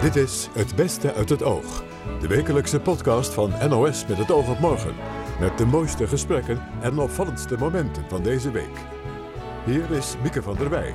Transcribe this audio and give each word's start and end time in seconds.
Dit 0.00 0.16
is 0.16 0.48
Het 0.52 0.76
Beste 0.76 1.14
uit 1.14 1.28
het 1.28 1.42
Oog. 1.42 1.84
De 2.20 2.26
wekelijkse 2.26 2.80
podcast 2.80 3.34
van 3.34 3.68
NOS 3.68 4.06
met 4.06 4.18
het 4.18 4.30
oog 4.30 4.50
op 4.50 4.58
morgen. 4.58 4.94
Met 5.40 5.58
de 5.58 5.66
mooiste 5.66 6.06
gesprekken 6.06 6.62
en 6.80 6.98
opvallendste 6.98 7.56
momenten 7.56 8.08
van 8.08 8.22
deze 8.22 8.50
week. 8.50 8.78
Hier 9.64 9.90
is 9.90 10.14
Mieke 10.22 10.42
van 10.42 10.56
der 10.56 10.70
Wij. 10.70 10.94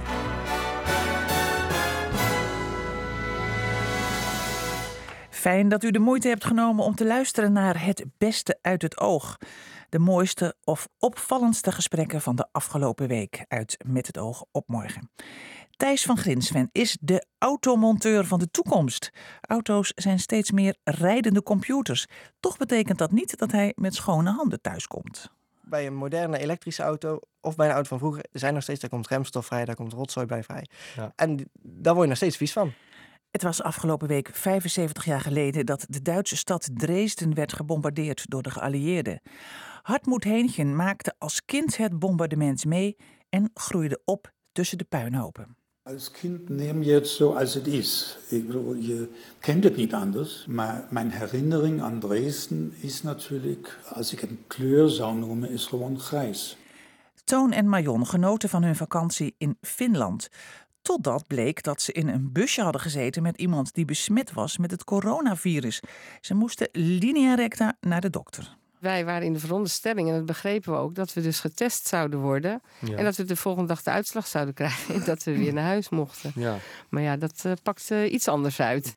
Fijn 5.30 5.70
dat 5.70 5.84
u 5.84 5.92
de 5.92 6.00
moeite 6.00 6.28
hebt 6.28 6.46
genomen 6.46 6.86
om 6.86 6.96
te 6.96 7.06
luisteren 7.06 7.54
naar 7.54 7.86
Het 7.86 8.06
Beste 8.18 8.58
uit 8.62 8.82
het 8.82 9.00
Oog. 9.00 9.38
De 9.90 10.00
mooiste 10.00 10.56
of 10.64 10.88
opvallendste 11.00 11.72
gesprekken 11.72 12.22
van 12.22 12.36
de 12.36 12.48
afgelopen 12.52 13.08
week 13.08 13.46
uit 13.48 13.78
Met 13.86 14.08
het 14.08 14.18
Oog 14.18 14.46
op 14.52 14.68
Morgen. 14.68 15.12
Thijs 15.78 16.04
van 16.04 16.18
Grinsven 16.18 16.70
is 16.72 16.98
de 17.02 17.26
automonteur 17.38 18.26
van 18.26 18.40
de 18.40 18.52
toekomst. 18.52 19.10
Auto's 19.42 19.92
zijn 19.96 20.20
steeds 20.20 20.52
meer 20.52 20.76
rijdende 20.84 21.44
computers. 21.44 22.06
Toch 22.40 22.58
betekent 22.58 22.98
dat 22.98 23.12
niet 23.12 23.38
dat 23.38 23.52
hij 23.52 23.74
met 23.76 23.96
schone 23.96 24.32
handen 24.32 24.62
thuiskomt. 24.62 25.32
Bij 25.62 25.88
een 25.88 25.96
moderne 25.96 26.38
elektrische 26.38 26.84
auto 26.84 27.20
of 27.42 27.56
bij 27.56 27.68
een 27.68 27.74
auto 27.74 27.88
van 27.88 28.00
vroeger 28.00 28.26
zijn 28.32 28.54
nog 28.54 28.64
steeds, 28.64 28.80
daar 28.80 28.90
komt 28.90 29.08
remstof 29.08 29.46
vrij, 29.46 29.66
daar 29.66 29.76
komt 29.76 29.94
rotzooi 29.94 30.26
bij 30.26 30.44
vrij. 30.44 30.68
Ja. 30.96 31.14
En 31.16 31.50
daar 31.62 31.94
word 31.94 32.04
je 32.04 32.10
nog 32.10 32.18
steeds 32.18 32.38
vies 32.38 32.54
van. 32.54 32.74
Het 33.32 33.44
was 33.44 33.62
afgelopen 33.62 34.08
week 34.08 34.30
75 34.34 35.06
jaar 35.06 35.22
geleden 35.22 35.66
dat 35.66 35.86
de 35.90 36.02
Duitse 36.02 36.38
stad 36.38 36.70
Dresden 36.74 37.34
werd 37.34 37.54
gebombardeerd 37.54 38.30
door 38.30 38.42
de 38.42 38.52
geallieerden. 38.52 39.22
Hartmoed 39.82 40.24
Heenchen 40.24 40.76
maakte 40.76 41.16
als 41.18 41.46
kind 41.46 41.78
het 41.78 42.00
bombardement 42.00 42.66
mee 42.66 42.98
en 43.30 43.52
groeide 43.54 44.02
op 44.06 44.32
tussen 44.52 44.78
de 44.78 44.84
puinhopen. 44.84 45.58
Als 45.86 46.12
Kind 46.12 46.50
neem 46.50 46.84
je 46.84 46.94
het 46.94 47.08
zo 47.08 47.34
als 47.34 47.54
het 47.54 47.68
is. 47.68 48.18
Je 48.30 49.10
kent 49.40 49.64
het 49.64 49.76
niet 49.76 49.94
anders. 49.94 50.46
Maar 50.46 50.88
mijn 50.90 51.12
herinnering 51.12 51.82
aan 51.82 52.00
Dresden 52.00 52.74
is 52.80 53.02
natuurlijk, 53.02 53.80
als 53.94 54.14
ik 54.14 54.22
een 54.22 54.44
kleur 54.48 54.90
zou 54.90 55.16
noemen, 55.16 55.50
is 55.50 55.66
gewoon 55.66 56.00
grijs. 56.00 56.58
Toon 57.24 57.52
en 57.52 57.70
Marion 57.70 58.08
genoten 58.08 58.50
van 58.50 58.64
hun 58.64 58.76
vakantie 58.76 59.36
in 59.38 59.58
Finland. 59.62 60.30
Totdat 60.82 61.28
bleek 61.28 61.64
dat 61.64 61.82
ze 61.82 61.92
in 61.92 62.08
een 62.08 62.32
busje 62.32 62.62
hadden 62.62 62.82
gezeten 62.82 63.24
met 63.24 63.38
iemand 63.38 63.74
die 63.74 63.86
besmet 63.86 64.34
was 64.34 64.58
met 64.58 64.72
het 64.72 64.84
coronavirus. 64.84 65.82
Ze 66.22 66.34
moesten 66.34 66.70
linea 66.72 67.34
recta 67.36 67.78
naar 67.82 68.02
de 68.02 68.10
dokter. 68.10 68.58
Wij 68.84 69.06
waren 69.06 69.26
in 69.26 69.34
de 69.34 69.40
veronderstelling, 69.40 70.10
en 70.10 70.16
dat 70.16 70.26
begrepen 70.26 70.72
we 70.74 70.78
ook, 70.78 70.96
dat 70.96 71.14
we 71.14 71.22
dus 71.22 71.40
getest 71.40 71.88
zouden 71.88 72.20
worden. 72.20 72.62
Ja. 72.80 72.98
En 72.98 73.04
dat 73.04 73.16
we 73.16 73.24
de 73.24 73.36
volgende 73.36 73.68
dag 73.68 73.84
de 73.84 73.92
uitslag 73.92 74.28
zouden 74.28 74.54
krijgen. 74.54 74.96
En 74.96 75.04
dat 75.12 75.24
we 75.24 75.38
weer 75.38 75.54
naar 75.54 75.64
huis 75.64 75.90
mochten. 75.90 76.32
Ja. 76.36 76.58
Maar 76.90 77.02
ja, 77.02 77.18
dat 77.18 77.42
eh, 77.46 77.52
pakte 77.64 78.10
iets 78.10 78.28
anders 78.28 78.60
uit. 78.60 78.96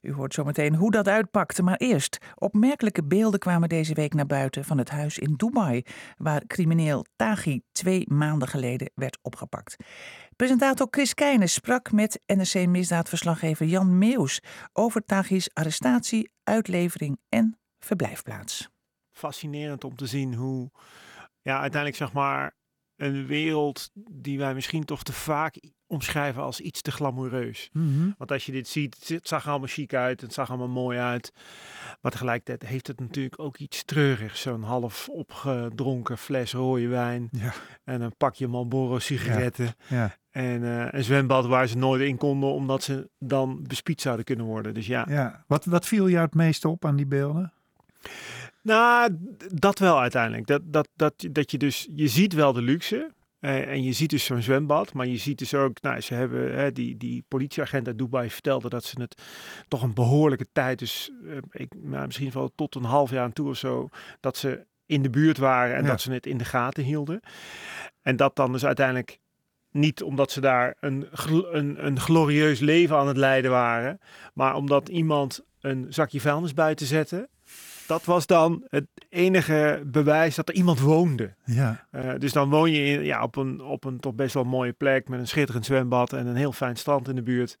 U 0.00 0.12
hoort 0.12 0.34
zometeen 0.34 0.74
hoe 0.74 0.90
dat 0.90 1.08
uitpakte, 1.08 1.62
maar 1.62 1.76
eerst. 1.76 2.18
Opmerkelijke 2.34 3.04
beelden 3.04 3.40
kwamen 3.40 3.68
deze 3.68 3.94
week 3.94 4.14
naar 4.14 4.26
buiten 4.26 4.64
van 4.64 4.78
het 4.78 4.90
huis 4.90 5.18
in 5.18 5.34
Dubai, 5.36 5.82
waar 6.16 6.46
crimineel 6.46 7.04
Taghi 7.16 7.60
twee 7.72 8.04
maanden 8.08 8.48
geleden 8.48 8.90
werd 8.94 9.18
opgepakt. 9.22 9.76
Presentator 10.36 10.86
Chris 10.90 11.14
Keijnen 11.14 11.48
sprak 11.48 11.92
met 11.92 12.20
NRC-misdaadverslaggever 12.26 13.66
Jan 13.66 13.98
Meeuws 13.98 14.42
over 14.72 15.04
Taghi's 15.04 15.50
arrestatie, 15.52 16.30
uitlevering 16.44 17.18
en 17.28 17.58
verblijfplaats. 17.78 18.68
Fascinerend 19.20 19.84
om 19.84 19.96
te 19.96 20.06
zien 20.06 20.34
hoe 20.34 20.70
ja, 21.42 21.60
uiteindelijk 21.60 21.96
zeg 21.96 22.12
maar 22.12 22.54
een 22.96 23.26
wereld 23.26 23.90
die 24.10 24.38
wij 24.38 24.54
misschien 24.54 24.84
toch 24.84 25.02
te 25.02 25.12
vaak 25.12 25.60
omschrijven 25.86 26.42
als 26.42 26.60
iets 26.60 26.82
te 26.82 26.90
glamoureus. 26.90 27.70
Want 28.18 28.32
als 28.32 28.46
je 28.46 28.52
dit 28.52 28.68
ziet, 28.68 29.08
het 29.08 29.28
zag 29.28 29.48
allemaal 29.48 29.68
chic 29.68 29.94
uit, 29.94 30.20
het 30.20 30.32
zag 30.32 30.48
allemaal 30.48 30.68
mooi 30.68 30.98
uit. 30.98 31.32
Maar 32.00 32.12
tegelijkertijd 32.12 32.70
heeft 32.70 32.86
het 32.86 33.00
natuurlijk 33.00 33.38
ook 33.40 33.58
iets 33.58 33.84
treurigs. 33.84 34.40
Zo'n 34.40 34.62
half 34.62 35.08
opgedronken 35.08 36.18
fles 36.18 36.52
rode 36.52 36.88
wijn 36.88 37.28
Ja. 37.30 37.52
en 37.84 38.00
een 38.00 38.16
pakje 38.16 38.46
Marlboro 38.48 38.98
sigaretten. 38.98 39.74
Ja. 39.88 40.16
En 40.30 40.64
eh, 40.64 40.86
een 40.90 41.04
zwembad 41.04 41.46
waar 41.46 41.66
ze 41.66 41.76
nooit 41.76 42.02
in 42.02 42.16
konden 42.16 42.50
omdat 42.52 42.82
ze 42.82 43.10
dan 43.18 43.62
bespied 43.66 44.00
zouden 44.00 44.24
kunnen 44.24 44.46
worden. 44.46 44.74
Dus 44.74 44.86
ja, 44.86 45.06
Ja. 45.08 45.44
Wat, 45.46 45.64
wat 45.64 45.86
viel 45.86 46.08
jou 46.08 46.24
het 46.24 46.34
meest 46.34 46.64
op 46.64 46.84
aan 46.84 46.96
die 46.96 47.06
beelden? 47.06 47.52
Nou, 48.62 49.16
dat 49.54 49.78
wel 49.78 50.00
uiteindelijk. 50.00 50.46
Dat, 50.46 50.62
dat, 50.64 50.88
dat, 50.96 51.14
dat 51.30 51.50
je 51.50 51.58
dus, 51.58 51.88
je 51.94 52.08
ziet 52.08 52.32
wel 52.32 52.52
de 52.52 52.62
luxe. 52.62 53.10
eh, 53.40 53.68
en 53.68 53.82
je 53.82 53.92
ziet 53.92 54.10
dus 54.10 54.24
zo'n 54.24 54.42
zwembad, 54.42 54.92
maar 54.92 55.06
je 55.06 55.16
ziet 55.16 55.38
dus 55.38 55.54
ook, 55.54 55.80
nou, 55.82 56.00
ze 56.00 56.14
hebben, 56.14 56.54
hè, 56.54 56.72
die, 56.72 56.96
die 56.96 57.24
politieagent 57.28 57.86
uit 57.86 57.98
Dubai 57.98 58.30
vertelde 58.30 58.68
dat 58.68 58.84
ze 58.84 59.00
het 59.00 59.22
toch 59.68 59.82
een 59.82 59.94
behoorlijke 59.94 60.46
tijd, 60.52 60.78
dus 60.78 61.10
eh, 61.26 61.36
ik, 61.50 61.72
nou, 61.82 62.06
misschien 62.06 62.30
wel 62.32 62.52
tot 62.54 62.74
een 62.74 62.84
half 62.84 63.10
jaar 63.10 63.24
aan 63.24 63.32
toe 63.32 63.48
of 63.48 63.56
zo, 63.56 63.88
dat 64.20 64.36
ze 64.36 64.66
in 64.86 65.02
de 65.02 65.10
buurt 65.10 65.38
waren 65.38 65.76
en 65.76 65.82
Ja. 65.82 65.88
dat 65.88 66.00
ze 66.00 66.12
het 66.12 66.26
in 66.26 66.36
de 66.38 66.44
gaten 66.44 66.84
hielden. 66.84 67.20
En 68.02 68.16
dat 68.16 68.36
dan 68.36 68.52
dus 68.52 68.64
uiteindelijk 68.64 69.18
niet 69.70 70.02
omdat 70.02 70.30
ze 70.30 70.40
daar 70.40 70.76
een, 70.80 71.08
een, 71.52 71.86
een 71.86 72.00
glorieus 72.00 72.60
leven 72.60 72.96
aan 72.96 73.08
het 73.08 73.16
leiden 73.16 73.50
waren, 73.50 73.98
maar 74.34 74.54
omdat 74.54 74.88
iemand 74.88 75.44
een 75.60 75.86
zakje 75.88 76.20
vuilnis 76.20 76.54
buiten 76.54 76.86
zette. 76.86 77.28
Dat 77.90 78.04
was 78.04 78.26
dan 78.26 78.64
het 78.68 78.86
enige 79.08 79.82
bewijs 79.86 80.34
dat 80.34 80.48
er 80.48 80.54
iemand 80.54 80.80
woonde. 80.80 81.34
Ja. 81.44 81.86
Eh, 81.90 82.10
dus 82.18 82.32
dan 82.32 82.50
woon 82.50 82.70
je 82.72 82.84
in, 82.84 83.04
ja, 83.04 83.22
op, 83.22 83.36
een, 83.36 83.60
op 83.60 83.84
een 83.84 84.00
toch 84.00 84.14
best 84.14 84.34
wel 84.34 84.44
mooie 84.44 84.72
plek 84.72 85.08
met 85.08 85.20
een 85.20 85.28
schitterend 85.28 85.64
zwembad 85.64 86.12
en 86.12 86.26
een 86.26 86.36
heel 86.36 86.52
fijn 86.52 86.76
strand 86.76 87.08
in 87.08 87.14
de 87.14 87.22
buurt. 87.22 87.58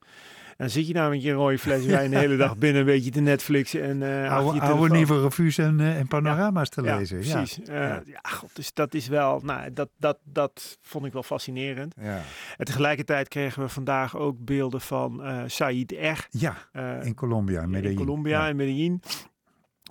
En 0.48 0.66
dan 0.66 0.70
zit 0.70 0.86
je 0.86 0.92
nou 0.94 1.10
met 1.10 1.22
je 1.22 1.32
rode 1.32 1.58
fles 1.58 1.84
wijn 1.84 2.10
de 2.10 2.18
hele 2.24 2.36
dag 2.36 2.56
binnen 2.56 2.80
een 2.80 2.86
beetje 2.86 3.10
te 3.10 3.20
Netflixen 3.20 3.82
en 3.82 4.02
achter 4.02 4.30
Oude, 4.30 4.54
je 4.54 4.60
oude 4.60 4.94
nieuwe 4.94 5.20
revues 5.20 5.58
en, 5.58 5.80
eh, 5.80 5.98
en 5.98 6.06
panorama's 6.06 6.68
te 6.68 6.82
lezen. 6.82 7.24
Ja, 7.24 7.36
precies. 7.36 7.60
Eh, 7.68 7.76
Ja. 7.76 8.02
ja. 8.04 8.20
god, 8.22 8.56
dus 8.56 8.72
dat 8.72 8.94
is 8.94 9.08
wel, 9.08 9.40
nou, 9.44 9.72
dat, 9.72 9.88
dat, 9.98 10.18
dat 10.24 10.78
vond 10.82 11.06
ik 11.06 11.12
wel 11.12 11.22
fascinerend. 11.22 11.94
Ja. 12.00 12.20
En 12.56 12.64
tegelijkertijd 12.64 13.28
kregen 13.28 13.62
we 13.62 13.68
vandaag 13.68 14.16
ook 14.16 14.36
beelden 14.38 14.80
van 14.80 15.22
Said 15.46 15.92
R. 15.92 16.26
ja, 16.30 16.56
in 17.02 17.14
Colombia, 17.14 17.62
in 17.62 17.70
Medellin. 17.70 17.98
in 17.98 18.04
Colombia, 18.04 18.48
in 18.48 18.56
Medellin, 18.56 19.02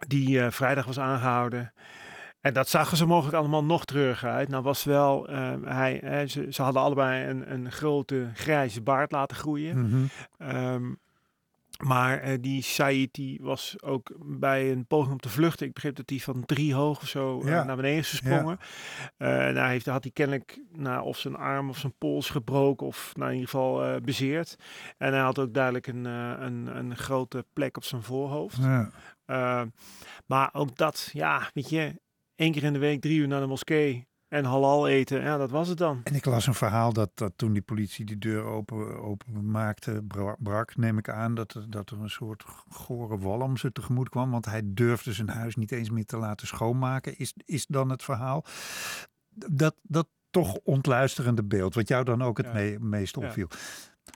die 0.07 0.41
eh, 0.41 0.51
vrijdag 0.51 0.85
was 0.85 0.99
aangehouden. 0.99 1.73
En 2.41 2.53
dat 2.53 2.69
zag 2.69 2.91
er 2.91 2.97
zo 2.97 3.07
mogelijk 3.07 3.35
allemaal 3.37 3.63
nog 3.63 3.85
treuriger 3.85 4.29
uit. 4.29 4.49
Nou 4.49 4.63
was 4.63 4.83
wel, 4.83 5.27
eh, 5.27 5.53
hij, 5.63 6.01
hè, 6.03 6.27
ze, 6.27 6.47
ze 6.49 6.61
hadden 6.61 6.81
allebei 6.81 7.29
een, 7.29 7.51
een 7.53 7.71
grote 7.71 8.29
grijze 8.33 8.81
baard 8.81 9.11
laten 9.11 9.37
groeien. 9.37 9.81
Mhm. 9.81 10.03
Ehm, 10.37 10.93
maar 11.83 12.17
eh, 12.19 12.37
die 12.41 12.61
Said 12.61 13.13
die 13.13 13.39
was 13.41 13.75
ook 13.81 14.11
bij 14.25 14.71
een 14.71 14.85
poging 14.85 15.11
om 15.11 15.19
te 15.19 15.29
vluchten. 15.29 15.67
Ik 15.67 15.73
begreep 15.73 15.95
dat 15.95 16.09
hij 16.09 16.19
van 16.19 16.45
drie 16.45 16.73
hoog 16.73 17.01
of 17.01 17.07
zo 17.07 17.41
eh, 17.41 17.47
Ja. 17.47 17.63
naar 17.63 17.75
beneden 17.75 17.97
is 17.99 18.09
gesprongen. 18.09 18.57
Eh 19.17 19.27
nou 19.27 19.69
heeft, 19.69 19.85
had 19.85 20.03
hij 20.03 20.11
kennelijk 20.11 20.59
nou, 20.71 21.03
of 21.03 21.17
zijn 21.17 21.35
arm 21.35 21.69
of 21.69 21.77
zijn 21.77 21.93
pols 21.97 22.29
gebroken 22.29 22.87
of 22.87 23.11
nou, 23.15 23.29
in 23.29 23.35
ieder 23.35 23.49
geval 23.49 24.01
bezeerd. 24.01 24.55
En 24.97 25.13
hij 25.13 25.21
had 25.21 25.39
ook 25.39 25.53
duidelijk 25.53 25.87
een, 25.87 26.05
een, 26.05 26.77
een 26.77 26.97
grote 26.97 27.45
plek 27.53 27.77
op 27.77 27.83
zijn 27.83 28.03
voorhoofd. 28.03 28.57
Ja. 28.57 28.89
Eh, 29.29 29.61
maar 30.25 30.49
ook 30.53 30.75
dat, 30.77 31.09
ja, 31.13 31.49
weet 31.53 31.69
je, 31.69 31.99
één 32.35 32.51
keer 32.51 32.63
in 32.63 32.73
de 32.73 32.79
week 32.79 33.01
drie 33.01 33.17
uur 33.19 33.27
naar 33.27 33.39
de 33.41 33.47
moskee 33.47 34.07
en 34.27 34.45
halal 34.45 34.87
eten, 34.87 35.21
ja, 35.21 35.37
dat 35.37 35.49
was 35.49 35.67
het 35.67 35.77
dan. 35.77 36.01
En 36.03 36.15
ik 36.15 36.25
las 36.25 36.47
een 36.47 36.53
verhaal 36.53 36.93
dat, 36.93 37.09
dat 37.13 37.31
toen 37.35 37.53
die 37.53 37.61
politie 37.61 38.05
die 38.05 38.17
deur 38.17 38.43
open, 38.43 39.01
open 39.01 39.51
maakte, 39.51 40.03
bra- 40.07 40.35
brak, 40.39 40.75
neem 40.75 40.97
ik 40.97 41.09
aan, 41.09 41.35
dat 41.35 41.53
er, 41.53 41.69
dat 41.69 41.89
er 41.89 41.99
een 42.01 42.09
soort 42.09 42.43
gore 42.69 43.17
walm 43.17 43.57
ze 43.57 43.71
tegemoet 43.71 44.09
kwam. 44.09 44.31
Want 44.31 44.45
hij 44.45 44.61
durfde 44.65 45.13
zijn 45.13 45.29
huis 45.29 45.55
niet 45.55 45.71
eens 45.71 45.89
meer 45.89 46.05
te 46.05 46.17
laten 46.17 46.47
schoonmaken, 46.47 47.17
is, 47.17 47.33
is 47.45 47.65
dan 47.65 47.89
het 47.89 48.03
verhaal. 48.03 48.45
Dat, 49.29 49.75
dat 49.81 50.07
toch 50.29 50.55
ontluisterende 50.63 51.43
beeld, 51.43 51.73
wat 51.73 51.87
jou 51.87 52.03
dan 52.03 52.21
ook 52.23 52.37
het 52.37 52.45
Ja. 52.45 52.53
me- 52.53 52.77
meest 52.79 53.15
Ja. 53.15 53.21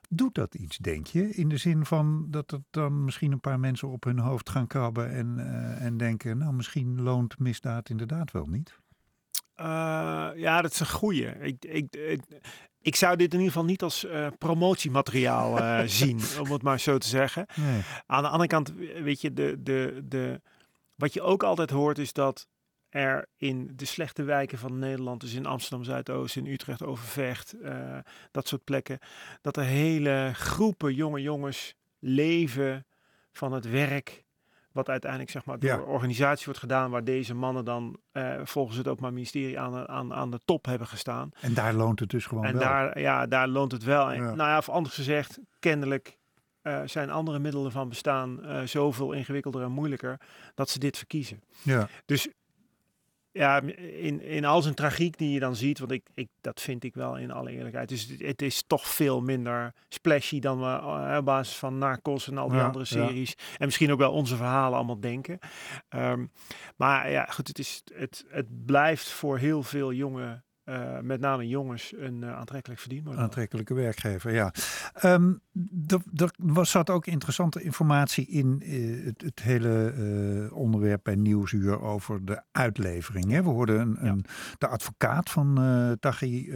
Doet 0.10 0.36
dat 0.36 0.56
iets, 0.56 0.78
denk 0.78 1.08
je? 1.08 1.30
In 1.30 1.50
de 1.50 1.58
zin 1.58 1.86
van 1.86 2.28
dat 2.30 2.52
er 2.52 2.60
dan 2.70 3.04
misschien 3.04 3.32
een 3.32 3.40
paar 3.40 3.60
mensen 3.60 3.88
op 3.88 4.04
hun 4.04 4.20
hoofd 4.20 4.50
gaan 4.50 4.68
krabben 4.68 5.12
en, 5.12 5.40
eh, 5.40 5.86
en 5.86 5.98
denken, 5.98 6.38
nou 6.38 6.54
misschien 6.54 7.02
loont 7.02 7.40
misdaad 7.40 7.90
inderdaad 7.90 8.32
wel 8.32 8.46
niet. 8.46 8.80
Eh, 9.56 9.66
ja, 10.36 10.62
dat 10.62 10.72
is 10.72 10.80
een 10.80 10.90
goeie. 10.90 11.28
Ik, 11.28 11.66
ik, 11.66 11.96
ik, 11.96 12.22
ik 12.82 12.96
zou 12.96 13.16
dit 13.16 13.34
in 13.34 13.40
ieder 13.40 13.54
geval 13.54 13.68
niet 13.68 13.84
als 13.84 14.06
eh, 14.06 14.28
promotiemateriaal 14.38 15.58
zien, 15.88 16.20
om 16.40 16.52
het 16.52 16.62
maar 16.62 16.80
zo 16.80 16.98
te 16.98 17.08
zeggen. 17.08 17.46
Nee. 17.56 17.82
Aan 18.06 18.24
de 18.24 18.30
andere 18.30 18.50
kant, 18.50 18.74
weet 19.04 19.22
je, 19.22 19.34
de, 19.34 19.58
de, 19.64 20.02
de, 20.04 20.42
wat 20.96 21.14
je 21.14 21.22
ook 21.22 21.44
altijd 21.44 21.70
hoort 21.70 21.98
is 21.98 22.14
dat 22.14 22.48
er 22.94 23.26
in 23.38 23.72
de 23.76 23.86
slechte 23.86 24.24
wijken 24.24 24.58
van 24.58 24.80
Nederland, 24.80 25.22
dus 25.22 25.34
in 25.34 25.46
Amsterdam 25.46 25.84
Zuidoost, 25.86 26.36
in 26.36 26.46
Utrecht, 26.48 26.84
Overvecht, 26.84 27.54
eh, 27.62 27.98
dat 28.32 28.48
soort 28.48 28.64
plekken, 28.64 29.00
dat 29.42 29.58
er 29.58 29.64
hele 29.64 30.32
groepen 30.34 30.94
jonge 30.94 31.22
jongens 31.22 31.76
leven 32.00 32.86
van 33.32 33.52
het 33.52 33.70
werk. 33.70 34.24
Wat 34.72 34.90
uiteindelijk 34.90 35.32
zeg 35.32 35.46
maar 35.46 35.60
door 35.60 35.70
Ja. 35.70 35.80
organisatie 35.80 36.46
wordt 36.46 36.60
gedaan, 36.60 36.92
waar 36.92 37.04
deze 37.04 37.34
mannen 37.34 37.66
dan 37.66 38.00
eh, 38.12 38.40
volgens 38.44 38.78
het 38.78 38.88
Openbaar 38.88 39.14
Ministerie 39.14 39.60
aan 39.60 39.72
de, 39.74 39.88
aan, 39.88 40.14
aan 40.14 40.32
de 40.32 40.40
top 40.46 40.66
hebben 40.66 40.88
gestaan. 40.88 41.30
En 41.42 41.54
daar 41.54 41.74
loont 41.74 42.00
het 42.00 42.10
dus 42.10 42.26
gewoon 42.26 42.46
En 42.46 42.54
wel. 42.54 42.62
daar, 42.62 43.00
ja, 43.00 43.26
daar 43.28 43.48
loont 43.48 43.72
het 43.72 43.84
wel. 43.84 44.12
En, 44.12 44.22
Ja. 44.24 44.34
Nou 44.34 44.50
ja, 44.50 44.58
of 44.58 44.70
anders 44.70 44.96
gezegd, 44.96 45.40
kennelijk 45.60 46.18
eh, 46.62 46.82
zijn 46.86 47.10
andere 47.10 47.40
middelen 47.40 47.72
van 47.72 47.90
bestaan 47.90 48.44
eh, 48.44 48.62
zoveel 48.64 49.12
ingewikkelder 49.12 49.62
en 49.64 49.72
moeilijker 49.72 50.20
dat 50.56 50.70
ze 50.70 50.80
dit 50.80 50.98
verkiezen. 50.98 51.42
Ja. 51.62 51.88
Dus 52.06 52.28
ja, 53.34 53.62
in, 53.78 54.22
in 54.22 54.46
al 54.46 54.62
zijn 54.62 54.74
tragiek 54.74 55.18
die 55.18 55.32
je 55.32 55.40
dan 55.40 55.56
ziet, 55.56 55.80
want 55.80 55.92
ik, 55.92 56.08
ik, 56.14 56.30
dat 56.42 56.62
vind 56.62 56.84
ik 56.84 56.94
wel 56.94 57.18
in 57.18 57.32
alle 57.32 57.52
eerlijkheid. 57.52 57.90
Dus 57.90 58.08
het, 58.08 58.22
het 58.22 58.42
is 58.42 58.64
toch 58.68 58.88
veel 58.88 59.22
minder 59.22 59.74
splashy 59.90 60.40
dan 60.40 60.60
we 60.60 60.66
eh, 60.66 61.16
op 61.18 61.26
basis 61.26 61.56
van 61.56 61.78
Narcos 61.78 62.28
en 62.28 62.38
al 62.38 62.48
die 62.48 62.58
Ja, 62.58 62.66
andere 62.66 62.86
ja. 62.88 63.06
series. 63.06 63.36
En 63.58 63.66
misschien 63.66 63.92
ook 63.92 64.00
wel 64.00 64.12
onze 64.12 64.36
verhalen 64.36 64.78
allemaal 64.78 65.00
denken. 65.00 65.40
Ehm, 65.90 66.26
maar 66.76 67.12
ja, 67.12 67.26
goed, 67.26 67.48
het, 67.48 67.60
is, 67.60 67.84
het, 67.94 68.26
het 68.30 68.66
blijft 68.66 69.10
voor 69.10 69.38
heel 69.38 69.64
veel 69.64 69.94
jonge, 69.94 70.44
eh, 70.64 71.00
met 71.00 71.20
name 71.20 71.48
jongens, 71.48 71.94
een 71.98 72.24
eh, 72.24 72.36
aantrekkelijk 72.36 72.80
verdienmodel. 72.82 73.20
Aantrekkelijke 73.20 73.74
werkgever, 73.74 74.34
ja. 74.34 74.54
Ehm, 74.94 75.34
er, 76.16 76.32
was, 76.38 76.72
zat 76.72 76.90
ook 76.90 77.06
interessante 77.06 77.62
informatie 77.62 78.28
in 78.28 78.62
eh, 78.62 79.06
het, 79.06 79.22
het 79.22 79.42
hele 79.42 80.52
onderwerp 80.54 81.00
bij 81.04 81.16
Nieuwsuur 81.16 81.82
over 81.82 82.26
de 82.26 82.42
uitlevering. 82.52 83.32
Hè? 83.32 83.44
We 83.44 83.50
hoorden 83.50 83.80
een, 83.80 84.06
een, 84.06 84.26
de 84.58 84.68
advocaat 84.68 85.30
van 85.30 85.56
Taghi 86.00 86.52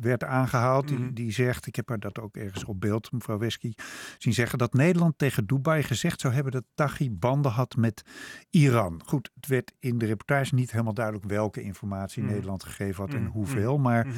werd 0.00 0.24
aangehaald. 0.24 0.90
Mhm. 0.90 1.02
die, 1.02 1.12
die 1.12 1.32
zegt, 1.32 1.66
ik 1.66 1.76
heb 1.76 1.88
haar 1.88 1.98
dat 1.98 2.18
ook 2.18 2.36
ergens 2.36 2.64
op 2.64 2.80
beeld, 2.80 3.12
mevrouw 3.12 3.38
Wesky, 3.38 3.72
zien 4.18 4.32
zeggen 4.32 4.58
dat 4.58 4.72
Nederland 4.72 5.18
tegen 5.18 5.46
Dubai 5.46 5.82
gezegd 5.82 6.20
zou 6.20 6.34
hebben 6.34 6.52
dat 6.52 6.64
Taghi 6.74 7.10
banden 7.10 7.52
had 7.52 7.76
met 7.76 8.02
Iran. 8.50 9.00
Goed, 9.04 9.30
het 9.34 9.46
werd 9.46 9.72
in 9.78 9.98
de 9.98 10.06
reportage 10.06 10.54
niet 10.54 10.70
helemaal 10.70 10.94
duidelijk 10.94 11.26
welke 11.26 11.62
informatie 11.62 12.22
Mhm. 12.22 12.32
Nederland 12.32 12.64
gegeven 12.64 13.04
had 13.04 13.14
en 13.14 13.26
Mhm. 13.48 13.56
hoeveel, 13.56 13.78
maar 13.78 14.06
Mhm. 14.06 14.16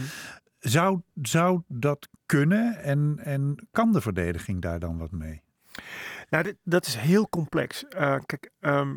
zou, 0.58 1.00
zou 1.22 1.62
dat 1.68 2.08
kunnen 2.26 2.78
en, 2.82 3.18
en 3.22 3.68
kan 3.70 3.92
de 3.92 4.00
verdediging 4.00 4.60
daar 4.62 4.78
dan 4.78 4.98
wat 4.98 5.10
mee? 5.10 5.42
Nou, 6.30 6.44
dit, 6.44 6.56
dat 6.62 6.86
is 6.86 6.94
heel 6.94 7.28
complex. 7.28 7.84
Eh, 7.88 8.16
kijk, 8.26 8.50
ehm, 8.60 8.96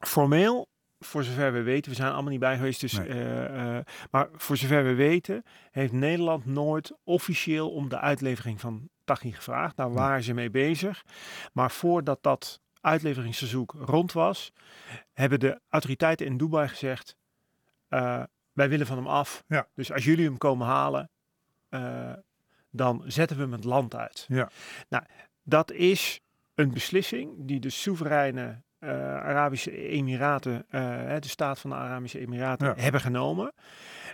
formeel, 0.00 0.68
voor 0.98 1.24
zover 1.24 1.52
we 1.52 1.62
weten, 1.62 1.90
we 1.90 1.96
zijn 1.96 2.12
allemaal 2.12 2.30
niet 2.30 2.40
bij 2.40 2.56
geweest, 2.56 2.80
dus, 2.80 2.92
Nee. 2.92 3.08
eh, 3.08 3.76
eh, 3.78 3.84
maar 4.10 4.28
voor 4.32 4.56
zover 4.56 4.84
we 4.84 4.94
weten, 4.94 5.42
heeft 5.70 5.92
Nederland 5.92 6.44
nooit 6.46 6.92
officieel 7.04 7.70
om 7.70 7.88
de 7.88 7.98
uitlevering 8.00 8.60
van 8.60 8.88
Taghi 9.04 9.32
gevraagd. 9.32 9.76
Nou, 9.76 9.92
waren 9.92 10.22
ze 10.22 10.34
mee 10.34 10.50
bezig. 10.50 11.04
Maar 11.52 11.70
voordat 11.70 12.22
dat 12.22 12.60
uitleveringsverzoek 12.80 13.74
rond 13.78 14.12
was, 14.12 14.52
hebben 15.12 15.40
de 15.40 15.60
autoriteiten 15.68 16.26
in 16.26 16.36
Dubai 16.36 16.68
gezegd: 16.68 17.16
wij 18.54 18.68
willen 18.68 18.86
van 18.86 18.96
hem 18.96 19.06
af. 19.06 19.44
Ja. 19.46 19.66
Dus 19.74 19.92
als 19.92 20.04
jullie 20.04 20.24
hem 20.24 20.38
komen 20.38 20.66
halen, 20.66 21.10
eh, 21.68 22.12
dan 22.70 23.02
zetten 23.06 23.36
we 23.36 23.42
hem 23.42 23.52
het 23.52 23.64
land 23.64 23.94
uit. 23.94 24.24
Ja. 24.28 24.50
Nou, 24.88 25.04
dat 25.42 25.72
is 25.72 26.20
een 26.54 26.72
beslissing 26.72 27.32
die 27.38 27.60
de 27.60 27.70
soevereine 27.70 28.62
eh, 28.78 28.90
Arabische 29.16 29.76
Emiraten, 29.88 30.64
eh, 30.68 31.14
de 31.20 31.28
staat 31.28 31.58
van 31.58 31.70
de 31.70 31.76
Arabische 31.76 32.18
Emiraten, 32.20 32.66
Ja. 32.66 32.74
hebben 32.76 33.00
genomen. 33.00 33.52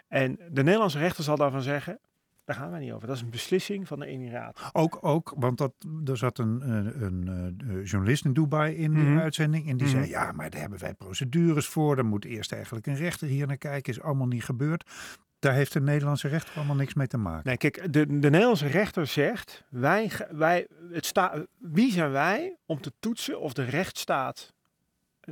En 0.09 0.37
de 0.51 0.63
Nederlandse 0.63 0.99
rechter 0.99 1.25
zal 1.25 1.37
daarvan 1.37 1.63
zeggen, 1.63 2.01
daar 2.51 2.59
gaan 2.59 2.71
wij 2.71 2.81
niet 2.81 2.93
over. 2.93 3.07
Dat 3.07 3.17
is 3.17 3.23
een 3.23 3.31
beslissing 3.31 3.87
van 3.89 3.99
de 3.99 4.07
Emiraten. 4.07 4.65
Ook, 4.73 4.99
ook 5.01 5.33
want 5.37 5.59
dat, 5.59 5.73
er 6.05 6.17
zat 6.17 6.39
een, 6.39 6.71
een, 6.71 7.03
een, 7.03 7.55
eh, 7.69 7.85
journalist 7.85 8.25
in 8.25 8.33
Dubai 8.33 8.75
in 8.77 8.95
die 8.95 9.03
Mhm. 9.03 9.19
uitzending. 9.19 9.69
En 9.69 9.77
die 9.77 9.87
Mhm. 9.87 9.97
zei, 9.97 10.09
ja, 10.09 10.33
maar 10.33 10.51
daar 10.51 10.61
hebben 10.61 10.79
wij 10.79 10.95
procedures 10.95 11.67
voor. 11.67 11.97
Dan 11.97 12.07
moet 12.07 12.25
eerst 12.25 12.53
eigenlijk 12.53 12.87
een 12.87 12.95
rechter 12.97 13.29
hier 13.29 13.47
naar 13.47 13.57
kijken. 13.57 13.93
Is 13.93 14.01
allemaal 14.01 14.27
niet 14.27 14.45
gebeurd. 14.45 14.91
Daar 15.39 15.53
heeft 15.55 15.73
de 15.73 15.81
Nederlandse 15.81 16.29
rechter 16.29 16.57
allemaal 16.57 16.77
niks 16.77 16.95
mee 16.95 17.07
te 17.07 17.17
maken. 17.17 17.43
Nee, 17.47 17.57
kijk, 17.57 17.93
de, 17.93 18.07
de 18.07 18.31
Nederlandse 18.31 18.67
rechter 18.67 19.07
zegt, 19.07 19.65
wij, 19.71 20.11
wij, 20.31 20.67
het 20.93 21.07
sta, 21.07 21.45
wie 21.59 21.93
zijn 21.93 22.11
wij 22.11 22.57
om 22.67 22.81
te 22.81 22.93
toetsen 23.01 23.41
of 23.41 23.53
de 23.53 23.65
rechtsstaat, 23.65 24.53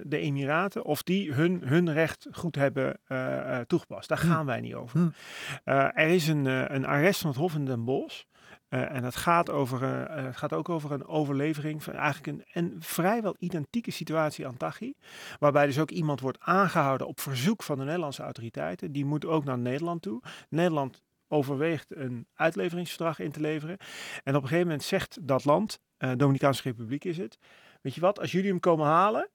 de 0.05 0.19
Emiraten, 0.19 0.85
of 0.85 1.03
die 1.03 1.33
hun, 1.33 1.63
hun 1.65 1.93
recht 1.93 2.27
goed 2.33 2.55
hebben 2.55 2.99
eh, 3.07 3.59
eh, 3.59 3.67
toegepast. 3.67 4.09
Daar 4.09 4.21
Hm. 4.21 4.27
gaan 4.27 4.47
wij 4.47 4.61
niet 4.61 4.75
over. 4.75 4.99
Hm. 5.01 5.09
Eh, 5.65 5.85
er 5.85 6.09
is 6.09 6.29
een, 6.29 6.45
een 6.75 6.87
arrest 6.87 7.21
van 7.21 7.31
het 7.31 7.39
Hof 7.39 7.55
in 7.55 7.65
Den 7.65 7.85
Bosch. 7.85 8.23
en 8.69 9.05
het 9.05 9.17
gaat, 9.17 9.51
over, 9.51 9.83
eh, 9.83 10.25
het 10.25 10.37
gaat 10.37 10.53
ook 10.53 10.69
over 10.69 10.93
een 10.93 11.07
overlevering 11.07 11.83
van 11.83 11.93
eigenlijk 11.95 12.27
een, 12.27 12.45
een 12.53 12.77
vrijwel 12.79 13.35
identieke 13.39 13.91
situatie 13.91 14.47
aan 14.47 14.57
Taghi. 14.57 14.93
Waarbij 15.39 15.67
dus 15.67 15.79
ook 15.79 15.91
iemand 15.91 16.21
wordt 16.21 16.39
aangehouden 16.41 17.07
op 17.07 17.21
verzoek 17.21 17.63
van 17.63 17.79
de 17.79 17.85
Nederlandse 17.85 18.23
autoriteiten. 18.23 18.93
Die 18.93 19.05
moet 19.05 19.25
ook 19.25 19.45
naar 19.45 19.59
Nederland 19.59 20.03
toe. 20.03 20.23
Nederland 20.49 21.03
overweegt 21.29 21.97
een 21.97 22.27
uitleveringsverdrag 22.35 23.19
in 23.19 23.31
te 23.33 23.41
leveren. 23.41 23.77
En 24.25 24.35
op 24.37 24.43
een 24.43 24.49
gegeven 24.49 24.67
moment 24.67 24.83
zegt 24.83 25.19
dat 25.23 25.45
land, 25.45 25.81
eh 25.97 26.13
Dominicaanse 26.17 26.63
Republiek 26.63 27.05
is 27.05 27.17
het. 27.19 27.39
Weet 27.83 27.95
je 27.95 28.01
wat, 28.01 28.21
als 28.21 28.33
jullie 28.33 28.51
hem 28.51 28.61
komen 28.61 28.87
halen, 28.87 29.29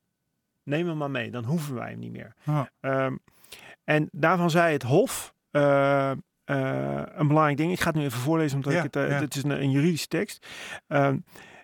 neem 0.63 0.87
hem 0.87 0.97
maar 0.97 1.11
mee. 1.11 1.31
Dan 1.31 1.43
hoeven 1.43 1.75
wij 1.75 1.89
hem 1.89 1.99
niet 1.99 2.11
meer. 2.11 2.35
Ja. 2.43 2.69
Ehm, 2.79 3.15
en 3.83 4.07
daarvan 4.11 4.49
zei 4.49 4.73
het 4.73 4.83
Hof 4.83 5.33
eh, 5.51 6.11
eh, 6.11 6.15
een 7.15 7.27
belangrijk 7.27 7.57
ding. 7.57 7.71
Ik 7.71 7.79
ga 7.79 7.87
het 7.89 7.95
nu 7.95 8.03
even 8.03 8.19
voorlezen, 8.19 8.55
omdat 8.57 8.73
Ja, 8.73 8.77
ik 8.77 8.83
het, 8.83 8.95
eh, 8.95 9.09
ja. 9.09 9.19
het 9.19 9.35
is 9.35 9.43
een, 9.43 9.51
een 9.61 9.71
juridische 9.71 10.07
tekst. 10.07 10.47
Ehm, 10.87 11.17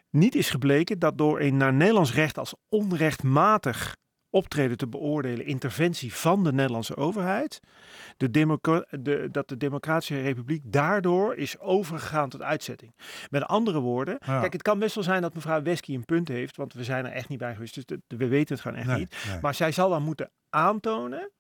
niet 0.09 0.35
is 0.35 0.49
gebleken 0.49 0.99
dat 0.99 1.17
door 1.17 1.39
een 1.39 1.57
naar 1.57 1.73
Nederlands 1.73 2.13
recht 2.13 2.37
als 2.37 2.55
onrechtmatig 2.69 3.95
optreden 4.29 4.77
te 4.77 4.87
beoordelen 4.87 5.45
interventie 5.45 6.13
van 6.13 6.43
de 6.43 6.53
Nederlandse 6.53 6.95
overheid, 6.97 7.59
de 8.17 8.29
de, 8.99 9.27
dat 9.31 9.49
de 9.49 9.57
Democratische 9.57 10.21
Republiek 10.21 10.61
daardoor 10.65 11.35
is 11.35 11.59
overgegaan 11.59 12.29
tot 12.29 12.41
uitzetting. 12.41 12.93
Met 13.29 13.43
andere 13.43 13.79
woorden, 13.79 14.17
Ja. 14.25 14.39
kijk, 14.39 14.53
het 14.53 14.61
kan 14.61 14.79
best 14.79 14.95
wel 14.95 15.03
zijn 15.03 15.21
dat 15.21 15.33
mevrouw 15.33 15.61
Wesky 15.61 15.93
een 15.93 16.05
punt 16.05 16.27
heeft, 16.27 16.55
want 16.57 16.73
we 16.73 16.83
zijn 16.83 17.05
er 17.05 17.11
echt 17.11 17.29
niet 17.29 17.39
bij 17.39 17.53
geweest, 17.53 17.73
dus 17.73 17.85
de- 17.85 18.01
de- 18.07 18.17
we 18.17 18.27
weten 18.27 18.53
het 18.55 18.63
gewoon 18.63 18.77
echt 18.77 18.87
Nee, 18.87 18.97
niet. 18.97 19.15
nee. 19.29 19.39
Maar 19.41 19.53
zij 19.55 19.71
zal 19.71 19.89
dan 19.89 20.03
moeten 20.03 20.31
aantonen 20.49 21.31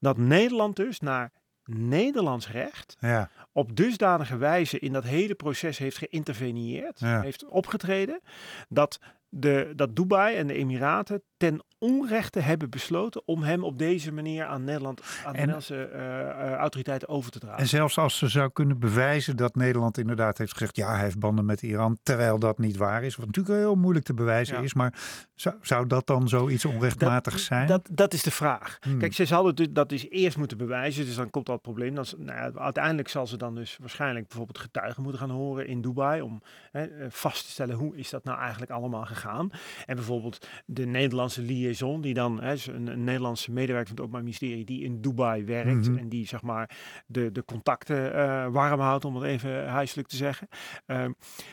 dat 0.00 0.16
Nederland 0.16 0.76
dus 0.76 1.00
naar 1.00 1.32
Nederlands 1.66 2.50
recht 2.50 2.96
ja, 3.00 3.30
op 3.52 3.76
dusdanige 3.76 4.36
wijze 4.36 4.78
in 4.78 4.92
dat 4.92 5.04
hele 5.04 5.34
proces 5.34 5.78
heeft 5.78 5.96
geïnterveneerd, 5.98 7.00
Ja. 7.00 7.20
heeft 7.20 7.44
opgetreden, 7.44 8.20
dat, 8.68 8.98
de, 9.28 9.72
dat 9.76 9.96
Dubai 9.96 10.36
en 10.36 10.46
de 10.46 10.54
Emiraten 10.54 11.22
ten 11.36 11.64
onrechte 11.84 12.40
hebben 12.40 12.70
besloten 12.70 13.22
om 13.24 13.42
hem 13.42 13.64
op 13.64 13.78
deze 13.78 14.12
manier 14.12 14.44
aan 14.44 14.64
Nederland, 14.64 15.02
aan 15.24 15.32
de 15.32 15.38
Nederlandse 15.38 15.84
eh, 15.84 16.30
eh, 16.30 16.52
autoriteiten 16.52 17.08
over 17.08 17.30
te 17.30 17.38
dragen. 17.38 17.58
En 17.58 17.66
zelfs 17.68 17.98
als 17.98 18.18
ze 18.18 18.28
zou 18.28 18.50
kunnen 18.52 18.78
bewijzen 18.78 19.36
dat 19.36 19.54
Nederland 19.54 19.98
inderdaad 19.98 20.38
heeft 20.38 20.52
gezegd... 20.52 20.76
ja, 20.76 20.90
hij 20.90 21.02
heeft 21.02 21.18
banden 21.18 21.44
met 21.44 21.62
Iran, 21.62 21.98
terwijl 22.02 22.38
dat 22.38 22.58
niet 22.58 22.76
waar 22.76 23.04
is. 23.04 23.16
Wat 23.16 23.26
natuurlijk 23.26 23.58
heel 23.58 23.74
moeilijk 23.74 24.04
te 24.04 24.14
bewijzen 24.14 24.56
Ja. 24.56 24.62
is. 24.62 24.74
Maar 24.74 24.94
zou, 25.34 25.54
zou 25.60 25.86
dat 25.86 26.06
dan 26.06 26.28
zoiets 26.28 26.64
onrechtmatigs 26.64 27.44
zijn? 27.44 27.66
Dat, 27.66 27.88
dat 27.92 28.12
is 28.12 28.22
de 28.22 28.30
vraag. 28.30 28.78
Hmm. 28.80 28.98
Kijk, 28.98 29.12
ze 29.12 29.52
dus- 29.54 29.68
dat 29.70 29.88
dus 29.88 30.10
eerst 30.10 30.36
moeten 30.36 30.56
bewijzen. 30.56 31.04
Dus 31.04 31.14
dan 31.14 31.30
komt 31.30 31.46
dat 31.46 31.62
probleem. 31.62 31.94
Dan, 31.94 32.04
nou 32.16 32.38
ja, 32.38 32.60
uiteindelijk 32.60 33.08
zal 33.08 33.26
ze 33.26 33.36
dan 33.36 33.54
dus 33.54 33.76
waarschijnlijk 33.80 34.26
bijvoorbeeld 34.26 34.58
getuigen 34.58 35.02
moeten 35.02 35.20
gaan 35.20 35.30
horen 35.30 35.66
in 35.66 35.80
Dubai. 35.80 36.20
Om 36.20 36.42
hè, 36.70 36.84
eh, 36.84 37.06
vast 37.08 37.44
te 37.44 37.50
stellen 37.50 37.76
hoe 37.76 37.96
is 37.96 38.10
dat 38.10 38.24
nou 38.24 38.38
eigenlijk 38.38 38.70
allemaal 38.70 39.04
gegaan. 39.04 39.50
En 39.86 39.96
bijvoorbeeld 39.96 40.46
de 40.66 40.86
Nederlandse 40.86 41.42
die 42.00 42.14
dan 42.14 42.42
hè, 42.42 42.52
is 42.52 42.66
een, 42.66 42.86
een 42.86 43.04
Nederlandse 43.04 43.52
medewerker 43.52 43.86
van 43.86 43.96
het 43.96 44.04
Openbaar 44.04 44.24
Ministerie 44.24 44.64
die 44.64 44.82
in 44.82 45.00
Dubai 45.00 45.44
werkt. 45.44 45.88
Mhm. 45.88 45.98
En 45.98 46.08
die 46.08 46.26
zeg 46.26 46.42
maar 46.42 46.70
de, 47.06 47.32
de 47.32 47.44
contacten 47.44 48.14
eh, 48.14 48.46
warm 48.48 48.80
houdt, 48.80 49.04
om 49.04 49.14
het 49.14 49.24
even 49.24 49.68
huiselijk 49.68 50.08
te 50.08 50.16
zeggen. 50.16 50.48
Ehm, 50.86 51.12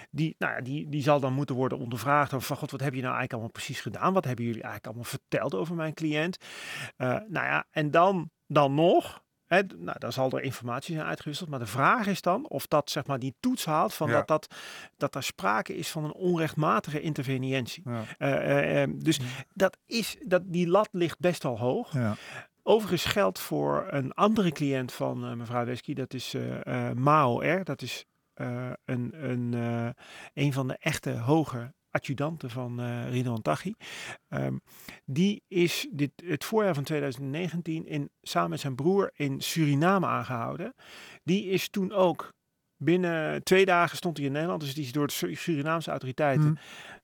die, 0.10 0.36
nou 0.38 0.54
ja, 0.54 0.62
die, 0.62 0.90
die 0.90 1.02
zal 1.02 1.20
dan 1.20 1.34
moeten 1.34 1.56
worden 1.56 1.78
ondervraagd 1.78 2.34
over 2.34 2.48
van 2.48 2.58
god, 2.58 2.72
wat 2.72 2.82
heb 2.82 2.94
je 2.94 3.02
nou 3.02 3.16
eigenlijk 3.16 3.34
allemaal 3.34 3.52
precies 3.52 3.82
gedaan? 3.82 4.14
Wat 4.14 4.26
hebben 4.26 4.46
jullie 4.46 4.62
eigenlijk 4.62 4.94
allemaal 4.94 5.12
verteld 5.20 5.56
over 5.56 5.76
mijn 5.76 5.94
cliënt? 5.94 6.38
Eh, 6.98 7.08
nou 7.08 7.46
ja, 7.46 7.68
en 7.72 7.92
dan, 7.92 8.30
dan 8.48 8.74
nog, 8.74 9.24
d- 9.60 9.80
nou, 9.80 10.00
dan 10.00 10.12
zal 10.12 10.32
er 10.32 10.42
informatie 10.44 10.96
zijn 10.96 11.08
uitgewisseld. 11.08 11.50
Maar 11.50 11.60
de 11.60 11.66
vraag 11.66 12.08
is 12.08 12.22
dan 12.22 12.50
of 12.50 12.68
dat 12.68 12.90
zeg 12.90 13.06
maar 13.06 13.20
die 13.20 13.36
toets 13.40 13.66
haalt 13.66 13.94
van 13.94 14.10
Ja. 14.10 14.14
dat, 14.14 14.28
dat, 14.28 14.48
dat 14.98 15.16
er 15.16 15.24
sprake 15.24 15.76
is 15.76 15.90
van 15.90 16.04
een 16.04 16.14
onrechtmatige 16.14 17.02
interveniëntie. 17.02 17.84
Ja. 17.86 18.04
Eh, 18.18 18.34
eh, 18.34 18.84
eh, 18.84 18.90
dus 18.96 19.20
dat 19.54 19.78
is, 19.86 20.18
dat, 20.28 20.42
die 20.46 20.68
lat 20.68 20.90
ligt 20.92 21.20
best 21.20 21.44
wel 21.44 21.60
hoog. 21.60 21.94
Ja. 21.94 22.16
Overigens 22.64 23.06
geldt 23.06 23.40
voor 23.40 23.88
een 23.90 24.14
andere 24.14 24.52
cliënt 24.52 24.92
van 24.92 25.38
mevrouw 25.38 25.66
Wesky, 25.66 25.94
dat 25.94 26.14
is 26.14 26.36
Mao 26.94 27.40
R. 27.40 27.64
Dat 27.64 27.82
is 27.82 28.06
een, 28.86 29.12
een, 29.30 29.54
een 30.34 30.54
van 30.54 30.68
de 30.68 30.78
echte 30.80 31.12
hoge 31.12 31.74
adjudanten 31.92 32.50
van 32.50 32.80
eh 32.80 33.10
Ridwan 33.12 33.42
Taghi. 33.42 33.74
Ehm, 34.28 34.56
die 35.06 35.44
is 35.48 35.88
dit, 35.92 36.12
het 36.26 36.46
voorjaar 36.46 36.74
van 36.74 36.84
2019 36.84 37.86
in, 37.88 38.10
samen 38.22 38.50
met 38.50 38.60
zijn 38.60 38.76
broer 38.76 39.12
in 39.14 39.42
Suriname 39.42 40.06
aangehouden. 40.08 40.74
Die 41.24 41.46
is 41.46 41.70
toen 41.70 41.92
ook 41.92 42.34
binnen 42.78 43.44
twee 43.44 43.66
dagen 43.66 43.98
stond 43.98 44.18
hij 44.18 44.26
in 44.26 44.32
Nederland. 44.32 44.62
Dus 44.62 44.74
die 44.74 44.84
is 44.84 44.92
door 44.92 45.08
de 45.08 45.14
Su- 45.14 45.36
Surinaamse 45.36 45.90
autoriteiten 45.90 46.58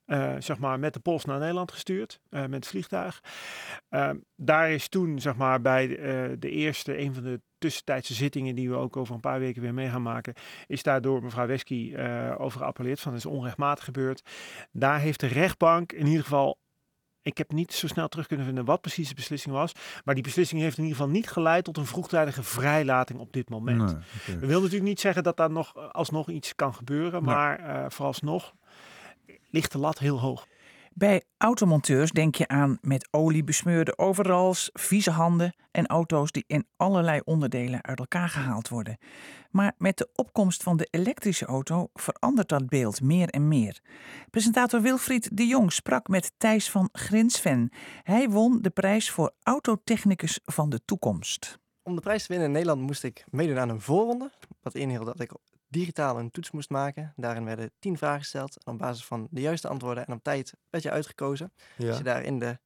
Hm. 0.05 0.13
eh, 0.13 0.35
zeg 0.39 0.57
maar 0.57 0.79
met 0.79 0.93
de 0.93 0.99
post 0.99 1.25
naar 1.25 1.39
Nederland 1.39 1.71
gestuurd, 1.71 2.19
eh, 2.29 2.41
met 2.41 2.53
het 2.53 2.67
vliegtuig. 2.67 3.21
Ehm, 3.89 4.17
daar 4.35 4.71
is 4.71 4.87
toen 4.89 5.19
zeg 5.19 5.35
maar 5.35 5.61
bij 5.61 5.87
de, 5.87 6.35
de 6.39 6.49
eerste, 6.49 6.97
een 6.99 7.13
van 7.13 7.23
de 7.23 7.41
tussentijdse 7.57 8.13
zittingen 8.13 8.55
die 8.55 8.69
we 8.69 8.75
ook 8.75 8.97
over 8.97 9.15
een 9.15 9.19
paar 9.19 9.39
weken 9.39 9.61
weer 9.61 9.73
mee 9.73 9.89
gaan 9.89 10.01
maken, 10.01 10.33
is 10.67 10.83
daar 10.83 11.01
door 11.01 11.23
mevrouw 11.23 11.47
Wesky 11.47 11.93
uh, 11.95 12.35
over 12.37 12.59
geappelleerd 12.59 12.99
van 12.99 13.13
het 13.13 13.25
is 13.25 13.31
onrechtmatig 13.31 13.83
gebeurd. 13.83 14.21
Daar 14.71 14.99
heeft 14.99 15.19
de 15.19 15.27
rechtbank 15.27 15.91
in 15.91 16.05
ieder 16.05 16.23
geval 16.23 16.57
ik 17.27 17.37
heb 17.37 17.51
niet 17.51 17.73
zo 17.73 17.87
snel 17.87 18.07
terug 18.07 18.27
kunnen 18.27 18.45
vinden 18.45 18.65
wat 18.65 18.81
precies 18.81 19.09
de 19.09 19.15
beslissing 19.15 19.55
was. 19.55 19.71
Maar 20.03 20.13
die 20.13 20.23
beslissing 20.23 20.61
heeft 20.61 20.77
in 20.77 20.83
ieder 20.83 20.97
geval 20.97 21.13
niet 21.13 21.29
geleid 21.29 21.63
tot 21.63 21.77
een 21.77 21.85
vroegtijdige 21.85 22.43
vrijlating 22.43 23.19
op 23.19 23.33
dit 23.33 23.49
moment. 23.49 23.77
Nee, 23.77 23.87
okay. 23.89 24.39
We 24.39 24.39
willen 24.39 24.61
natuurlijk 24.61 24.89
niet 24.89 24.99
zeggen 24.99 25.23
dat 25.23 25.37
daar 25.37 25.51
nog 25.51 25.91
alsnog 25.91 26.29
iets 26.29 26.55
kan 26.55 26.73
gebeuren. 26.73 27.23
Maar 27.23 27.59
uh, 27.59 27.85
vooralsnog 27.89 28.53
ligt 29.49 29.71
de 29.71 29.77
lat 29.77 29.99
heel 29.99 30.19
hoog. 30.19 30.47
Bij 30.97 31.23
automonteurs 31.37 32.11
denk 32.11 32.35
je 32.35 32.47
aan 32.47 32.77
met 32.81 33.07
olie 33.11 33.43
besmeurde 33.43 33.97
overals, 33.97 34.69
vieze 34.73 35.11
handen 35.11 35.55
en 35.71 35.87
auto's 35.87 36.31
die 36.31 36.43
in 36.47 36.67
allerlei 36.77 37.21
onderdelen 37.23 37.83
uit 37.83 37.99
elkaar 37.99 38.29
gehaald 38.29 38.67
worden. 38.67 38.97
Maar 39.51 39.73
met 39.77 39.97
de 39.97 40.09
opkomst 40.15 40.63
van 40.63 40.77
de 40.77 40.87
elektrische 40.91 41.45
auto 41.45 41.89
verandert 41.93 42.49
dat 42.49 42.67
beeld 42.67 43.01
meer 43.01 43.29
en 43.29 43.47
meer. 43.47 43.81
Presentator 44.29 44.81
Wilfried 44.81 45.37
de 45.37 45.47
Jong 45.47 45.73
sprak 45.73 46.07
met 46.07 46.31
Thijs 46.37 46.69
van 46.69 46.89
Grinsven. 46.91 47.71
Hij 48.03 48.29
won 48.29 48.61
de 48.61 48.69
prijs 48.69 49.11
voor 49.11 49.33
autotechnicus 49.43 50.39
van 50.45 50.69
de 50.69 50.79
toekomst. 50.85 51.59
Om 51.83 51.95
de 51.95 52.01
prijs 52.01 52.21
te 52.21 52.27
winnen 52.27 52.47
in 52.47 52.53
Nederland 52.53 52.81
moest 52.81 53.03
ik 53.03 53.25
meedoen 53.29 53.59
aan 53.59 53.69
een 53.69 53.81
voorronde. 53.81 54.31
Wat 54.61 54.75
inhield 54.75 55.05
dat 55.05 55.19
ik 55.19 55.31
digitaal 55.67 56.19
een 56.19 56.31
toets 56.31 56.51
moest 56.51 56.69
maken. 56.69 57.13
Daarin 57.15 57.45
werden 57.45 57.71
tien 57.79 57.97
vragen 57.97 58.19
gesteld. 58.19 58.63
En 58.63 58.71
op 58.71 58.77
basis 58.79 59.05
van 59.05 59.27
de 59.31 59.41
juiste 59.41 59.67
antwoorden 59.67 60.05
en 60.05 60.13
op 60.13 60.23
tijd 60.23 60.53
werd 60.69 60.83
je 60.83 60.91
uitgekozen. 60.91 61.53
Ja. 61.77 61.87
Als 61.87 61.97
je 61.97 62.03
daar 62.03 62.23
in 62.23 62.39
de 62.39 62.59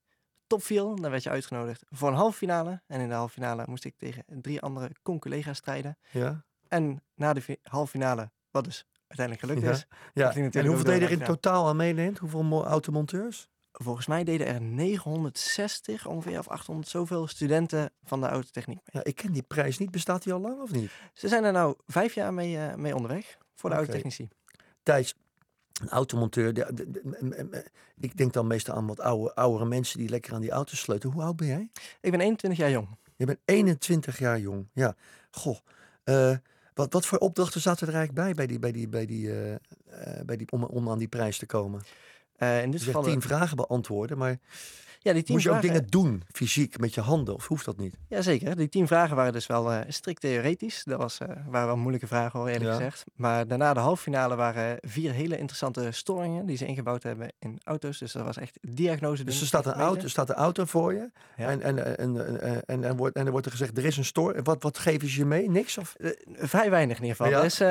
top 0.47 0.63
viel, 0.63 0.95
dan 0.95 1.11
werd 1.11 1.23
je 1.23 1.29
uitgenodigd 1.29 1.83
voor 1.89 2.07
een 2.07 2.15
halve 2.15 2.37
finale. 2.37 2.81
En 2.87 2.99
in 2.99 3.07
de 3.07 3.13
halve 3.13 3.33
finale 3.33 3.63
moest 3.67 3.85
ik 3.85 3.97
tegen 3.97 4.23
drie 4.27 4.61
andere 4.61 4.91
con-collega's 5.01 5.57
strijden. 5.57 5.97
Ja. 6.11 6.45
En 6.67 7.03
na 7.15 7.33
de 7.33 7.59
halve 7.63 7.91
finale, 7.91 8.31
wat 8.51 8.63
dus 8.63 8.85
uiteindelijk 9.07 9.47
gelukt 9.47 9.75
is. 9.75 9.85
Ja. 10.13 10.33
En 10.35 10.65
hoeveel 10.65 10.85
deed 10.85 11.01
er 11.01 11.11
in 11.11 11.23
totaal 11.23 11.67
aan 11.67 11.75
meedeed? 11.75 12.17
Hoeveel 12.17 12.65
automonteurs? 12.65 13.49
Volgens 13.81 14.07
mij 14.07 14.23
deden 14.23 14.47
er 14.47 14.61
960 14.61 16.07
ongeveer 16.07 16.39
of 16.39 16.47
800 16.47 16.87
zoveel 16.87 17.27
studenten 17.27 17.91
van 18.03 18.21
de 18.21 18.27
autotechniek 18.27 18.77
mee. 18.77 19.03
Ja, 19.03 19.09
ik 19.09 19.15
ken 19.15 19.31
die 19.31 19.41
prijs 19.41 19.77
niet. 19.77 19.91
Bestaat 19.91 20.23
die 20.23 20.33
al 20.33 20.39
lang 20.39 20.61
of 20.61 20.71
niet? 20.71 20.91
Ze 21.13 21.27
zijn 21.27 21.43
er 21.43 21.51
nou 21.51 21.75
vijf 21.87 22.13
jaar 22.13 22.33
mee, 22.33 22.55
uh, 22.55 22.75
mee 22.75 22.95
onderweg 22.95 23.37
voor 23.55 23.69
de 23.69 23.75
okay. 23.75 23.87
autotechnici. 23.87 24.29
Thijs, 24.83 25.15
een 25.81 25.89
automonteur. 25.89 26.53
De, 26.53 26.73
de, 26.73 26.91
de, 26.91 27.65
ik 27.99 28.17
denk 28.17 28.33
dan 28.33 28.47
meestal 28.47 28.75
aan 28.75 28.87
wat 28.87 28.99
oude, 28.99 29.35
oudere 29.35 29.65
mensen 29.65 29.99
die 29.99 30.09
lekker 30.09 30.33
aan 30.33 30.41
die 30.41 30.51
auto's 30.51 30.79
sleutelen. 30.79 31.15
Hoe 31.15 31.23
oud 31.23 31.35
ben 31.35 31.47
jij? 31.47 31.69
Ik 32.01 32.11
ben 32.11 32.21
21 32.21 32.59
jaar 32.59 32.71
jong. 32.71 32.97
Je 33.15 33.25
bent 33.25 33.39
21 33.45 34.19
jaar 34.19 34.39
jong, 34.39 34.69
ja. 34.73 34.95
Goh, 35.31 35.57
uh, 36.05 36.35
wat, 36.73 36.93
wat 36.93 37.05
voor 37.05 37.17
opdrachten 37.17 37.61
zaten 37.61 37.87
er 37.87 37.93
eigenlijk 37.93 38.25
bij, 38.25 38.33
bij 38.33 38.47
die, 38.47 38.59
bij 38.59 38.71
die, 38.71 38.87
bij 38.87 39.05
die, 39.05 39.27
uh, 39.27 39.55
bij 40.25 40.37
die, 40.37 40.51
om, 40.51 40.63
om 40.63 40.89
aan 40.89 40.97
die 40.97 41.07
prijs 41.07 41.37
te 41.37 41.45
komen? 41.45 41.81
Uh, 42.43 42.63
in 42.63 42.71
dit 42.71 42.83
geval 42.83 43.03
tien 43.03 43.21
vragen 43.21 43.55
beantwoorden, 43.55 44.17
maar 44.17 44.37
ja, 45.03 45.13
die 45.13 45.23
tien 45.23 45.33
moet 45.33 45.43
je 45.43 45.49
vragen... 45.49 45.69
ook 45.69 45.73
dingen 45.73 45.89
doen, 45.89 46.23
fysiek, 46.31 46.79
met 46.79 46.93
je 46.93 47.01
handen, 47.01 47.33
of 47.33 47.47
hoeft 47.47 47.65
dat 47.65 47.77
niet? 47.77 47.97
Jazeker, 48.07 48.55
die 48.55 48.69
tien 48.69 48.87
vragen 48.87 49.15
waren 49.15 49.33
dus 49.33 49.47
wel 49.47 49.73
uh, 49.73 49.79
strikt 49.87 50.21
theoretisch. 50.21 50.83
Dat 50.83 50.97
was, 50.97 51.19
uh, 51.19 51.27
waren 51.47 51.67
wel 51.67 51.77
moeilijke 51.77 52.07
vragen 52.07 52.39
hoor, 52.39 52.47
eerlijk 52.47 52.69
ja. 52.69 52.75
gezegd. 52.75 53.03
Maar 53.15 53.47
daarna 53.47 53.73
de 53.73 53.79
halve 53.79 54.01
finale 54.01 54.35
waren 54.35 54.77
vier 54.81 55.11
hele 55.11 55.37
interessante 55.37 55.91
storingen 55.91 56.45
die 56.45 56.57
ze 56.57 56.65
ingebouwd 56.65 57.03
hebben 57.03 57.31
in 57.39 57.59
auto's. 57.63 57.97
Dus 57.97 58.11
dat 58.11 58.25
was 58.25 58.37
echt 58.37 58.57
diagnose. 58.61 59.23
Dus 59.23 59.41
er 59.41 59.47
staat 59.47 59.65
een, 59.65 59.73
auto, 59.73 60.03
er 60.03 60.09
staat 60.09 60.29
een 60.29 60.35
auto 60.35 60.65
voor 60.65 60.93
je 60.93 61.11
ja. 61.37 61.47
en, 61.47 61.61
en, 61.61 61.97
en, 61.97 62.41
en, 62.41 62.65
en, 62.65 62.83
en, 62.83 62.95
wordt, 62.95 63.15
en 63.15 63.25
er 63.25 63.31
wordt 63.31 63.45
er 63.45 63.51
gezegd, 63.51 63.77
er 63.77 63.85
is 63.85 63.97
een 63.97 64.05
storing. 64.05 64.45
Wat, 64.45 64.63
wat 64.63 64.77
geven 64.77 65.09
ze 65.09 65.17
je 65.17 65.25
mee? 65.25 65.49
Niks? 65.49 65.77
Of? 65.77 65.95
vrij 66.31 66.69
weinig 66.69 66.97
in 66.97 67.03
ieder 67.03 67.17
geval. 67.17 67.31
Ja. 67.31 67.41
Dus, 67.41 67.61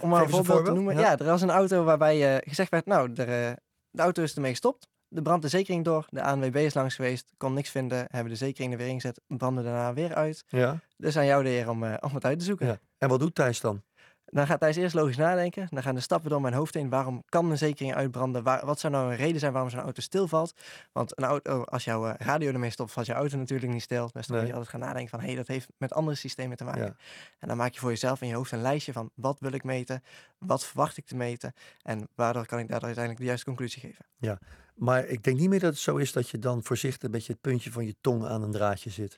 om 0.00 0.08
maar 0.08 0.22
een 0.22 0.28
voorbeeld 0.28 0.64
te 0.64 0.72
noemen. 0.72 0.98
Ja. 0.98 1.18
er 1.18 1.24
was 1.24 1.42
een 1.42 1.50
auto 1.50 1.84
waarbij 1.84 2.40
gezegd 2.44 2.70
werd, 2.70 2.86
nou, 2.86 3.12
er... 3.14 3.64
De 3.96 4.02
auto 4.02 4.22
is 4.22 4.34
ermee 4.34 4.50
gestopt. 4.50 4.88
De 5.08 5.22
brand 5.22 5.42
de 5.42 5.48
zekering 5.48 5.84
door. 5.84 6.06
De 6.10 6.22
ANWB 6.22 6.56
is 6.56 6.74
langs 6.74 6.94
geweest. 6.94 7.32
Kon 7.36 7.52
niks 7.52 7.70
vinden. 7.70 8.06
Hebben 8.10 8.32
de 8.32 8.38
zekering 8.38 8.72
er 8.72 8.78
weer 8.78 8.88
ingezet. 8.88 9.20
Brandde 9.26 9.62
daarna 9.62 9.94
weer 9.94 10.14
uit. 10.14 10.44
Ja. 10.48 10.80
Dus 10.96 11.16
aan 11.16 11.26
jou 11.26 11.42
de 11.42 11.48
eer 11.48 11.70
om, 11.70 11.82
uh, 11.82 11.94
om 12.00 12.14
het 12.14 12.24
uit 12.24 12.38
te 12.38 12.44
zoeken. 12.44 12.66
Ja. 12.66 12.78
En 12.98 13.08
wat 13.08 13.20
doet 13.20 13.34
Thijs 13.34 13.60
dan? 13.60 13.82
Dan 14.26 14.46
gaat 14.46 14.60
Thijs 14.60 14.76
eerst 14.76 14.94
logisch 14.94 15.16
nadenken. 15.16 15.66
Dan 15.70 15.82
gaan 15.82 15.94
de 15.94 16.00
stappen 16.00 16.30
door 16.30 16.40
mijn 16.40 16.54
hoofd 16.54 16.74
heen. 16.74 16.88
Waarom 16.88 17.22
kan 17.28 17.50
een 17.50 17.58
zekering 17.58 17.94
uitbranden? 17.94 18.42
Waar, 18.42 18.66
wat 18.66 18.80
zou 18.80 18.92
nou 18.92 19.10
een 19.10 19.16
reden 19.16 19.40
zijn 19.40 19.52
waarom 19.52 19.70
zo'n 19.70 19.80
auto 19.80 20.00
stilvalt? 20.00 20.54
Want 20.92 21.18
een 21.18 21.24
auto, 21.24 21.62
als 21.62 21.84
jouw 21.84 22.14
radio 22.18 22.52
ermee 22.52 22.70
stopt, 22.70 22.92
valt 22.92 23.06
je 23.06 23.12
auto 23.12 23.36
natuurlijk 23.36 23.72
niet 23.72 23.82
stil. 23.82 24.10
Dus 24.12 24.26
dan 24.26 24.36
nee. 24.36 24.38
moet 24.38 24.46
je 24.46 24.52
altijd 24.52 24.70
gaan 24.70 24.80
nadenken 24.80 25.10
van... 25.10 25.20
hé, 25.20 25.26
hey, 25.26 25.36
dat 25.36 25.46
heeft 25.46 25.68
met 25.76 25.92
andere 25.92 26.16
systemen 26.16 26.56
te 26.56 26.64
maken. 26.64 26.82
Ja. 26.82 26.96
En 27.38 27.48
dan 27.48 27.56
maak 27.56 27.72
je 27.72 27.80
voor 27.80 27.90
jezelf 27.90 28.20
in 28.20 28.28
je 28.28 28.34
hoofd 28.34 28.52
een 28.52 28.62
lijstje 28.62 28.92
van... 28.92 29.10
wat 29.14 29.40
wil 29.40 29.52
ik 29.52 29.64
meten? 29.64 30.02
Wat 30.38 30.64
verwacht 30.64 30.96
ik 30.96 31.06
te 31.06 31.16
meten? 31.16 31.52
En 31.82 32.08
waardoor 32.14 32.46
kan 32.46 32.58
ik 32.58 32.68
daar 32.68 32.82
uiteindelijk 32.82 33.18
de 33.18 33.26
juiste 33.26 33.46
conclusie 33.46 33.80
geven? 33.80 34.06
Ja, 34.16 34.38
maar 34.74 35.06
ik 35.06 35.22
denk 35.22 35.38
niet 35.38 35.48
meer 35.48 35.60
dat 35.60 35.72
het 35.72 35.82
zo 35.82 35.96
is 35.96 36.12
dat 36.12 36.30
je 36.30 36.38
dan 36.38 36.62
voorzichtig... 36.62 37.02
een 37.02 37.10
beetje 37.10 37.32
het 37.32 37.40
puntje 37.40 37.72
van 37.72 37.86
je 37.86 37.96
tong 38.00 38.24
aan 38.26 38.42
een 38.42 38.52
draadje 38.52 38.90
zit. 38.90 39.16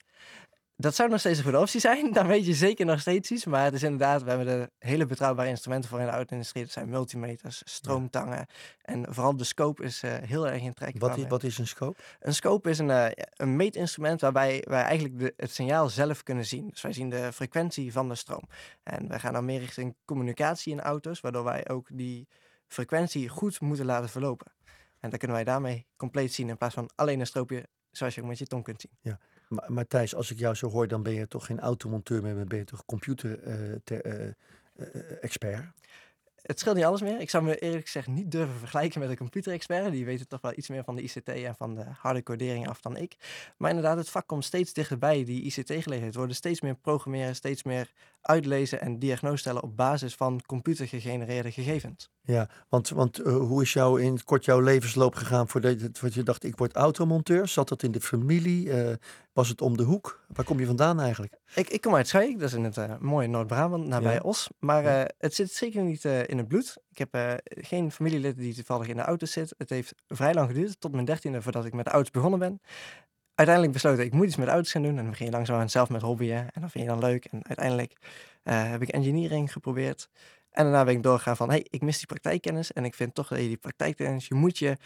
Dat 0.80 0.94
zou 0.94 1.08
nog 1.08 1.20
steeds 1.20 1.38
een 1.38 1.44
goede 1.44 1.58
optie 1.58 1.80
zijn. 1.80 2.12
Dan 2.18 2.26
weet 2.26 2.46
je 2.46 2.54
zeker 2.54 2.86
nog 2.86 3.00
steeds 3.00 3.30
iets. 3.30 3.44
Maar 3.44 3.64
het 3.64 3.74
is 3.74 3.82
inderdaad, 3.82 4.22
we 4.22 4.28
hebben 4.28 4.48
er 4.48 4.70
hele 4.78 5.06
betrouwbare 5.06 5.48
instrumenten 5.48 5.90
voor 5.90 5.98
in 5.98 6.04
de 6.04 6.12
auto-industrie. 6.12 6.62
Dat 6.62 6.72
zijn 6.72 6.88
multimeters, 6.88 7.62
stroomtangen. 7.64 8.46
En 8.82 9.14
vooral 9.14 9.36
de 9.36 9.44
scope 9.44 9.82
is 9.82 10.02
uh, 10.02 10.14
heel 10.14 10.48
erg 10.48 10.62
in 10.62 10.74
trek. 10.74 10.98
Wat 10.98 11.16
is, 11.16 11.26
wat 11.26 11.42
is 11.42 11.58
een 11.58 11.66
scope? 11.66 11.98
Een 12.20 12.34
scope 12.34 12.70
is 12.70 12.78
een, 12.78 12.88
uh, 12.88 13.06
een 13.36 13.56
meetinstrument 13.56 14.20
waarbij 14.20 14.64
wij 14.68 14.82
eigenlijk 14.82 15.18
de, 15.18 15.34
het 15.36 15.50
signaal 15.50 15.88
zelf 15.88 16.22
kunnen 16.22 16.46
zien. 16.46 16.68
Dus 16.68 16.80
wij 16.80 16.92
zien 16.92 17.10
de 17.10 17.32
frequentie 17.32 17.92
van 17.92 18.08
de 18.08 18.14
stroom. 18.14 18.44
En 18.82 19.08
wij 19.08 19.18
gaan 19.18 19.32
dan 19.32 19.44
meer 19.44 19.60
richting 19.60 19.96
communicatie 20.04 20.72
in 20.72 20.80
auto's. 20.80 21.20
Waardoor 21.20 21.44
wij 21.44 21.68
ook 21.68 21.88
die 21.92 22.28
frequentie 22.66 23.28
goed 23.28 23.60
moeten 23.60 23.86
laten 23.86 24.08
verlopen. 24.08 24.52
En 25.00 25.10
dan 25.10 25.18
kunnen 25.18 25.36
wij 25.36 25.44
daarmee 25.44 25.86
compleet 25.96 26.32
zien 26.32 26.48
in 26.48 26.56
plaats 26.56 26.74
van 26.74 26.90
alleen 26.94 27.20
een 27.20 27.26
stroopje 27.26 27.68
zoals 27.90 28.14
je 28.14 28.22
ook 28.22 28.28
met 28.28 28.38
je 28.38 28.46
tong 28.46 28.64
kunt 28.64 28.80
zien. 28.80 28.92
Ja, 29.00 29.18
maar, 29.48 29.72
maar 29.72 29.86
Thijs, 29.86 30.14
als 30.14 30.30
ik 30.30 30.38
jou 30.38 30.54
zo 30.54 30.70
hoor, 30.70 30.88
dan 30.88 31.02
ben 31.02 31.12
je 31.12 31.28
toch 31.28 31.46
geen 31.46 31.60
automonteur 31.60 32.22
meer, 32.22 32.46
ben 32.46 32.58
je 32.58 32.64
toch 32.64 32.84
computer-expert? 32.84 35.62
Uh, 35.62 35.68
het 36.48 36.58
scheelt 36.58 36.76
niet 36.76 36.84
alles 36.84 37.00
meer. 37.00 37.20
Ik 37.20 37.30
zou 37.30 37.44
me 37.44 37.58
eerlijk 37.58 37.84
gezegd 37.84 38.06
niet 38.06 38.30
durven 38.30 38.58
vergelijken 38.58 39.00
met 39.00 39.10
een 39.10 39.16
computerexpert. 39.16 39.92
Die 39.92 40.04
weten 40.04 40.28
toch 40.28 40.40
wel 40.40 40.52
iets 40.56 40.68
meer 40.68 40.84
van 40.84 40.96
de 40.96 41.02
ICT 41.02 41.28
en 41.28 41.54
van 41.54 41.74
de 41.74 41.84
harde 41.98 42.22
codering 42.22 42.68
af 42.68 42.80
dan 42.80 42.96
ik. 42.96 43.16
Maar 43.56 43.70
inderdaad, 43.70 43.96
het 43.96 44.10
vak 44.10 44.26
komt 44.26 44.44
steeds 44.44 44.72
dichterbij. 44.72 45.24
Die 45.24 45.42
ICT-gelegenheid 45.42 46.14
worden 46.14 46.36
steeds 46.36 46.60
meer 46.60 46.74
programmeren, 46.74 47.34
steeds 47.34 47.62
meer 47.62 47.92
uitlezen 48.20 48.80
en 48.80 48.98
diagnose 48.98 49.36
stellen 49.36 49.62
op 49.62 49.76
basis 49.76 50.14
van 50.14 50.40
computergegenereerde 50.46 51.52
gegevens. 51.52 52.10
Ja, 52.20 52.48
want, 52.68 52.88
want 52.88 53.20
uh, 53.20 53.36
hoe 53.36 53.62
is 53.62 53.72
jou 53.72 54.02
in 54.02 54.24
kort 54.24 54.44
jouw 54.44 54.60
levensloop 54.60 55.14
gegaan 55.14 55.48
voordat 55.48 56.14
je 56.14 56.22
dacht 56.22 56.44
ik 56.44 56.56
word 56.56 56.72
automonteur? 56.72 57.48
Zat 57.48 57.68
dat 57.68 57.82
in 57.82 57.92
de 57.92 58.00
familie? 58.00 58.66
Uh, 58.66 58.92
was 59.38 59.48
het 59.48 59.60
om 59.60 59.76
de 59.76 59.82
hoek? 59.82 60.24
Waar 60.26 60.44
kom 60.44 60.60
je 60.60 60.66
vandaan 60.66 61.00
eigenlijk? 61.00 61.32
Ik, 61.54 61.68
ik 61.68 61.80
kom 61.80 61.94
uit 61.94 62.08
Schaik, 62.08 62.38
dat 62.38 62.48
is 62.48 62.54
in 62.54 62.64
het 62.64 62.76
uh, 62.76 62.98
mooie 62.98 63.28
Noord-Brabant, 63.28 63.86
nabij 63.86 64.14
ja. 64.14 64.20
Os. 64.20 64.48
Maar 64.58 64.82
ja. 64.82 65.08
het 65.18 65.34
zit 65.34 65.52
zeker 65.52 65.82
niet 65.82 66.04
in 66.04 66.38
het 66.38 66.48
bloed. 66.48 66.76
Ik 66.90 66.98
heb 66.98 67.40
geen 67.44 67.92
familielid 67.92 68.36
die 68.36 68.54
toevallig 68.54 68.86
in 68.86 68.96
de 68.96 69.02
auto 69.02 69.26
zit. 69.26 69.54
Het 69.58 69.70
heeft 69.70 69.94
vrij 70.08 70.34
lang 70.34 70.48
geduurd, 70.48 70.80
tot 70.80 70.92
mijn 70.92 71.04
dertiende, 71.04 71.42
voordat 71.42 71.64
ik 71.64 71.72
met 71.72 71.84
de 71.84 71.90
auto's 71.90 72.10
begonnen 72.10 72.38
ben 72.38 72.60
uiteindelijk 73.38 73.72
besloten, 73.72 74.04
ik 74.04 74.12
moet 74.12 74.26
iets 74.26 74.36
met 74.36 74.48
auto's 74.48 74.70
gaan 74.70 74.82
doen. 74.82 74.96
En 74.96 75.02
dan 75.02 75.10
begin 75.10 75.26
je 75.26 75.32
langzaam 75.32 75.68
zelf 75.68 75.88
met 75.88 76.02
hobbyen. 76.02 76.50
En 76.52 76.60
dat 76.60 76.70
vind 76.70 76.84
je 76.84 76.90
dan 76.90 77.00
leuk. 77.00 77.24
En 77.24 77.40
uiteindelijk 77.46 77.92
heb 78.42 78.82
ik 78.82 78.88
engineering 78.88 79.52
geprobeerd. 79.52 80.08
En 80.50 80.64
daarna 80.64 80.84
ben 80.84 80.94
ik 80.94 81.02
doorgegaan 81.02 81.36
van, 81.36 81.50
hey, 81.50 81.66
ik 81.70 81.82
mis 81.82 81.96
die 81.96 82.06
praktijkkennis. 82.06 82.72
En 82.72 82.84
ik 82.84 82.94
vind 82.94 83.14
toch 83.14 83.28
dat 83.28 83.38
je 83.38 83.46
die 83.46 83.56
praktijkkennis, 83.56 84.28
je 84.28 84.34
moet 84.34 84.58
je 84.58 84.76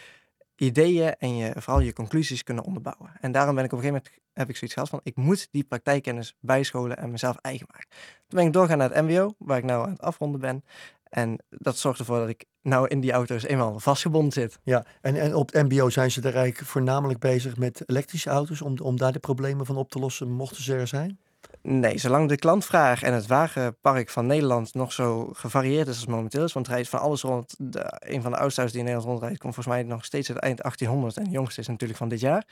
ideeën 0.56 1.14
en 1.18 1.36
je, 1.36 1.52
vooral 1.56 1.80
je 1.80 1.92
conclusies 1.92 2.42
kunnen 2.42 2.64
onderbouwen. 2.64 3.10
En 3.20 3.32
daarom 3.32 3.54
ben 3.54 3.64
ik 3.64 3.72
op 3.72 3.78
een 3.78 3.84
gegeven 3.84 4.02
moment, 4.04 4.22
heb 4.32 4.48
ik 4.48 4.56
zoiets 4.56 4.74
gehad 4.74 4.88
van, 4.88 5.00
ik 5.02 5.16
moet 5.16 5.48
die 5.50 5.64
praktijkkennis 5.64 6.34
bijscholen 6.40 6.96
en 6.96 7.10
mezelf 7.10 7.36
eigen 7.36 7.66
maken. 7.70 7.88
Toen 8.28 8.38
ben 8.38 8.46
ik 8.46 8.52
doorgaan 8.52 8.78
naar 8.78 8.94
het 8.94 9.04
mbo, 9.04 9.34
waar 9.38 9.58
ik 9.58 9.64
nou 9.64 9.84
aan 9.84 9.90
het 9.90 10.00
afronden 10.00 10.40
ben. 10.40 10.64
En 11.02 11.38
dat 11.48 11.76
zorgt 11.76 11.98
ervoor 11.98 12.18
dat 12.18 12.28
ik 12.28 12.44
nou 12.62 12.88
in 12.88 13.00
die 13.00 13.12
auto's 13.12 13.42
eenmaal 13.42 13.80
vastgebonden 13.80 14.32
zit. 14.32 14.58
Ja, 14.62 14.84
en, 15.00 15.16
en 15.16 15.34
op 15.34 15.52
het 15.52 15.68
MBO 15.68 15.90
zijn 15.90 16.10
ze 16.10 16.20
er 16.20 16.36
eigenlijk 16.36 16.70
voornamelijk 16.70 17.18
bezig 17.18 17.56
met 17.56 17.82
elektrische 17.86 18.30
auto's 18.30 18.60
om, 18.60 18.78
om 18.78 18.96
daar 18.96 19.12
de 19.12 19.18
problemen 19.18 19.66
van 19.66 19.76
op 19.76 19.90
te 19.90 19.98
lossen, 19.98 20.30
mochten 20.30 20.62
ze 20.62 20.74
er 20.74 20.86
zijn? 20.86 21.18
Nee, 21.62 21.98
zolang 21.98 22.28
de 22.28 22.36
klantvraag 22.36 23.02
en 23.02 23.12
het 23.12 23.26
wagenpark 23.26 24.10
van 24.10 24.26
Nederland 24.26 24.74
nog 24.74 24.92
zo 24.92 25.30
gevarieerd 25.32 25.88
is 25.88 25.96
als 25.96 26.06
momenteel 26.06 26.44
is, 26.44 26.52
want 26.52 26.68
rijdt 26.68 26.88
van 26.88 27.00
alles 27.00 27.22
rond. 27.22 27.54
De, 27.58 27.98
een 27.98 28.22
van 28.22 28.30
de 28.30 28.36
oudste 28.36 28.60
auto's 28.60 28.76
die 28.76 28.78
in 28.78 28.84
Nederland 28.84 29.10
rondrijdt, 29.10 29.38
komt 29.38 29.54
volgens 29.54 29.74
mij 29.74 29.84
nog 29.84 30.04
steeds 30.04 30.28
uit 30.28 30.38
eind 30.38 30.62
1800 30.62 31.16
en 31.16 31.24
de 31.24 31.30
jongste 31.30 31.60
is 31.60 31.66
natuurlijk 31.66 31.98
van 31.98 32.08
dit 32.08 32.20
jaar. 32.20 32.46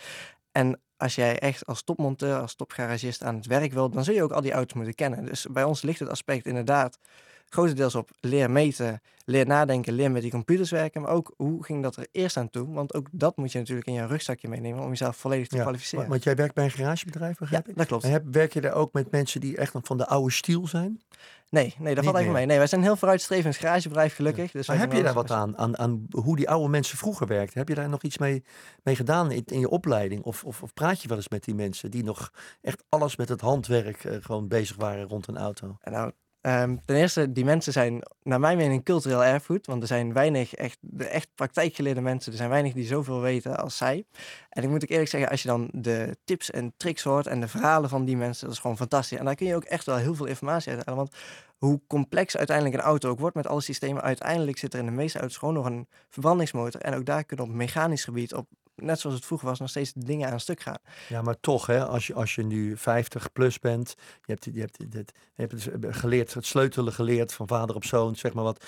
En 0.52 0.80
als 0.96 1.14
jij 1.14 1.38
echt 1.38 1.66
als 1.66 1.82
topmonteur, 1.82 2.40
als 2.40 2.54
topgaragist 2.54 3.22
aan 3.22 3.34
het 3.34 3.46
werk 3.46 3.72
wilt, 3.72 3.92
dan 3.92 4.04
zul 4.04 4.14
je 4.14 4.22
ook 4.22 4.32
al 4.32 4.40
die 4.40 4.52
auto's 4.52 4.74
moeten 4.76 4.94
kennen. 4.94 5.24
Dus 5.24 5.46
bij 5.50 5.64
ons 5.64 5.82
ligt 5.82 5.98
het 5.98 6.08
aspect 6.08 6.46
inderdaad 6.46 6.98
grotendeels 7.50 7.94
op 7.94 8.10
leer 8.20 8.50
meten, 8.50 9.00
leer 9.24 9.46
nadenken, 9.46 9.92
leer 9.92 10.10
met 10.10 10.22
die 10.22 10.30
computers 10.30 10.70
werken. 10.70 11.02
Maar 11.02 11.10
ook 11.10 11.34
hoe 11.36 11.64
ging 11.64 11.82
dat 11.82 11.96
er 11.96 12.06
eerst 12.12 12.36
aan 12.36 12.50
toe? 12.50 12.72
Want 12.72 12.94
ook 12.94 13.08
dat 13.10 13.36
moet 13.36 13.52
je 13.52 13.58
natuurlijk 13.58 13.86
in 13.86 13.92
je 13.92 14.06
rugzakje 14.06 14.48
meenemen 14.48 14.82
om 14.82 14.88
jezelf 14.88 15.16
volledig 15.16 15.48
te 15.48 15.56
kwalificeren. 15.56 16.08
Want 16.08 16.22
jij 16.22 16.34
werkt 16.34 16.54
bij 16.54 16.64
een 16.64 16.70
garagebedrijf, 16.70 17.38
begrijp 17.38 17.64
ja, 17.64 17.70
ik? 17.70 17.78
dat 17.78 17.86
klopt. 17.86 18.04
En 18.04 18.10
heb, 18.10 18.24
werk 18.30 18.52
je 18.52 18.60
daar 18.60 18.74
ook 18.74 18.92
met 18.92 19.10
mensen 19.10 19.40
die 19.40 19.56
echt 19.56 19.72
nog 19.72 19.84
van 19.84 19.96
de 19.96 20.06
oude 20.06 20.30
stiel 20.30 20.66
zijn? 20.66 21.00
Nee, 21.50 21.74
nee 21.78 21.94
dat 21.94 22.04
valt 22.04 22.16
eigenlijk 22.16 22.32
mee. 22.32 22.46
Nee, 22.46 22.58
wij 22.58 22.66
zijn 22.66 22.80
een 22.80 22.86
heel 22.86 22.96
vooruitstrevend 22.96 23.56
garagebedrijf, 23.56 24.14
gelukkig. 24.14 24.50
Dus 24.50 24.68
maar 24.68 24.78
heb 24.78 24.92
je 24.92 25.02
daar 25.02 25.14
wat 25.14 25.30
aan, 25.30 25.58
aan, 25.58 25.78
aan 25.78 26.06
hoe 26.10 26.36
die 26.36 26.48
oude 26.48 26.68
mensen 26.68 26.98
vroeger 26.98 27.26
werkten? 27.26 27.58
Heb 27.58 27.68
je 27.68 27.74
daar 27.74 27.88
nog 27.88 28.02
iets 28.02 28.18
mee, 28.18 28.44
mee 28.82 28.96
gedaan 28.96 29.30
in, 29.30 29.42
in 29.44 29.60
je 29.60 29.68
opleiding? 29.68 30.22
Of, 30.22 30.44
of, 30.44 30.62
of, 30.62 30.74
praat 30.74 31.02
je 31.02 31.08
wel 31.08 31.16
eens 31.16 31.28
met 31.28 31.44
die 31.44 31.54
mensen 31.54 31.90
die 31.90 32.04
nog 32.04 32.32
echt 32.60 32.84
alles 32.88 33.16
met 33.16 33.28
het 33.28 33.40
handwerk 33.40 34.04
uh, 34.04 34.16
gewoon 34.20 34.48
bezig 34.48 34.76
waren 34.76 35.08
rond 35.08 35.26
een 35.26 35.38
auto? 35.38 35.76
Nou, 35.82 36.12
Um, 36.42 36.80
ten 36.84 36.96
eerste, 36.96 37.32
die 37.32 37.44
mensen 37.44 37.72
zijn 37.72 38.02
naar 38.22 38.40
mijn 38.40 38.56
mening 38.56 38.84
cultureel 38.84 39.24
erfgoed. 39.24 39.66
Want 39.66 39.82
er 39.82 39.88
zijn 39.88 40.12
weinig 40.12 40.54
echt, 40.54 40.78
de 40.80 41.04
echt 41.04 41.28
praktijkgeleerde 41.34 42.00
mensen. 42.00 42.32
Er 42.32 42.38
zijn 42.38 42.50
weinig 42.50 42.72
die 42.72 42.86
zoveel 42.86 43.20
weten 43.20 43.56
als 43.56 43.76
zij. 43.76 44.04
En 44.48 44.62
ik 44.62 44.68
moet 44.68 44.82
ook 44.82 44.88
eerlijk 44.88 45.10
zeggen, 45.10 45.30
als 45.30 45.42
je 45.42 45.48
dan 45.48 45.68
de 45.72 46.16
tips 46.24 46.50
en 46.50 46.72
tricks 46.76 47.02
hoort 47.02 47.26
en 47.26 47.40
de 47.40 47.48
verhalen 47.48 47.88
van 47.88 48.04
die 48.04 48.16
mensen, 48.16 48.46
dat 48.46 48.54
is 48.54 48.60
gewoon 48.60 48.76
fantastisch. 48.76 49.18
En 49.18 49.24
daar 49.24 49.34
kun 49.34 49.46
je 49.46 49.54
ook 49.54 49.64
echt 49.64 49.86
wel 49.86 49.96
heel 49.96 50.14
veel 50.14 50.26
informatie 50.26 50.72
uit 50.72 50.84
halen. 50.84 51.04
Want 51.04 51.16
hoe 51.58 51.80
complex 51.86 52.36
uiteindelijk 52.36 52.76
een 52.76 52.82
auto 52.82 53.10
ook 53.10 53.20
wordt 53.20 53.36
met 53.36 53.46
alle 53.46 53.60
systemen, 53.60 54.02
uiteindelijk 54.02 54.58
zit 54.58 54.72
er 54.72 54.80
in 54.80 54.86
de 54.86 54.92
meeste 54.92 55.18
auto's 55.18 55.36
gewoon 55.36 55.54
nog 55.54 55.66
een 55.66 55.88
verbrandingsmotor. 56.08 56.80
En 56.80 56.94
ook 56.94 57.04
daar 57.04 57.24
kunnen 57.24 57.46
op 57.46 57.52
mechanisch 57.52 58.04
gebied, 58.04 58.34
op 58.34 58.46
net 58.82 59.00
zoals 59.00 59.16
het 59.16 59.24
vroeger 59.24 59.48
was, 59.48 59.58
nog 59.58 59.68
steeds 59.68 59.92
dingen 59.92 60.30
aan 60.30 60.40
stuk 60.40 60.60
gaan. 60.60 60.78
Ja, 61.08 61.22
maar 61.22 61.40
toch, 61.40 61.66
hè, 61.66 61.86
als, 61.86 62.06
je, 62.06 62.14
als 62.14 62.34
je 62.34 62.42
nu 62.42 62.76
50 62.76 63.32
plus 63.32 63.58
bent, 63.58 63.94
je 63.96 64.32
hebt, 64.32 64.44
je 64.44 64.60
hebt, 64.60 64.76
je 64.78 65.04
hebt 65.34 65.52
het 65.52 65.96
geleerd, 65.96 66.34
het 66.34 66.46
sleutelen 66.46 66.92
geleerd 66.92 67.32
van 67.32 67.48
vader 67.48 67.76
op 67.76 67.84
zoon, 67.84 68.16
zeg 68.16 68.32
maar 68.32 68.44
wat. 68.44 68.64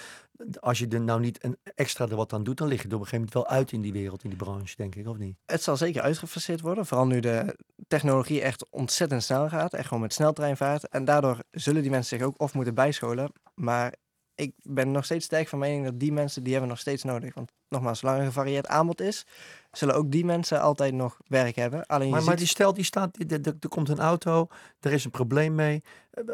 Als 0.60 0.78
je 0.78 0.88
er 0.88 1.00
nou 1.00 1.20
niet 1.20 1.44
een 1.44 1.56
extra 1.74 2.08
er 2.08 2.16
wat 2.16 2.32
aan 2.32 2.44
doet, 2.44 2.58
dan 2.58 2.68
lig 2.68 2.82
je 2.82 2.88
er 2.88 2.94
op 2.94 3.00
een 3.00 3.06
gegeven 3.06 3.28
moment 3.28 3.48
wel 3.48 3.58
uit 3.58 3.72
in 3.72 3.80
die 3.80 3.92
wereld, 3.92 4.22
in 4.24 4.30
die 4.30 4.38
branche, 4.38 4.76
denk 4.76 4.94
ik, 4.94 5.08
of 5.08 5.18
niet? 5.18 5.36
Het 5.46 5.62
zal 5.62 5.76
zeker 5.76 6.02
uitgefaseerd 6.02 6.60
worden, 6.60 6.86
vooral 6.86 7.06
nu 7.06 7.20
de 7.20 7.56
technologie 7.88 8.40
echt 8.40 8.66
ontzettend 8.70 9.22
snel 9.22 9.48
gaat, 9.48 9.74
echt 9.74 9.86
gewoon 9.86 10.02
met 10.02 10.12
sneltreinvaart. 10.12 10.88
En 10.88 11.04
daardoor 11.04 11.38
zullen 11.50 11.82
die 11.82 11.90
mensen 11.90 12.18
zich 12.18 12.26
ook 12.26 12.40
of 12.40 12.54
moeten 12.54 12.74
bijscholen, 12.74 13.32
maar 13.54 13.94
ik 14.34 14.54
ben 14.62 14.90
nog 14.90 15.04
steeds 15.04 15.24
sterk 15.24 15.48
van 15.48 15.58
mening 15.58 15.84
dat 15.84 16.00
die 16.00 16.12
mensen, 16.12 16.42
die 16.42 16.52
hebben 16.52 16.70
nog 16.70 16.78
steeds 16.78 17.02
nodig. 17.02 17.34
Want 17.34 17.52
nogmaals, 17.68 17.98
zolang 17.98 18.18
er 18.18 18.24
een 18.24 18.32
gevarieerd 18.32 18.66
aanbod 18.66 19.00
is, 19.00 19.26
zullen 19.72 19.94
ook 19.94 20.10
die 20.10 20.24
mensen 20.24 20.60
altijd 20.60 20.94
nog 20.94 21.18
werk 21.26 21.56
hebben. 21.56 21.86
Alleen 21.86 22.24
maar, 22.24 22.36
die 22.36 22.46
stel, 22.46 22.72
die 22.72 22.84
staat, 22.84 23.18
er 23.28 23.68
komt 23.68 23.88
een 23.88 23.98
auto, 23.98 24.48
er 24.80 24.92
is 24.92 25.04
een 25.04 25.10
probleem 25.10 25.54
mee. 25.54 25.82
Eh, 26.10 26.24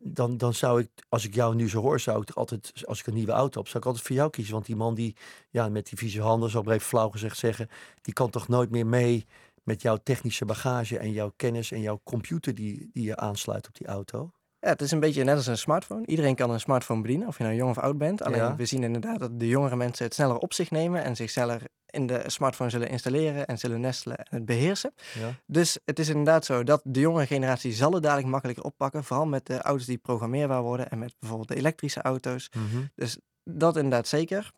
dan, 0.00 0.36
dan 0.36 0.54
zou 0.54 0.80
ik, 0.80 0.88
als 1.08 1.24
ik 1.24 1.34
jou 1.34 1.54
nu 1.54 1.68
zo 1.68 1.80
hoor, 1.80 2.00
zou 2.00 2.22
ik 2.22 2.30
altijd, 2.30 2.72
als 2.84 3.00
ik 3.00 3.06
een 3.06 3.14
nieuwe 3.14 3.32
auto 3.32 3.58
heb, 3.58 3.68
zou 3.68 3.78
ik 3.78 3.86
altijd 3.86 4.06
voor 4.06 4.16
jou 4.16 4.30
kiezen. 4.30 4.54
Want 4.54 4.66
die 4.66 4.76
man 4.76 4.94
die, 4.94 5.16
ja, 5.50 5.68
met 5.68 5.88
die 5.88 5.98
vieze 5.98 6.22
handen, 6.22 6.50
zo 6.50 6.60
even 6.60 6.80
flauw 6.80 7.10
gezegd 7.10 7.36
zeggen, 7.36 7.68
die 8.02 8.14
kan 8.14 8.30
toch 8.30 8.48
nooit 8.48 8.70
meer 8.70 8.86
mee 8.86 9.26
met 9.62 9.82
jouw 9.82 9.96
technische 9.96 10.44
bagage 10.44 10.98
en 10.98 11.12
jouw 11.12 11.32
kennis 11.36 11.72
en 11.72 11.80
jouw 11.80 12.00
computer 12.04 12.54
die, 12.54 12.90
die 12.92 13.04
je 13.04 13.16
aansluit 13.16 13.68
op 13.68 13.74
die 13.74 13.86
auto? 13.86 14.32
Ja, 14.66 14.72
het 14.72 14.82
is 14.82 14.90
een 14.90 15.00
beetje 15.00 15.24
net 15.24 15.36
als 15.36 15.46
een 15.46 15.58
smartphone. 15.58 16.06
Iedereen 16.06 16.34
kan 16.34 16.50
een 16.50 16.60
smartphone 16.60 17.00
bedienen, 17.00 17.28
of 17.28 17.38
je 17.38 17.44
nou 17.44 17.56
jong 17.56 17.70
of 17.70 17.78
oud 17.78 17.98
bent. 17.98 18.22
Alleen 18.22 18.56
we 18.56 18.66
zien 18.66 18.82
inderdaad 18.82 19.18
dat 19.18 19.40
de 19.40 19.48
jongere 19.48 19.76
mensen 19.76 20.04
het 20.04 20.14
sneller 20.14 20.38
op 20.38 20.52
zich 20.52 20.70
nemen 20.70 21.04
en 21.04 21.16
zich 21.16 21.30
sneller 21.30 21.62
in 21.86 22.06
de 22.06 22.22
smartphone 22.26 22.70
zullen 22.70 22.88
installeren 22.88 23.46
en 23.46 23.58
zullen 23.58 23.80
nestelen 23.80 24.18
en 24.18 24.26
het 24.30 24.44
beheersen. 24.44 24.94
Ja. 25.18 25.30
Dus 25.46 25.78
het 25.84 25.98
is 25.98 26.08
inderdaad 26.08 26.44
zo 26.44 26.64
dat 26.64 26.80
de 26.84 27.00
jongere 27.00 27.26
generatie 27.26 27.72
zal 27.72 27.92
het 27.92 28.02
dadelijk 28.02 28.28
makkelijker 28.28 28.64
oppakken. 28.64 29.04
Vooral 29.04 29.26
met 29.26 29.46
de 29.46 29.62
auto's 29.62 29.86
die 29.86 29.98
programmeerbaar 29.98 30.62
worden 30.62 30.90
en 30.90 30.98
met 30.98 31.14
bijvoorbeeld 31.18 31.48
de 31.48 31.56
elektrische 31.56 32.02
auto's. 32.02 32.50
Mhm. 32.56 32.82
Dus 32.94 33.18
dat 33.44 33.76
inderdaad 33.76 34.08
zeker. 34.08 34.52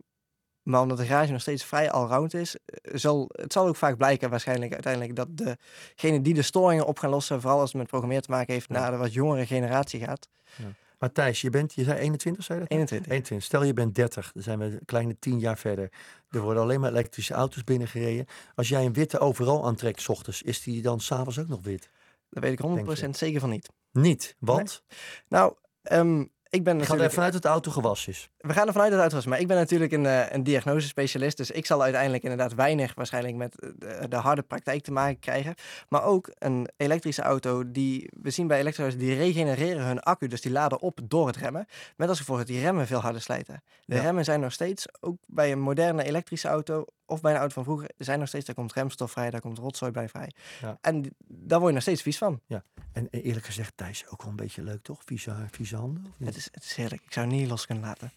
Maar 0.69 0.81
omdat 0.81 0.99
de 0.99 1.05
garage 1.05 1.33
nog 1.33 1.41
steeds 1.41 1.65
vrij 1.65 1.91
allround 1.91 2.35
is, 2.35 2.57
eh, 2.57 2.97
zal, 2.97 3.29
het 3.33 3.53
zal 3.53 3.67
ook 3.67 3.77
vaak 3.77 3.97
blijken 3.97 4.31
waarschijnlijk 4.31 4.73
uiteindelijk 4.73 5.17
dat 5.17 5.29
degene 5.37 6.21
die 6.21 6.35
de 6.35 6.43
storingen 6.43 6.87
op 6.87 6.99
gaan 6.99 7.11
lossen, 7.11 7.41
vooral 7.41 7.61
als 7.61 7.69
het 7.69 7.79
met 7.79 7.89
programmeren 7.89 8.23
te 8.23 8.31
maken 8.31 8.53
heeft, 8.53 8.69
naar 8.69 8.91
de 8.91 8.97
wat 8.97 9.13
jongere 9.13 9.47
generatie 9.47 10.01
gaat. 10.01 10.29
Ja. 10.57 10.65
Maar 10.99 11.13
Thijs, 11.13 11.41
je 11.41 11.51
bent, 11.51 11.75
je 11.75 11.85
zei 11.85 11.99
21, 11.99 12.45
zei 12.45 12.59
dat? 12.59 12.71
21. 12.71 13.13
21. 13.13 13.47
Stel 13.47 13.63
je 13.63 13.73
bent 13.73 13.95
30, 13.95 14.31
dan 14.33 14.43
zijn 14.43 14.59
we 14.59 14.65
een 14.65 14.81
kleine 14.85 15.19
10 15.19 15.39
jaar 15.39 15.59
verder. 15.59 15.91
Er 16.31 16.41
worden 16.41 16.63
alleen 16.63 16.81
maar 16.81 16.91
elektrische 16.91 17.35
auto's 17.35 17.65
binnengereden. 17.65 18.27
Als 18.55 18.69
jij 18.69 18.85
een 18.85 18.93
witte 18.93 19.19
overal 19.19 19.67
aantrekt, 19.67 20.01
s 20.01 20.09
ochtends, 20.09 20.43
is 20.43 20.63
die 20.63 20.83
dan 20.83 21.01
s'avonds 21.01 21.39
ook 21.39 21.49
nog 21.49 21.61
wit? 21.63 21.91
Daar 22.31 22.43
weet 22.43 22.53
ik 22.59 23.07
100% 23.07 23.11
zeker 23.11 23.41
van 23.41 23.51
niet. 23.51 23.69
Niet? 23.93 24.37
Want? 24.39 24.83
Nou, 25.29 25.55
um, 25.93 26.31
ik 26.51 26.65
ben 26.65 26.77
natuurlijk... 26.77 27.09
er 27.09 27.15
vanuit 27.15 27.35
het 27.35 27.45
auto 27.45 27.71
gewas 27.71 28.07
is. 28.07 28.29
We 28.39 28.53
gaan 28.53 28.67
er 28.67 28.73
vanuit 28.73 28.91
dat 28.91 29.03
het 29.03 29.13
auto 29.13 29.29
maar 29.29 29.41
ik 29.41 29.47
ben 29.47 29.57
natuurlijk 29.57 29.93
een, 29.93 30.05
uh, 30.05 30.31
een 30.31 30.43
diagnosespecialist, 30.43 31.37
dus 31.37 31.51
ik 31.51 31.67
zal 31.67 31.83
uiteindelijk 31.83 32.23
inderdaad 32.23 32.55
weinig 32.55 32.95
waarschijnlijk 32.95 33.37
met 33.37 33.55
de, 33.59 34.09
de, 34.09 34.17
harde 34.17 34.43
praktijk 34.43 34.83
te 34.83 34.93
maken 34.93 35.19
krijgen. 35.19 35.55
Maar 35.89 36.03
ook 36.03 36.31
een 36.39 36.69
elektrische 36.77 37.23
auto, 37.23 37.71
die 37.71 38.11
we 38.23 38.31
zien 38.31 38.47
bij 38.47 38.61
elektrische 38.61 38.93
auto's, 38.93 39.09
die 39.09 39.17
regenereren 39.17 39.85
hun 39.85 40.01
accu, 40.01 40.27
dus 40.27 40.41
die 40.41 40.53
laden 40.53 40.81
op 40.81 41.01
door 41.05 41.27
het 41.27 41.37
remmen, 41.37 41.67
met 41.97 42.09
als 42.09 42.19
gevolg 42.19 42.39
dat 42.39 42.47
die 42.47 42.61
remmen 42.61 42.87
veel 42.87 43.01
harder 43.01 43.23
slijten. 43.23 43.63
De 43.85 43.95
ja. 43.95 44.03
remmen 44.03 44.25
zijn 44.25 44.41
nog 44.41 44.53
steeds, 44.53 44.87
ook 45.01 45.17
bij 45.27 45.53
een 45.53 45.61
moderne 45.61 46.05
elektrische 46.05 46.49
auto, 46.49 46.85
of 47.09 47.21
bij 47.21 47.33
een 47.33 47.39
auto 47.39 47.55
van 47.55 47.65
vroeger, 47.65 47.91
zijn 47.99 48.19
nog 48.19 48.29
steeds, 48.29 48.47
daar 48.47 48.55
komt 48.55 48.73
remstof 48.73 49.11
vrij, 49.11 49.31
daar 49.31 49.41
komt 49.41 49.59
rotzooi 49.59 49.93
bij 49.93 50.09
vrij. 50.09 50.33
Ja. 50.61 50.79
En 50.81 51.17
daar 51.27 51.59
word 51.59 51.69
je 51.69 51.75
nog 51.75 51.83
steeds 51.83 52.03
vies 52.03 52.19
van. 52.19 52.41
Ja, 52.47 52.65
en 52.93 53.09
eerlijk 53.11 53.47
gezegd, 53.47 53.77
Thijs, 53.77 54.07
ook 54.09 54.23
wel 54.23 54.31
een 54.31 54.37
beetje 54.37 54.63
leuk 54.63 54.83
toch? 54.83 55.03
Vieze, 55.05 55.35
vieze 55.51 55.77
handen? 55.77 56.15
Het 56.19 56.37
is, 56.37 56.49
het 56.53 56.65
is 56.65 56.75
heerlijk, 56.75 57.03
ik 57.03 57.13
zou 57.13 57.27
het 57.27 57.35
niet 57.35 57.49
los 57.49 57.67
kunnen 57.67 57.85
laten. 57.85 58.13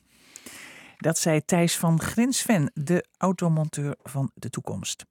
Dat 0.98 1.18
zei 1.18 1.46
Thijs 1.46 1.78
van 1.78 2.02
Grinsven, 2.02 2.72
de 2.74 3.06
automonteur 3.18 3.96
van 4.04 4.32
de 4.34 4.50
toekomst. 4.50 5.06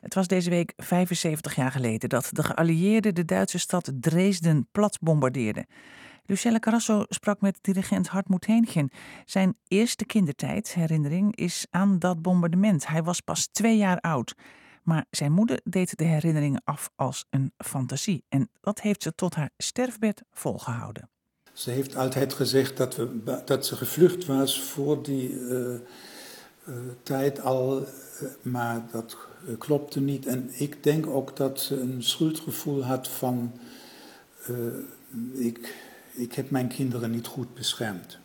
Het 0.00 0.14
was 0.14 0.26
deze 0.26 0.50
week 0.50 0.72
75 0.76 1.54
jaar 1.54 1.70
geleden 1.70 2.08
dat 2.08 2.28
de 2.32 2.42
geallieerden 2.42 3.14
de 3.14 3.24
Duitse 3.24 3.58
stad 3.58 3.92
Dresden 4.00 4.68
plat 4.72 4.98
bombardeerden. 5.00 5.66
Lucelle 6.26 6.58
Carrasso 6.58 7.04
sprak 7.08 7.40
met 7.40 7.58
dirigent 7.60 8.08
Hartmut 8.08 8.44
Heengen. 8.44 8.90
Zijn 9.24 9.56
eerste 9.68 10.04
kindertijd, 10.04 10.74
herinnering, 10.74 11.36
is 11.36 11.66
aan 11.70 11.98
dat 11.98 12.22
bombardement. 12.22 12.86
Hij 12.86 13.02
was 13.02 13.20
pas 13.20 13.46
twee 13.46 13.76
jaar 13.76 14.00
oud. 14.00 14.34
Maar 14.82 15.04
zijn 15.10 15.32
moeder 15.32 15.60
deed 15.64 15.96
de 15.96 16.04
herinneringen 16.04 16.62
af 16.64 16.90
als 16.96 17.24
een 17.30 17.52
fantasie. 17.56 18.24
En 18.28 18.48
dat 18.60 18.80
heeft 18.80 19.02
ze 19.02 19.14
tot 19.14 19.34
haar 19.34 19.50
sterfbed 19.56 20.22
volgehouden. 20.32 21.08
Ze 21.52 21.70
heeft 21.70 21.96
altijd 21.96 22.32
gezegd 22.32 22.76
dat, 22.76 22.96
we, 22.96 23.42
dat 23.44 23.66
ze 23.66 23.76
gevlucht 23.76 24.26
was 24.26 24.62
voor 24.62 25.02
die 25.02 25.30
uh, 25.30 25.74
uh, 26.68 26.74
tijd 27.02 27.40
al, 27.40 27.80
uh, 27.80 27.86
maar 28.42 28.82
dat 28.90 29.16
klopte 29.58 30.00
niet. 30.00 30.26
En 30.26 30.50
ik 30.52 30.82
denk 30.82 31.06
ook 31.06 31.36
dat 31.36 31.60
ze 31.60 31.80
een 31.80 32.02
schuldgevoel 32.02 32.84
had 32.84 33.08
van, 33.08 33.52
ik, 35.32 35.74
ik 36.14 36.32
heb 36.32 36.50
mijn 36.50 36.68
kinderen 36.68 37.10
niet 37.10 37.26
goed 37.26 37.54
beschermd. 37.54 38.18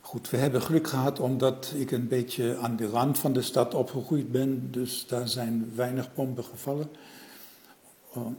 Goed, 0.00 0.30
we 0.30 0.36
hebben 0.36 0.62
geluk 0.62 0.88
gehad 0.88 1.20
omdat 1.20 1.72
ik 1.76 1.90
een 1.90 2.08
beetje 2.08 2.56
aan 2.56 2.76
de 2.76 2.86
rand 2.86 3.18
van 3.18 3.32
de 3.32 3.42
stad 3.42 3.74
opgegroeid 3.74 4.32
ben, 4.32 4.70
dus 4.70 5.06
daar 5.06 5.28
zijn 5.28 5.72
weinig 5.74 6.14
bommen 6.14 6.44
gevallen. 6.44 6.90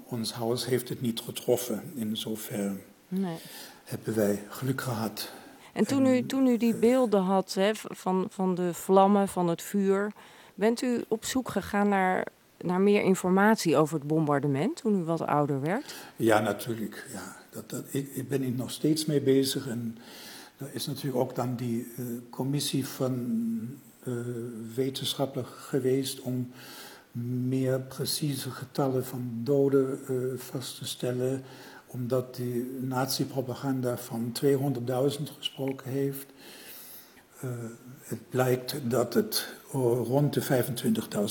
ons 0.06 0.34
huis 0.34 0.66
heeft 0.66 0.90
het 0.90 1.02
niet 1.02 1.20
getroffen, 1.20 1.92
in 1.96 2.18
zover 2.18 2.80
Nee. 3.08 3.38
hebben 3.84 4.16
wij 4.16 4.44
geluk 4.50 4.82
gehad. 4.82 5.32
En 5.74 5.88
toen 5.88 6.06
u, 6.06 6.26
toen 6.26 6.48
u 6.48 6.58
die 6.58 6.76
beelden 6.76 7.22
had 7.22 7.54
hè, 7.54 7.72
van, 7.74 8.28
van 8.30 8.56
de 8.56 8.74
vlammen, 8.74 9.28
van 9.28 9.48
het 9.48 9.62
vuur, 9.62 10.12
bent 10.54 10.82
u 10.82 11.04
op 11.08 11.26
zoek 11.26 11.50
gegaan 11.50 11.90
naar, 11.90 12.28
naar 12.62 12.82
meer 12.82 13.02
informatie 13.02 13.78
over 13.78 13.98
het 13.98 14.08
bombardement 14.08 14.76
toen 14.78 15.00
u 15.00 15.04
wat 15.04 15.22
ouder 15.22 15.62
werd? 15.62 15.96
Ja, 16.16 16.40
natuurlijk. 16.40 17.08
Ja. 17.14 17.36
Dat, 17.68 17.84
ik, 17.90 18.10
ik 18.14 18.30
ben 18.30 18.42
hier 18.42 18.52
nog 18.52 18.72
steeds 18.72 19.06
mee 19.06 19.22
bezig. 19.22 19.68
En 19.68 19.98
er 20.58 20.70
is 20.72 20.88
natuurlijk 20.88 21.18
ook 21.18 21.36
dan 21.36 21.56
die 21.56 21.88
uh, 21.98 22.06
commissie 22.30 22.88
van 22.88 23.14
uh, 24.04 24.14
wetenschappers 24.76 25.48
geweest 25.56 26.22
om 26.22 26.52
meer 27.48 27.82
precieze 27.82 28.52
getallen 28.52 29.06
van 29.06 29.32
doden 29.44 30.00
uh, 30.10 30.40
vast 30.40 30.78
te 30.78 30.86
stellen 30.86 31.44
omdat 31.88 32.36
die 32.36 32.78
nazi-propaganda 32.82 33.98
van 33.98 34.34
200.000 34.44 35.24
gesproken 35.38 35.92
heeft. 35.92 36.26
Het 38.02 38.30
blijkt 38.30 38.76
dat 38.84 39.14
het 39.14 39.48
rond 39.72 40.34
de 40.34 40.44
25.000 40.44 40.48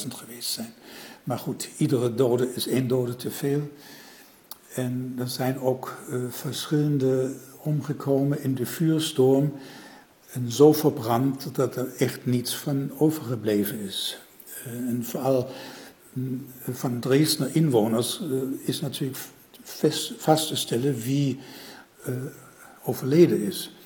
geweest 0.08 0.50
zijn. 0.50 0.72
Maar 1.24 1.38
goed, 1.38 1.68
iedere 1.76 2.14
dode 2.14 2.54
is 2.54 2.66
één 2.66 2.88
dode 2.88 3.16
te 3.16 3.30
veel. 3.30 3.70
En 4.74 5.14
er 5.18 5.28
zijn 5.28 5.60
ook 5.60 5.96
uh, 6.10 6.30
verschillende 6.30 7.34
omgekomen 7.58 8.42
in 8.42 8.54
de 8.54 8.66
vuurstorm. 8.66 9.52
En 10.32 10.52
zo 10.52 10.72
verbrand 10.72 11.54
dat 11.54 11.76
er 11.76 11.94
echt 11.98 12.26
niets 12.26 12.56
van 12.56 12.90
overgebleven 12.98 13.78
is. 13.78 14.18
Uh, 14.66 14.72
en 14.72 15.04
vooral 15.04 15.48
van 16.70 17.00
Dresdner 17.00 17.50
inwoners 17.52 18.22
is 18.64 18.80
natuurlijk 18.80 19.18
vast 20.18 20.48
te 20.48 20.56
stellen 20.56 20.96
wie 20.96 21.38
overleden 22.84 23.42
is. 23.42 23.76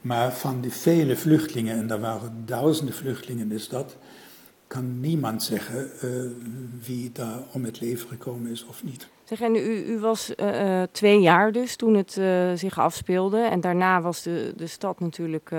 Maar 0.00 0.32
van 0.32 0.60
die 0.60 0.72
vele 0.72 1.16
vluchtelingen, 1.16 1.76
en 1.76 1.86
daar 1.86 2.00
waren 2.00 2.42
duizenden 2.46 2.94
vluchtelingen 2.94 3.42
in 3.42 3.48
de 3.48 3.58
stad, 3.58 3.96
kan 4.66 5.00
niemand 5.00 5.42
zeggen 5.42 5.90
wie 6.84 7.12
daar 7.12 7.42
om 7.52 7.64
het 7.64 7.80
leven 7.80 8.08
gekomen 8.08 8.50
is 8.50 8.64
of 8.64 8.84
niet. 8.84 9.08
Zeg, 9.28 9.40
en 9.40 9.54
u, 9.54 9.84
u 9.86 9.98
was 9.98 10.32
uh, 10.36 10.82
twee 10.92 11.20
jaar 11.20 11.52
dus 11.52 11.76
toen 11.76 11.94
het 11.94 12.16
uh, 12.16 12.52
zich 12.54 12.78
afspeelde. 12.78 13.38
En 13.38 13.60
daarna 13.60 14.00
was 14.00 14.22
de, 14.22 14.52
de 14.56 14.66
stad 14.66 15.00
natuurlijk 15.00 15.50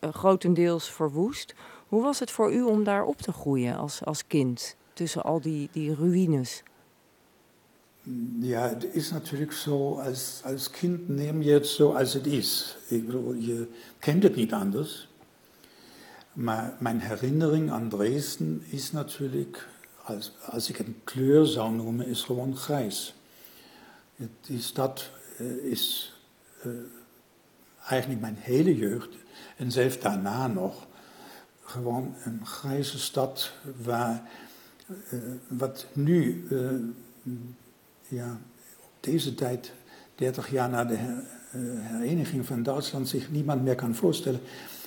grotendeels 0.00 0.90
verwoest. 0.90 1.54
Hoe 1.88 2.02
was 2.02 2.18
het 2.18 2.30
voor 2.30 2.52
u 2.52 2.62
om 2.62 2.84
daar 2.84 3.04
op 3.04 3.20
te 3.20 3.32
groeien 3.32 3.76
als, 3.76 4.04
als 4.04 4.26
kind? 4.26 4.76
Tussen 4.92 5.22
al 5.22 5.40
die, 5.40 5.68
die 5.72 5.94
ruïnes? 5.94 6.62
Ja, 8.40 8.68
het 8.68 8.94
is 8.94 9.10
natuurlijk 9.10 9.52
zo, 9.52 9.94
als, 9.94 10.40
als 10.44 10.70
kind 10.70 11.08
neem 11.08 11.42
je 11.42 11.52
het 11.52 11.66
zo 11.66 11.92
als 11.92 12.12
het 12.12 12.26
is. 12.26 12.76
Je 12.88 13.68
kent 13.98 14.22
het 14.22 14.36
niet 14.36 14.52
anders. 14.52 15.08
Maar 16.32 16.74
mijn 16.78 17.00
herinnering 17.00 17.70
aan 17.70 17.88
Dresden 17.88 18.62
is 18.68 18.92
natuurlijk, 18.92 19.68
als, 20.04 20.32
als 20.50 20.68
ik 20.68 20.78
een 20.78 21.00
kleur 21.04 21.46
zou 21.46 21.72
noemen, 21.74 22.06
is 22.06 22.22
gewoon 22.22 22.56
grijs. 22.56 23.14
Die 24.40 24.60
stad 24.60 25.10
is 25.62 26.12
uh, 26.66 26.72
eigenlijk 27.88 28.20
mijn 28.20 28.36
hele 28.38 28.76
jeugd 28.76 29.08
en 29.56 29.72
zelfs 29.72 30.00
daarna 30.00 30.46
nog 30.46 30.86
gewoon 31.62 32.14
een 32.24 32.46
grijze 32.46 32.98
stad 32.98 33.52
waar 33.82 34.22
uh, 35.10 35.20
wat 35.48 35.86
nu 35.92 36.46
ja, 38.08 38.40
op 38.80 38.90
deze 39.00 39.34
tijd, 39.34 39.72
30 40.14 40.50
jaar 40.50 40.68
na 40.68 40.84
de 40.84 40.94
her, 40.94 41.24
hereniging 41.80 42.46
van 42.46 42.62
Duitsland, 42.62 43.08
zich 43.08 43.30
niemand 43.30 43.62
meer 43.62 43.74
kan 43.74 43.94
voorstellen. 43.94 44.40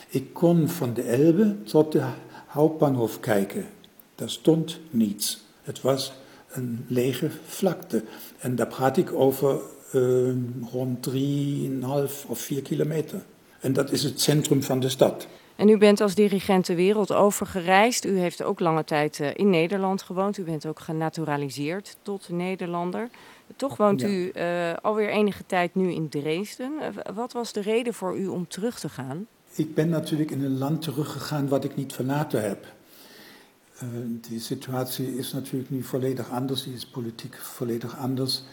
Ik 0.09 0.33
kon 0.33 0.69
van 0.69 0.93
de 0.93 1.01
Elbe 1.01 1.63
tot 1.63 1.91
de 1.91 2.09
Hauptbahnhof 2.47 3.19
kijken. 3.19 3.65
Daar 4.17 4.29
stond 4.29 4.79
niets. 4.89 5.43
Het 5.61 5.81
was 5.81 6.13
een 6.51 6.85
lege 6.87 7.29
vlakte. 7.45 8.03
En 8.39 8.55
daar 8.55 8.67
praat 8.67 8.97
ik 8.97 9.13
over 9.13 9.59
uh, 9.93 10.33
rond 10.71 11.09
3,5 11.09 11.15
of 12.27 12.39
4 12.39 12.61
kilometer. 12.61 13.21
En 13.59 13.73
dat 13.73 13.91
is 13.91 14.03
het 14.03 14.21
centrum 14.21 14.63
van 14.63 14.79
de 14.79 14.89
stad. 14.89 15.27
En 15.55 15.69
u 15.69 15.77
bent 15.77 16.01
als 16.01 16.15
dirigent 16.15 16.65
de 16.65 16.75
wereld 16.75 17.13
over 17.13 17.45
gereisd. 17.45 18.05
U 18.05 18.19
heeft 18.19 18.43
ook 18.43 18.59
lange 18.59 18.83
tijd 18.83 19.19
uh, 19.19 19.27
in 19.33 19.49
Nederland 19.49 20.01
gewoond. 20.01 20.37
U 20.37 20.43
bent 20.43 20.65
ook 20.65 20.79
genaturaliseerd 20.79 21.97
tot 22.01 22.29
Nederlander. 22.29 23.09
Toch 23.55 23.77
woont 23.77 24.01
ja. 24.01 24.07
u 24.07 24.31
uh, 24.35 24.73
alweer 24.81 25.09
enige 25.09 25.43
tijd 25.45 25.75
nu 25.75 25.91
in 25.91 26.09
Dresden. 26.09 26.71
Uh, 26.81 27.15
wat 27.15 27.33
was 27.33 27.53
de 27.53 27.61
reden 27.61 27.93
voor 27.93 28.17
u 28.17 28.27
om 28.27 28.47
terug 28.47 28.79
te 28.79 28.89
gaan? 28.89 29.27
Ik 29.55 29.73
ben 29.73 29.89
natuurlijk 29.89 30.31
in 30.31 30.43
een 30.43 30.57
land 30.57 30.81
teruggegaan 30.81 31.47
wat 31.47 31.63
ik 31.63 31.75
niet 31.75 31.93
verlaten 31.93 32.41
heb. 32.43 32.75
Uh, 33.83 33.89
die 34.29 34.39
situatie 34.39 35.17
is 35.17 35.33
natuurlijk 35.33 35.69
nu 35.69 35.83
volledig 35.83 36.29
anders, 36.29 36.63
die 36.63 36.73
is 36.73 36.85
politiek 36.85 37.35
volledig 37.35 37.97
anders. 37.97 38.43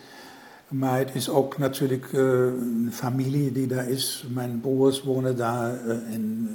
Maar 0.68 0.98
het 0.98 1.14
is 1.14 1.28
ook 1.28 1.58
natuurlijk 1.58 2.12
uh, 2.12 2.20
een 2.46 2.88
familie 2.92 3.52
die 3.52 3.66
daar 3.66 3.88
is. 3.88 4.24
Mijn 4.28 4.60
broers 4.60 5.02
wonen 5.02 5.36
daar 5.36 5.86
en 5.86 6.48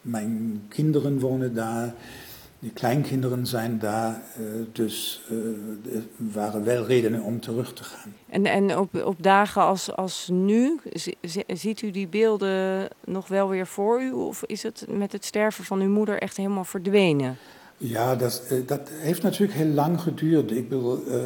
mijn 0.00 0.62
kinderen 0.68 1.20
wonen 1.20 1.54
daar. 1.54 1.94
De 2.58 2.70
kleinkinderen 2.70 3.46
zijn 3.46 3.78
daar, 3.78 4.22
dus 4.72 5.22
er 5.92 6.02
waren 6.16 6.64
wel 6.64 6.86
redenen 6.86 7.22
om 7.22 7.40
terug 7.40 7.72
te 7.72 7.84
gaan. 7.84 8.12
En, 8.28 8.46
en 8.46 8.78
op, 8.78 9.04
op 9.04 9.22
dagen 9.22 9.62
als, 9.62 9.96
als 9.96 10.28
nu, 10.32 10.80
ziet 11.46 11.82
u 11.82 11.90
die 11.90 12.08
beelden 12.08 12.88
nog 13.04 13.28
wel 13.28 13.48
weer 13.48 13.66
voor 13.66 14.02
u? 14.02 14.12
Of 14.12 14.44
is 14.44 14.62
het 14.62 14.86
met 14.88 15.12
het 15.12 15.24
sterven 15.24 15.64
van 15.64 15.80
uw 15.80 15.90
moeder 15.90 16.18
echt 16.18 16.36
helemaal 16.36 16.64
verdwenen? 16.64 17.36
Ja, 17.78 18.14
dat, 18.14 18.42
dat 18.66 18.88
heeft 18.88 19.22
natuurlijk 19.22 19.58
heel 19.58 19.72
lang 19.72 20.00
geduurd. 20.00 20.50
Ik 20.50 20.68
bedoel, 20.68 21.02
uh, 21.08 21.16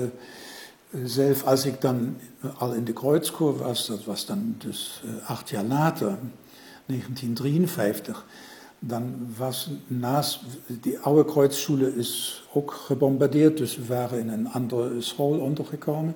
zelf 1.04 1.44
als 1.44 1.64
ik 1.64 1.80
dan 1.80 2.16
al 2.58 2.72
in 2.72 2.84
de 2.84 2.92
Kreuzkur 2.92 3.56
was, 3.56 3.86
dat 3.86 4.04
was 4.04 4.26
dan 4.26 4.54
dus 4.58 5.02
uh, 5.04 5.30
acht 5.30 5.48
jaar 5.48 5.64
later, 5.64 6.18
1953, 6.86 8.26
dan 8.78 9.32
was 9.36 9.70
naast, 9.86 10.40
die 10.66 10.98
oude 10.98 11.24
Kreuzschule 11.24 11.96
is 11.96 12.44
ook 12.52 12.72
gebombardeerd, 12.72 13.56
dus 13.56 13.76
we 13.76 13.86
waren 13.86 14.18
in 14.18 14.28
een 14.28 14.48
andere 14.48 15.00
school 15.00 15.38
ondergekomen. 15.38 16.14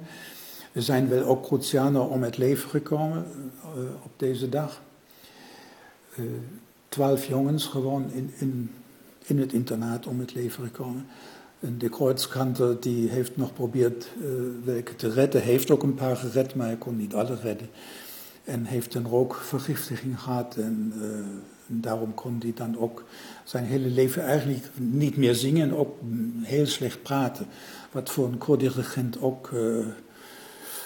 Er 0.73 0.83
zijn 0.83 1.09
wel 1.09 1.25
ook 1.25 1.47
Crucianer 1.47 2.09
om 2.09 2.23
het 2.23 2.37
leven 2.37 2.71
gekomen 2.71 3.27
op 4.03 4.11
deze 4.17 4.49
dag. 4.49 4.81
Twaalf 6.89 7.27
jongens 7.27 7.67
gewoon 7.67 8.11
in, 8.13 8.33
in, 8.39 8.71
in 9.27 9.39
het 9.39 9.53
internaat 9.53 10.07
om 10.07 10.21
het 10.21 10.35
leven 10.35 10.65
gekomen. 10.65 11.07
En 11.61 11.79
de 11.79 11.89
Kreuzkanter 11.89 12.81
die 12.81 13.09
heeft 13.09 13.37
nog 13.37 13.49
geprobeerd 13.49 14.09
uh, 14.19 14.27
welke 14.65 14.97
te 14.97 15.09
redden. 15.09 15.43
Heeft 15.43 15.71
ook 15.71 15.83
een 15.83 15.95
paar 15.95 16.17
gered, 16.17 16.55
maar 16.55 16.67
hij 16.67 16.77
kon 16.77 16.97
niet 16.97 17.15
alle 17.15 17.35
redden. 17.43 17.69
En 18.45 18.65
heeft 18.65 18.95
een 18.95 19.07
rookvergiftiging 19.07 20.21
gehad. 20.21 20.57
En, 20.57 20.93
en 21.69 21.81
daarom 21.81 22.15
kon 22.15 22.39
hij 22.43 22.53
dan 22.55 22.79
ook 22.79 23.05
zijn 23.45 23.65
hele 23.65 23.89
leven 23.89 24.23
eigenlijk 24.23 24.65
niet 24.77 25.17
meer 25.17 25.35
zingen. 25.35 25.69
En 25.69 25.77
ook 25.77 25.99
heel 26.43 26.67
slecht 26.67 27.03
praten. 27.03 27.47
Wat 27.93 28.11
voor 28.11 28.27
een 28.27 28.39
koordirigent 28.39 29.21
ook 29.21 29.51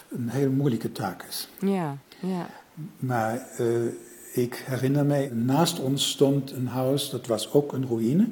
een 0.09 0.29
heel 0.29 0.51
moeilijke 0.51 0.93
taak 0.93 1.25
is. 1.29 1.49
Ja, 1.61 1.97
ja. 2.21 2.51
Maar 2.99 3.47
ik 4.33 4.63
herinner 4.67 5.07
mij, 5.07 5.31
naast 5.33 5.81
ons 5.81 6.11
stond 6.11 6.53
een 6.53 6.67
huis, 6.67 7.11
dat 7.11 7.27
was 7.27 7.53
ook 7.53 7.73
een 7.73 7.87
ruïne. 7.87 8.29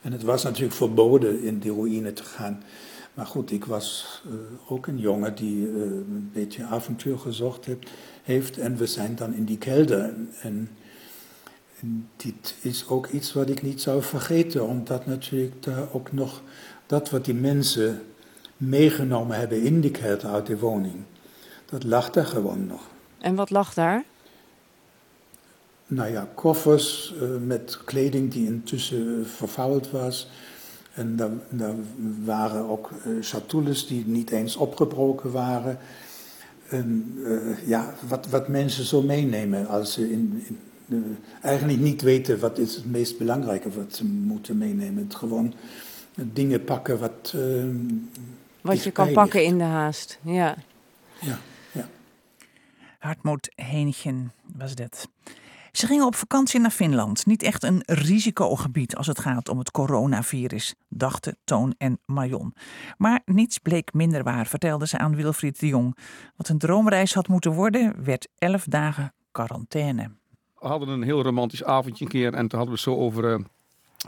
En 0.00 0.12
het 0.12 0.22
was 0.22 0.42
natuurlijk 0.42 0.74
verboden 0.74 1.42
in 1.42 1.58
die 1.58 1.74
ruïne 1.74 2.12
te 2.12 2.24
gaan. 2.24 2.62
Maar 3.14 3.26
goed, 3.26 3.50
ik 3.50 3.64
was 3.64 4.22
uh, 4.26 4.32
ook 4.68 4.86
een 4.86 4.98
jongen 4.98 5.34
die 5.34 5.66
uh, 5.66 5.82
een 5.82 6.30
beetje 6.32 6.64
avontuur 6.64 7.18
gezocht 7.18 7.64
heeft, 7.64 7.90
heeft. 8.22 8.58
En 8.58 8.76
we 8.76 8.86
zijn 8.86 9.16
dan 9.16 9.34
in 9.34 9.44
die 9.44 9.58
kelder. 9.58 10.14
En, 10.40 10.70
en 11.80 12.08
dit 12.16 12.56
is 12.60 12.88
ook 12.88 13.06
iets 13.06 13.32
wat 13.32 13.48
ik 13.48 13.62
niet 13.62 13.80
zou 13.80 14.02
vergeten, 14.02 14.66
omdat 14.66 15.06
natuurlijk 15.06 15.62
daar 15.62 15.88
ook 15.92 16.12
nog 16.12 16.42
dat 16.86 17.10
wat 17.10 17.24
die 17.24 17.34
mensen 17.34 18.02
meegenomen 18.56 19.38
hebben 19.38 19.62
in 19.62 19.80
die 19.80 19.90
kelder 19.90 20.30
uit 20.30 20.46
de 20.46 20.58
woning 20.58 21.04
dat 21.74 21.84
lag 21.84 22.10
daar 22.10 22.26
gewoon 22.26 22.66
nog. 22.66 22.80
En 23.18 23.34
wat 23.34 23.50
lag 23.50 23.74
daar? 23.74 24.04
Nou 25.94 26.12
ja, 26.12 26.28
koffers 26.34 27.14
uh, 27.22 27.28
met 27.46 27.78
kleding 27.84 28.32
die 28.32 28.46
intussen 28.46 29.26
vervuild 29.26 29.90
was. 29.90 30.30
En 30.94 31.16
daar, 31.16 31.30
daar 31.48 31.74
waren 32.24 32.68
ook 32.68 32.90
uh, 32.90 33.22
chatoules 33.22 33.86
die 33.86 34.06
niet 34.06 34.30
eens 34.30 34.56
opgebroken 34.56 35.30
waren. 35.30 35.78
En 36.68 37.14
uh, 37.16 37.66
ja, 37.66 37.94
wat, 38.08 38.26
wat 38.26 38.48
mensen 38.48 38.84
zo 38.84 39.02
meenemen 39.02 39.66
als 39.66 39.92
ze 39.92 40.10
in, 40.10 40.44
in, 40.86 41.16
eigenlijk 41.42 41.80
niet 41.80 42.02
weten 42.02 42.40
wat 42.40 42.58
is 42.58 42.74
het 42.74 42.90
meest 42.90 43.18
belangrijke 43.18 43.70
wat 43.70 43.94
ze 43.94 44.04
moeten 44.04 44.58
meenemen. 44.58 45.04
Het 45.04 45.14
gewoon 45.14 45.54
dingen 46.14 46.64
pakken 46.64 46.98
wat. 46.98 47.34
wat 48.60 48.82
je 48.82 48.90
kan 48.90 49.12
pakken 49.12 49.44
in 49.44 49.58
de 49.58 49.64
haast, 49.64 50.18
ja. 50.22 50.56
Ja. 51.20 51.38
Hartmoed 53.04 53.52
Heenchen 53.54 54.32
was 54.56 54.74
dit. 54.74 55.08
Ze 55.74 55.86
gingen 55.86 56.06
op 56.06 56.14
vakantie 56.14 56.60
naar 56.60 56.70
Finland. 56.70 57.26
Niet 57.26 57.42
echt 57.42 57.62
een 57.62 57.82
risicogebied 57.86 58.96
als 58.96 59.06
het 59.06 59.18
gaat 59.18 59.48
om 59.48 59.58
het 59.58 59.70
coronavirus, 59.70 60.74
dachten 60.88 61.36
Toon 61.44 61.74
en 61.78 61.98
Marion. 62.04 62.54
Maar 62.96 63.20
niets 63.24 63.58
bleek 63.58 63.92
minder 63.92 64.22
waar, 64.22 64.46
vertelde 64.46 64.86
ze 64.86 64.98
aan 64.98 65.16
Wilfried 65.16 65.60
de 65.60 65.66
Jong. 65.66 65.96
Wat 66.36 66.48
een 66.48 66.58
droomreis 66.58 67.14
had 67.14 67.28
moeten 67.28 67.52
worden, 67.52 68.04
werd 68.04 68.28
elf 68.38 68.64
dagen 68.64 69.12
quarantaine. 69.32 70.10
We 70.58 70.66
hadden 70.66 70.88
een 70.88 71.02
heel 71.02 71.22
romantisch 71.22 71.64
avondje 71.64 72.04
een 72.04 72.10
keer 72.10 72.34
en 72.34 72.48
toen 72.48 72.58
hadden 72.58 72.76
we 72.76 72.82
zo 72.82 72.96
over... 72.96 73.24
Uh 73.24 73.38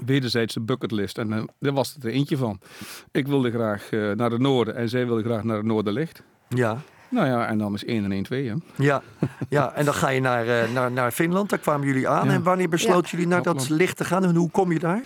wederzijdse 0.05 0.61
bucketlist. 0.61 1.19
En 1.19 1.33
uh, 1.33 1.43
daar 1.59 1.73
was 1.73 1.95
het 1.95 2.05
er 2.05 2.11
eentje 2.11 2.37
van. 2.37 2.61
Ik 3.11 3.27
wilde 3.27 3.51
graag 3.51 3.91
uh, 3.91 4.13
naar 4.13 4.31
het 4.31 4.41
noorden 4.41 4.77
en 4.77 4.89
zij 4.89 5.07
wilde 5.07 5.23
graag 5.23 5.43
naar 5.45 5.57
het 5.57 5.67
noorderlicht. 5.67 6.23
Ja. 6.49 6.79
Nou 7.09 7.27
ja, 7.27 7.47
en 7.47 7.59
dan 7.59 7.75
is 7.75 7.85
1 7.85 8.05
en 8.05 8.13
1 8.13 8.23
2, 8.23 8.49
hè? 8.49 8.55
Ja, 8.77 9.03
ja 9.49 9.73
en 9.73 9.85
dan 9.85 9.95
ga 9.95 10.09
je 10.09 10.21
naar, 10.21 10.47
uh, 10.47 10.73
naar, 10.73 10.93
naar 10.93 11.11
Finland. 11.11 11.51
Daar 11.51 11.59
kwamen 11.59 11.87
jullie 11.87 12.09
aan. 12.09 12.27
Ja. 12.27 12.33
En 12.33 12.43
wanneer 12.43 12.69
besloten 12.69 13.03
ja. 13.05 13.11
jullie 13.11 13.27
naar 13.27 13.43
dat 13.43 13.69
licht 13.69 13.97
te 13.97 14.05
gaan? 14.05 14.25
En 14.25 14.35
hoe 14.35 14.51
kom 14.51 14.73
je 14.73 14.79
daar? 14.79 15.03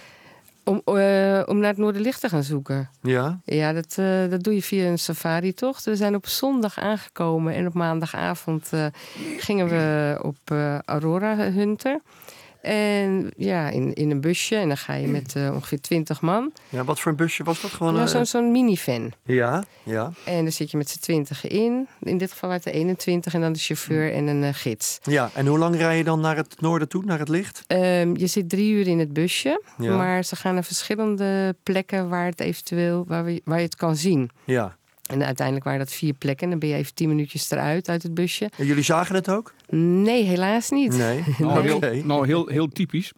Om, 0.65 0.83
uh, 0.85 1.43
om 1.47 1.59
naar 1.59 1.69
het 1.69 1.77
Noorderlicht 1.77 2.21
te 2.21 2.29
gaan 2.29 2.43
zoeken. 2.43 2.91
Ja? 3.01 3.41
Ja, 3.45 3.73
dat, 3.73 3.97
uh, 4.01 4.31
dat 4.31 4.43
doe 4.43 4.55
je 4.55 4.63
via 4.63 4.85
een 4.85 4.99
safari, 4.99 5.53
toch? 5.53 5.85
We 5.85 5.97
zijn 5.97 6.15
op 6.15 6.27
zondag 6.27 6.79
aangekomen 6.79 7.55
en 7.55 7.67
op 7.67 7.75
maandagavond 7.75 8.71
gingen 9.39 9.69
we 9.69 10.19
op 10.23 10.55
Aurora 10.85 11.37
Hunter. 11.37 12.01
En 12.62 13.33
ja, 13.37 13.68
in, 13.68 13.94
in 13.94 14.11
een 14.11 14.20
busje. 14.20 14.57
En 14.57 14.68
dan 14.68 14.77
ga 14.77 14.94
je 14.94 15.07
met 15.07 15.35
uh, 15.37 15.55
ongeveer 15.55 15.81
20 15.81 16.20
man. 16.20 16.53
Ja, 16.68 16.85
wat 16.85 17.01
voor 17.01 17.11
een 17.11 17.16
busje 17.16 17.44
was 17.44 17.61
dat? 17.61 17.70
Gewoon 17.70 17.94
ja, 17.94 18.01
een... 18.01 18.09
zo'n 18.09 18.27
zo'n 18.27 18.53
minivan. 18.53 19.12
Ja, 19.25 19.64
ja. 19.83 20.12
En 20.25 20.42
dan 20.42 20.53
zit 20.53 20.70
je 20.70 20.77
met 20.77 20.88
z'n 20.88 20.99
20 20.99 21.46
in. 21.46 21.88
In 22.01 22.18
dit 22.18 22.31
geval 22.31 22.51
uit 22.51 22.62
de 22.62 22.70
21 22.70 23.35
en 23.35 23.40
dan 23.40 23.53
de 23.53 23.59
chauffeur 23.59 24.12
en 24.12 24.27
een 24.27 24.42
uh, 24.42 24.49
gids. 24.53 24.99
Ja, 25.03 25.31
en 25.35 25.46
hoe 25.46 25.59
lang 25.59 25.77
rij 25.77 25.96
je 25.96 26.05
dan 26.05 26.20
naar 26.20 26.37
het 26.37 26.61
noorden 26.61 26.88
toe, 26.88 27.05
naar 27.05 27.18
het 27.18 27.29
licht? 27.29 27.64
Um, 27.66 28.16
je 28.16 28.27
zit 28.27 28.49
drie 28.49 28.73
uur 28.73 28.87
in 28.87 28.99
het 28.99 29.12
busje. 29.12 29.62
Ja. 29.79 29.96
Maar 29.96 30.25
ze 30.25 30.37
gaan 30.37 30.55
naar 30.55 30.64
verschillende 30.64 31.57
plekken 31.62 32.09
waar, 32.09 32.27
het 32.27 32.40
eventueel, 32.40 33.05
waar, 33.07 33.25
we, 33.25 33.42
waar 33.44 33.59
je 33.59 33.64
het 33.64 33.77
kan 33.77 33.96
zien. 33.96 34.31
Ja. 34.44 34.79
En 35.11 35.25
uiteindelijk 35.25 35.64
waren 35.64 35.81
dat 35.81 35.92
vier 35.92 36.12
plekken. 36.12 36.44
En 36.44 36.51
dan 36.51 36.59
ben 36.59 36.68
je 36.68 36.75
even 36.75 36.94
tien 36.94 37.09
minuutjes 37.09 37.51
eruit 37.51 37.88
uit 37.88 38.03
het 38.03 38.14
busje. 38.14 38.51
En 38.57 38.66
jullie 38.66 38.83
zagen 38.83 39.14
het 39.14 39.31
ook? 39.31 39.55
Nee, 39.68 40.25
helaas 40.25 40.70
niet. 40.70 40.96
Nee. 40.96 41.25
Nou, 41.38 41.62
heel, 41.62 42.05
nou, 42.05 42.27
heel, 42.27 42.46
heel 42.46 42.68
typisch. 42.68 43.12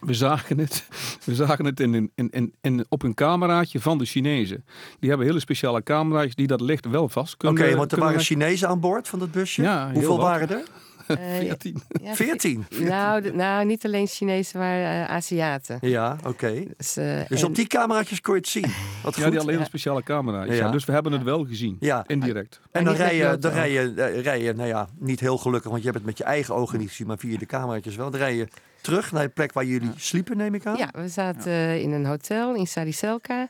We 0.00 0.14
zagen 0.14 0.58
het, 0.58 0.88
we 1.24 1.34
zagen 1.34 1.64
het 1.64 1.80
in, 1.80 2.10
in, 2.14 2.30
in, 2.30 2.54
in, 2.60 2.86
op 2.88 3.02
een 3.02 3.14
cameraatje 3.14 3.80
van 3.80 3.98
de 3.98 4.04
Chinezen. 4.04 4.64
Die 5.00 5.08
hebben 5.08 5.26
hele 5.26 5.40
speciale 5.40 5.82
camera's 5.82 6.34
die 6.34 6.46
dat 6.46 6.60
licht 6.60 6.86
wel 6.86 7.08
vast 7.08 7.36
kunnen. 7.36 7.58
Oké, 7.58 7.66
okay, 7.66 7.78
want 7.78 7.92
er 7.92 7.98
waren 7.98 8.20
Chinezen 8.20 8.68
aan 8.68 8.80
boord 8.80 9.08
van 9.08 9.18
dat 9.18 9.30
busje? 9.30 9.62
Ja, 9.62 9.90
Hoeveel 9.92 10.18
waren 10.18 10.50
er? 10.50 10.64
Uh, 11.08 11.16
14. 11.38 11.82
Ja, 12.02 12.14
14? 12.14 12.66
Nou, 12.78 13.36
nou, 13.36 13.64
niet 13.64 13.84
alleen 13.84 14.06
Chinezen, 14.06 14.58
maar 14.58 14.78
uh, 14.78 15.04
Aziaten. 15.04 15.78
Ja, 15.80 16.16
oké. 16.18 16.28
Okay. 16.28 16.68
Dus, 16.76 16.98
uh, 16.98 17.20
dus 17.28 17.44
op 17.44 17.54
die 17.54 17.66
cameraatjes 17.66 18.20
kon 18.20 18.34
je 18.34 18.40
het 18.40 18.48
zien? 18.48 18.66
Wat 19.02 19.16
ja, 19.16 19.22
goed. 19.22 19.30
die 19.30 19.40
alleen 19.40 19.58
een 19.58 19.66
speciale 19.66 20.02
camera's. 20.02 20.46
Ja. 20.46 20.54
ja. 20.54 20.70
Dus 20.70 20.84
we 20.84 20.92
hebben 20.92 21.12
het 21.12 21.22
wel 21.22 21.44
gezien, 21.44 21.76
ja. 21.80 22.04
indirect. 22.06 22.60
En 22.70 22.84
dan 22.84 22.94
rij 22.94 23.16
je, 23.16 23.38
dan 23.38 23.52
rij 23.52 23.70
je, 23.70 23.92
rij 24.22 24.42
je, 24.42 24.52
nou 24.52 24.68
ja, 24.68 24.88
niet 24.98 25.20
heel 25.20 25.38
gelukkig, 25.38 25.70
want 25.70 25.82
je 25.82 25.88
hebt 25.88 25.98
het 25.98 26.08
met 26.08 26.18
je 26.18 26.24
eigen 26.24 26.54
ogen 26.54 26.78
niet 26.78 26.88
gezien, 26.88 27.06
maar 27.06 27.18
via 27.18 27.38
de 27.38 27.46
cameraatjes 27.46 27.96
wel. 27.96 28.10
Dan 28.10 28.20
rij 28.20 28.34
je 28.34 28.48
terug 28.80 29.12
naar 29.12 29.22
de 29.22 29.28
plek 29.28 29.52
waar 29.52 29.64
jullie 29.64 29.90
sliepen, 29.96 30.36
neem 30.36 30.54
ik 30.54 30.66
aan? 30.66 30.76
Ja, 30.76 30.88
we 30.92 31.08
zaten 31.08 31.82
in 31.82 31.92
een 31.92 32.06
hotel 32.06 32.54
in 32.54 32.66
Sariselka. 32.66 33.48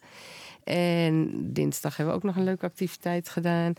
En 0.65 1.31
dinsdag 1.53 1.97
hebben 1.97 2.15
we 2.15 2.21
ook 2.21 2.27
nog 2.27 2.37
een 2.37 2.45
leuke 2.45 2.67
activiteit 2.67 3.29
gedaan. 3.29 3.73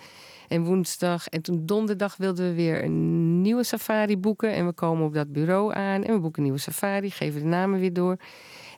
En 0.47 0.63
woensdag 0.63 1.27
en 1.27 1.41
toen 1.41 1.65
donderdag 1.65 2.15
wilden 2.17 2.47
we 2.47 2.53
weer 2.53 2.83
een 2.83 3.41
nieuwe 3.41 3.63
safari 3.63 4.17
boeken. 4.17 4.53
En 4.53 4.65
we 4.65 4.73
komen 4.73 5.05
op 5.05 5.13
dat 5.13 5.31
bureau 5.31 5.73
aan 5.73 6.03
en 6.03 6.13
we 6.13 6.19
boeken 6.19 6.37
een 6.37 6.43
nieuwe 6.43 6.59
safari, 6.59 7.11
geven 7.11 7.41
de 7.41 7.47
namen 7.47 7.79
weer 7.79 7.93
door. 7.93 8.17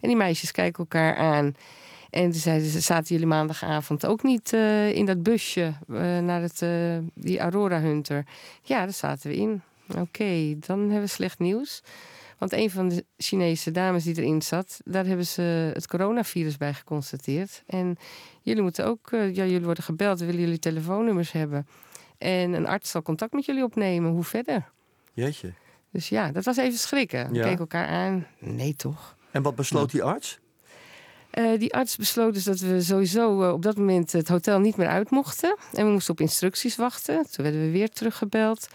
En 0.02 0.08
die 0.08 0.18
meisjes 0.18 0.52
kijken 0.52 0.80
elkaar 0.80 1.16
aan. 1.16 1.56
En 2.10 2.32
toen 2.32 2.40
zeiden 2.40 2.70
ze, 2.70 2.80
zaten 2.80 3.08
jullie 3.08 3.28
maandagavond 3.28 4.06
ook 4.06 4.24
niet 4.24 4.54
uh, 4.54 4.96
in 4.96 5.06
dat 5.06 5.24
busje 5.24 5.74
uh, 5.88 6.20
naar 6.20 6.42
het, 6.42 6.62
uh, 6.62 6.98
die 7.14 7.40
Aurora 7.40 7.80
Hunter? 7.80 8.26
Ja, 8.62 8.80
daar 8.80 8.94
zaten 8.94 9.30
we 9.30 9.36
in. 9.36 9.62
Oké, 9.98 10.56
dan 10.60 10.80
hebben 10.80 11.02
we 11.02 11.08
slecht 11.08 11.40
nieuws. 11.40 11.82
Want 12.40 12.54
een 12.54 12.70
van 12.72 12.88
de 12.90 13.06
Chinese 13.18 13.72
dames 13.72 14.04
die 14.04 14.18
erin 14.18 14.42
zat, 14.42 14.80
daar 14.86 15.06
hebben 15.06 15.26
ze 15.26 15.42
het 15.74 15.88
coronavirus 15.88 16.58
bij 16.58 16.74
geconstateerd. 16.74 17.64
En 17.68 17.98
jullie 18.42 18.62
moeten 18.62 18.86
ook, 18.86 19.12
uh, 19.12 19.36
ja, 19.36 19.44
jullie 19.46 19.66
worden 19.66 19.84
gebeld, 19.84 20.20
willen 20.20 20.40
jullie 20.40 20.60
telefoonnummers 20.60 21.32
hebben. 21.32 21.68
En 22.18 22.54
een 22.54 22.68
arts 22.68 22.90
zal 22.92 23.02
contact 23.02 23.34
met 23.34 23.46
jullie 23.46 23.64
opnemen. 23.64 24.12
Hoe 24.12 24.24
verder? 24.24 24.70
Jeetje. 25.14 25.54
Dus 25.92 26.10
ja, 26.10 26.32
dat 26.32 26.46
was 26.46 26.58
even 26.58 26.80
schrikken. 26.80 27.30
We 27.30 27.36
Ja. 27.36 27.44
keken 27.44 27.60
elkaar 27.60 27.88
aan. 27.88 28.28
Nee, 28.40 28.76
toch? 28.76 29.16
En 29.32 29.42
wat 29.42 29.56
besloot 29.56 29.92
die 29.92 30.04
arts? 30.04 30.40
Eh, 31.30 31.60
die 31.60 31.74
arts 31.74 31.96
besloot 31.96 32.34
dus 32.34 32.44
dat 32.44 32.60
we 32.60 32.82
sowieso 32.82 33.44
eh, 33.44 33.52
op 33.54 33.62
dat 33.62 33.78
moment 33.78 34.12
het 34.12 34.28
hotel 34.28 34.60
niet 34.60 34.78
meer 34.78 34.88
uit 34.88 35.10
mochten. 35.10 35.58
En 35.74 35.86
we 35.86 35.92
moesten 35.92 36.14
op 36.14 36.20
instructies 36.20 36.76
wachten. 36.76 37.26
Toen 37.32 37.44
werden 37.44 37.62
we 37.62 37.72
weer 37.72 37.90
teruggebeld. 37.90 38.68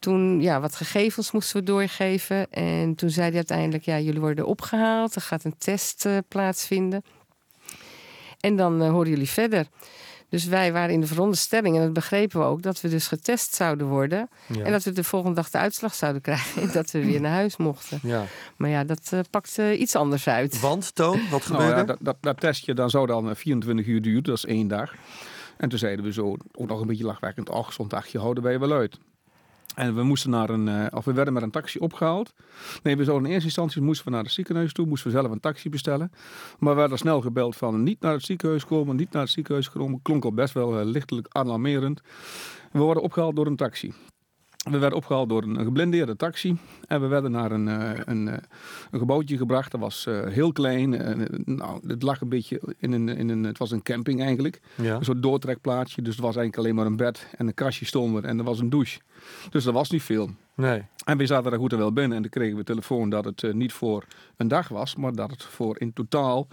Toen, 0.00 0.40
ja, 0.40 0.60
wat 0.60 0.76
gegevens 0.76 1.30
moesten 1.30 1.56
we 1.56 1.62
doorgeven. 1.62 2.50
En 2.50 2.94
toen 2.94 3.10
zei 3.10 3.26
hij 3.26 3.36
uiteindelijk, 3.36 3.84
ja, 3.84 3.98
jullie 3.98 4.20
worden 4.20 4.46
opgehaald. 4.46 5.14
Er 5.14 5.20
gaat 5.20 5.44
een 5.44 5.58
test 5.58 6.06
eh, 6.06 6.18
plaatsvinden. 6.28 7.02
En 8.40 8.56
dan 8.56 8.82
eh, 8.82 8.90
horen 8.90 9.10
jullie 9.10 9.28
verder. 9.28 9.66
Dus 10.30 10.44
wij 10.44 10.72
waren 10.72 10.90
in 10.90 11.00
de 11.00 11.06
veronderstelling, 11.06 11.76
en 11.76 11.82
dat 11.82 11.92
begrepen 11.92 12.40
we 12.40 12.46
ook, 12.46 12.62
dat 12.62 12.80
we 12.80 12.88
dus 12.88 13.06
getest 13.06 13.54
zouden 13.54 13.86
worden. 13.86 14.28
Ja. 14.46 14.64
En 14.64 14.72
dat 14.72 14.82
we 14.82 14.92
de 14.92 15.04
volgende 15.04 15.34
dag 15.34 15.50
de 15.50 15.58
uitslag 15.58 15.94
zouden 15.94 16.22
krijgen. 16.22 16.62
En 16.62 16.70
dat 16.78 16.90
we 16.90 17.04
weer 17.04 17.20
naar 17.20 17.32
huis 17.32 17.56
mochten. 17.56 17.98
Ja. 18.02 18.24
Maar 18.56 18.70
ja, 18.70 18.84
dat 18.84 19.10
eh, 19.12 19.20
pakte 19.30 19.76
iets 19.76 19.96
anders 19.96 20.28
uit. 20.28 20.60
Want, 20.60 20.94
Toon, 20.94 21.20
wat 21.30 21.30
Nou 21.30 21.42
gebeurde? 21.42 21.74
ja, 21.74 21.84
dat, 21.84 21.96
dat, 22.00 22.16
dat 22.20 22.40
testje 22.40 22.74
dan 22.74 22.90
zou 22.90 23.06
dan 23.06 23.28
eh, 23.30 23.34
24 23.34 23.86
uur 23.86 24.02
duren, 24.02 24.22
dat 24.22 24.36
is 24.36 24.44
één 24.44 24.68
dag. 24.68 24.94
En 25.56 25.68
toen 25.68 25.78
zeiden 25.78 26.04
we 26.04 26.12
zo, 26.12 26.36
ook 26.52 26.68
nog 26.68 26.80
een 26.80 26.86
beetje 26.86 27.04
lachwekkend, 27.04 27.50
ach, 27.50 27.72
zo'n 27.72 27.88
dagje 27.88 28.18
houden 28.18 28.42
wij 28.42 28.58
wel 28.58 28.72
uit. 28.72 28.98
En 29.80 29.94
we 29.94 30.02
moesten 30.02 30.30
naar 30.30 30.50
een, 30.50 30.68
eh, 30.68 30.86
of 30.90 31.04
we 31.04 31.12
werden 31.12 31.34
met 31.34 31.42
een 31.42 31.50
taxi 31.50 31.78
opgehaald. 31.78 32.34
Nee, 32.82 32.96
we 32.96 33.04
zouden 33.04 33.26
in 33.26 33.32
eerste 33.32 33.48
instantie 33.48 33.82
moesten 33.82 34.04
we 34.04 34.10
naar 34.10 34.22
het 34.22 34.32
ziekenhuis 34.32 34.72
toe, 34.72 34.86
moesten 34.86 35.10
we 35.10 35.18
zelf 35.18 35.30
een 35.30 35.40
taxi 35.40 35.68
bestellen. 35.68 36.12
Maar 36.58 36.74
we 36.74 36.80
werden 36.80 36.98
snel 36.98 37.20
gebeld 37.20 37.56
van 37.56 37.82
niet 37.82 38.00
naar 38.00 38.12
het 38.12 38.24
ziekenhuis 38.24 38.66
komen, 38.66 38.96
niet 38.96 39.12
naar 39.12 39.22
het 39.22 39.30
ziekenhuis 39.30 39.70
komen. 39.70 40.02
Klonk 40.02 40.24
al 40.24 40.32
best 40.32 40.54
wel 40.54 40.78
eh, 40.78 40.84
lichtelijk 40.86 41.26
alarmerend. 41.30 42.00
We 42.72 42.78
worden 42.78 43.02
opgehaald 43.02 43.36
door 43.36 43.46
een 43.46 43.56
taxi. 43.56 43.92
We 44.60 44.78
werden 44.78 44.98
opgehaald 44.98 45.28
door 45.28 45.42
een, 45.42 45.64
geblindeerde 45.64 46.16
taxi. 46.16 46.56
En 46.86 47.00
we 47.00 47.06
werden 47.06 47.30
naar 47.30 47.52
een, 47.52 47.68
eh, 47.68 48.00
een, 48.04 48.28
eh, 48.28 48.36
een 48.90 48.98
gebouwtje 48.98 49.36
gebracht. 49.36 49.70
Dat 49.70 49.80
was 49.80 50.06
eh, 50.06 50.26
heel 50.26 50.52
klein. 50.52 50.90
Nou, 51.44 51.88
het 51.88 52.02
lag 52.02 52.20
een 52.20 52.28
beetje 52.28 52.60
in 52.78 52.92
een, 52.92 53.08
in 53.08 53.28
een... 53.28 53.44
Het 53.44 53.58
was 53.58 53.70
een 53.70 53.82
camping 53.82 54.22
eigenlijk. 54.22 54.60
Ja. 54.74 54.94
Een 54.94 55.04
soort 55.04 55.22
doortrekplaatsje. 55.22 56.02
Dus 56.02 56.16
het 56.16 56.24
was 56.24 56.36
eigenlijk 56.36 56.56
alleen 56.56 56.74
maar 56.74 56.86
een 56.86 56.96
bed. 56.96 57.26
En 57.36 57.46
een 57.46 57.54
kastje 57.54 57.84
stond 57.84 58.16
er. 58.16 58.24
En 58.24 58.38
er 58.38 58.44
was 58.44 58.58
een 58.58 58.70
douche. 58.70 59.00
Dus 59.50 59.66
er 59.66 59.72
was 59.72 59.90
niet 59.90 60.02
veel. 60.02 60.30
Nee. 60.54 60.82
En 61.04 61.16
we 61.16 61.26
zaten 61.26 61.50
daar 61.50 61.60
goed 61.60 61.72
en 61.72 61.78
wel 61.78 61.92
binnen. 61.92 62.16
En 62.16 62.22
toen 62.22 62.30
kregen 62.30 62.56
we 62.56 62.64
telefoon 62.64 63.10
dat 63.10 63.24
het 63.24 63.52
niet 63.52 63.72
voor 63.72 64.04
een 64.36 64.48
dag 64.48 64.68
was. 64.68 64.96
Maar 64.96 65.14
dat 65.14 65.30
het 65.30 65.42
voor 65.42 65.78
in 65.78 65.92
totaal 65.92 66.48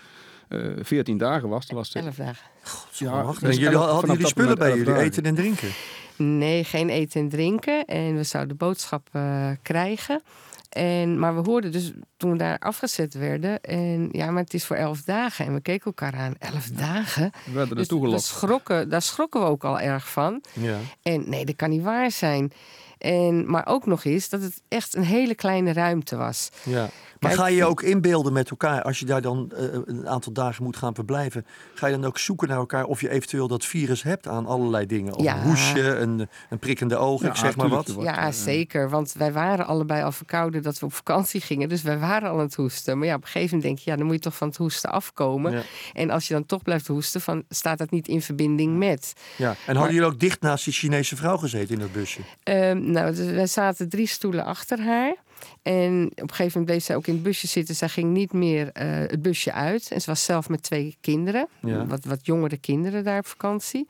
eh 0.47 0.59
14 0.81 1.17
dagen 1.17 1.49
was. 1.49 1.67
Dat 1.67 1.77
was 1.77 1.91
de, 1.91 1.99
Elf 1.99 2.15
dagen. 2.15 2.45
ja, 2.91 3.23
Wacht, 3.23 3.41
dus 3.41 3.55
en 3.55 3.61
jullie 3.61 3.77
hadden 3.77 4.11
jullie 4.11 4.27
spullen 4.27 4.57
bij 4.57 4.77
jullie, 4.77 4.95
eten 4.95 5.23
en 5.23 5.35
drinken? 5.35 5.69
Nee, 6.17 6.63
geen 6.63 6.89
eten 6.89 7.21
en 7.21 7.29
drinken. 7.29 7.85
En 7.85 8.15
we 8.15 8.23
zouden 8.23 8.57
boodschap 8.57 9.07
eh, 9.11 9.49
krijgen. 9.61 10.21
En, 10.69 11.19
maar 11.19 11.35
we 11.35 11.49
hoorden 11.49 11.71
dus 11.71 11.91
toen 12.17 12.31
we 12.31 12.37
daar 12.37 12.59
afgezet 12.59 13.13
werden. 13.13 13.61
En 13.61 14.09
ja, 14.11 14.31
maar 14.31 14.43
het 14.43 14.53
is 14.53 14.65
voor 14.65 14.75
elf 14.75 15.01
dagen. 15.01 15.45
En 15.45 15.53
we 15.53 15.61
keken 15.61 15.85
elkaar 15.85 16.15
aan. 16.15 16.33
Elf 16.39 16.65
dagen? 16.67 17.31
We 17.45 17.51
werden 17.51 17.69
er 17.69 17.75
Dus 17.75 17.87
toegelokt. 17.87 18.21
we 18.21 18.27
schrokken, 18.27 18.89
daar 18.89 19.01
schrokken 19.01 19.39
we 19.41 19.45
ook 19.47 19.63
al 19.63 19.79
erg 19.79 20.09
van. 20.11 20.41
Ja. 20.53 20.77
En 21.01 21.23
nee, 21.29 21.45
dat 21.45 21.55
kan 21.55 21.69
niet 21.69 21.81
waar 21.83 22.11
zijn. 22.11 22.51
En, 22.97 23.49
maar 23.51 23.65
ook 23.67 23.85
nog 23.85 24.03
eens 24.03 24.29
dat 24.29 24.41
het 24.41 24.61
echt 24.67 24.95
een 24.95 25.03
hele 25.03 25.35
kleine 25.35 25.73
ruimte 25.73 26.15
was. 26.15 26.49
ja. 26.63 26.89
Maar 27.19 27.29
Kijk, 27.29 27.41
ga 27.41 27.47
je 27.47 27.55
je 27.57 27.65
ook 27.65 27.81
inbeelden 27.81 28.33
met 28.33 28.49
elkaar, 28.49 28.81
als 28.81 28.99
je 28.99 29.05
daar 29.05 29.21
dan 29.21 29.51
eh, 29.55 29.63
een 29.85 30.07
aantal 30.07 30.33
dagen 30.33 30.63
moet 30.63 30.77
gaan 30.77 30.95
verblijven, 30.95 31.45
ga 31.73 31.87
je 31.87 31.95
dan 31.95 32.05
ook 32.05 32.17
zoeken 32.17 32.47
naar 32.47 32.57
elkaar 32.57 32.83
of 32.85 33.01
je 33.01 33.09
eventueel 33.09 33.47
dat 33.47 33.65
virus 33.65 34.03
hebt 34.03 34.27
aan 34.27 34.45
allerlei 34.45 34.85
dingen? 34.85 35.13
Of 35.15 35.23
Ja. 35.23 35.35
een 35.35 35.41
hoesje, 35.43 35.95
een, 35.95 36.27
een 36.49 36.59
prikkende 36.59 36.95
oog, 36.97 37.21
Ja, 37.21 37.27
ik 37.27 37.35
zeg 37.35 37.55
maar 37.55 37.69
wat. 37.69 37.87
wordt, 37.87 38.09
Ja, 38.09 38.25
eh, 38.27 38.33
zeker. 38.33 38.89
Want 38.89 39.13
wij 39.17 39.31
waren 39.31 39.65
allebei 39.67 40.03
al 40.03 40.11
verkouden 40.11 40.61
dat 40.63 40.79
we 40.79 40.85
op 40.85 40.93
vakantie 40.93 41.41
gingen. 41.41 41.69
Dus 41.69 41.81
wij 41.81 41.97
waren 41.99 42.29
al 42.29 42.35
aan 42.37 42.41
het 42.45 42.55
hoesten. 42.55 42.97
Maar 42.97 43.07
ja, 43.07 43.15
op 43.15 43.21
een 43.21 43.27
gegeven 43.27 43.55
moment 43.57 43.63
denk 43.75 43.85
je, 43.85 43.91
ja, 43.91 43.97
dan 43.97 44.05
moet 44.05 44.15
je 44.15 44.21
toch 44.21 44.35
van 44.37 44.47
het 44.47 44.57
hoesten 44.57 44.91
afkomen. 44.91 45.51
Ja. 45.51 45.61
En 45.93 46.09
als 46.09 46.27
je 46.27 46.33
dan 46.33 46.45
toch 46.45 46.61
blijft 46.61 46.87
hoesten, 46.87 47.21
van, 47.21 47.43
staat 47.49 47.77
dat 47.77 47.91
niet 47.91 48.07
in 48.07 48.21
verbinding 48.21 48.77
met. 48.77 49.13
Ja. 49.35 49.55
En 49.65 49.75
hadden 49.75 49.93
jullie 49.93 50.09
ook 50.09 50.19
dicht 50.19 50.41
naast 50.41 50.63
die 50.63 50.73
Chinese 50.73 51.15
vrouw 51.15 51.37
gezeten 51.37 51.73
in 51.73 51.79
dat 51.79 51.91
busje? 51.91 52.19
Ehm, 52.43 52.86
nou, 52.91 53.15
dus 53.15 53.31
wij 53.31 53.47
zaten 53.47 53.89
drie 53.89 54.07
stoelen 54.07 54.45
achter 54.45 54.79
haar. 54.81 55.15
En 55.61 56.03
op 56.11 56.21
een 56.21 56.29
gegeven 56.29 56.45
moment 56.59 56.65
bleef 56.65 56.83
zij 56.83 56.95
ook 56.95 57.07
in 57.07 57.13
het 57.13 57.23
busje 57.23 57.47
zitten. 57.47 57.75
Zij 57.75 57.89
ging 57.89 58.11
niet 58.13 58.33
meer 58.33 58.71
eh, 58.71 58.87
het 58.89 59.21
busje 59.21 59.51
uit. 59.53 59.91
En 59.91 60.01
ze 60.01 60.09
was 60.09 60.23
zelf 60.23 60.49
met 60.49 60.63
twee 60.63 60.97
kinderen. 61.01 61.47
Ja. 61.61 61.85
Wat, 61.85 62.05
wat 62.05 62.25
jongere 62.25 62.57
kinderen 62.57 63.03
daar 63.03 63.19
op 63.19 63.27
vakantie. 63.27 63.87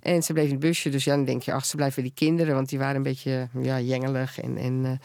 En 0.00 0.22
ze 0.22 0.32
bleef 0.32 0.44
in 0.44 0.50
het 0.50 0.60
busje. 0.60 0.88
Dus 0.90 1.04
ja, 1.04 1.14
dan 1.14 1.24
denk 1.24 1.42
je, 1.42 1.52
ach, 1.52 1.64
ze 1.64 1.76
blijven 1.76 2.02
die 2.02 2.12
kinderen. 2.14 2.54
Want 2.54 2.68
die 2.68 2.78
waren 2.78 2.96
een 2.96 3.02
beetje 3.02 3.48
ja, 3.62 3.80
jengelig 3.80 4.40
en, 4.40 4.56
en 4.56 5.00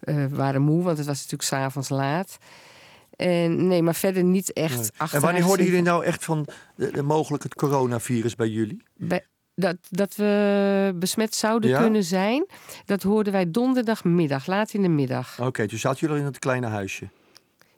eh, 0.00 0.24
eh, 0.24 0.30
waren 0.32 0.62
moe. 0.62 0.82
Want 0.82 0.96
het 0.98 1.06
was 1.06 1.16
natuurlijk 1.16 1.42
s'avonds 1.48 1.88
laat. 1.88 2.38
En 3.16 3.66
nee, 3.66 3.82
maar 3.82 3.94
verder 3.94 4.24
niet 4.24 4.52
echt 4.52 4.76
Nee. 4.78 4.90
achter 4.96 5.16
En 5.18 5.24
wanneer 5.24 5.42
hoorden 5.42 5.66
jullie 5.66 5.82
nou 5.82 6.04
echt 6.04 6.24
van 6.24 6.46
de, 6.76 6.90
de- 6.90 7.02
mogelijk 7.02 7.42
het 7.42 7.54
coronavirus 7.54 8.34
bij 8.34 8.48
jullie? 8.48 8.82
Bij- 8.96 9.26
dat, 9.54 9.76
dat 9.90 10.16
we 10.16 10.92
besmet 10.94 11.34
zouden 11.34 11.70
Ja? 11.70 11.80
kunnen 11.80 12.04
zijn, 12.04 12.46
dat 12.84 13.02
hoorden 13.02 13.32
wij 13.32 13.50
donderdagmiddag, 13.50 14.46
laat 14.46 14.72
in 14.74 14.82
de 14.82 14.88
middag. 14.88 15.40
Oké, 15.40 15.68
toen 15.68 15.78
zaten 15.78 16.00
jullie 16.00 16.20
in 16.20 16.26
het 16.26 16.38
kleine 16.38 16.66
huisje. 16.66 17.08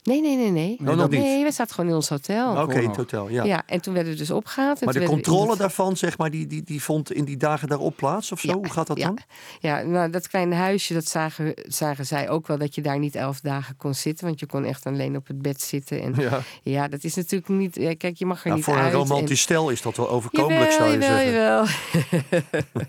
Nee, 0.05 0.21
nee, 0.21 0.37
nee, 0.37 0.51
nee. 0.51 0.77
Oh, 0.81 0.97
nog 0.97 1.11
niet? 1.11 1.21
Nee, 1.21 1.45
we 1.45 1.51
zaten 1.53 1.75
gewoon 1.75 1.91
in 1.91 1.97
ons 1.97 2.09
hotel. 2.09 2.63
Oké, 2.63 2.81
in 2.81 2.89
het 2.89 2.97
hotel, 2.97 3.29
ja. 3.29 3.45
Ja, 3.45 3.63
en 3.67 3.81
toen 3.81 3.95
werden 3.95 4.13
we 4.13 4.19
dus 4.19 4.31
opgehaald. 4.31 4.79
en 4.79 4.85
Maar 4.85 4.95
de 4.95 5.03
controle 5.05 5.51
het- 5.51 5.59
daarvan, 5.59 5.97
zeg 5.97 6.19
maar, 6.19 6.31
die, 6.31 6.47
die, 6.47 6.63
die 6.63 6.83
vond 6.83 7.13
in 7.13 7.25
die 7.25 7.37
dagen 7.37 7.69
daarop 7.69 7.97
plaats 7.97 8.33
of 8.33 8.41
zo? 8.41 8.49
Ja, 8.49 8.55
Hoe 8.55 8.71
gaat 8.71 8.87
dat 8.87 8.99
ja. 8.99 9.05
dan? 9.07 9.19
Ja, 9.61 9.83
nou, 9.83 10.11
dat 10.11 10.29
kleine 10.29 10.55
huisje, 10.55 10.95
dat 10.95 11.09
zagen, 11.09 11.53
zagen 11.69 12.07
zij 12.07 12.29
ook 12.29 12.47
wel 12.47 12.59
dat 12.59 12.75
je 12.75 12.81
daar 12.83 12.99
niet 12.99 13.15
elf 13.15 13.41
dagen 13.41 13.77
kon 13.77 13.95
zitten. 13.95 14.27
Want 14.27 14.41
je 14.41 14.47
kon 14.47 14.65
echt 14.65 14.87
alleen 14.87 15.17
op 15.17 15.27
het 15.27 15.43
bed 15.43 15.61
zitten. 15.63 16.01
En 16.03 16.15
Ja. 16.19 16.41
ja, 16.63 16.89
dat 16.89 17.05
is 17.05 17.15
natuurlijk 17.15 17.49
niet... 17.49 17.75
Ja, 17.77 17.95
kijk, 17.97 18.17
je 18.17 18.27
mag 18.27 18.39
er 18.39 18.45
Nou, 18.45 18.57
niet 18.57 18.65
voor 18.65 18.75
uit. 18.75 18.85
een 18.85 19.01
en- 19.01 19.07
romantisch 19.07 19.41
stel 19.41 19.71
is 19.71 19.83
dat 19.83 19.97
wel 19.97 20.11
overkomelijk, 20.11 20.71
Jawel, 20.73 20.77
zou 20.89 20.91
je 20.91 20.99
jawel, 20.99 21.67
zeggen. 21.67 22.25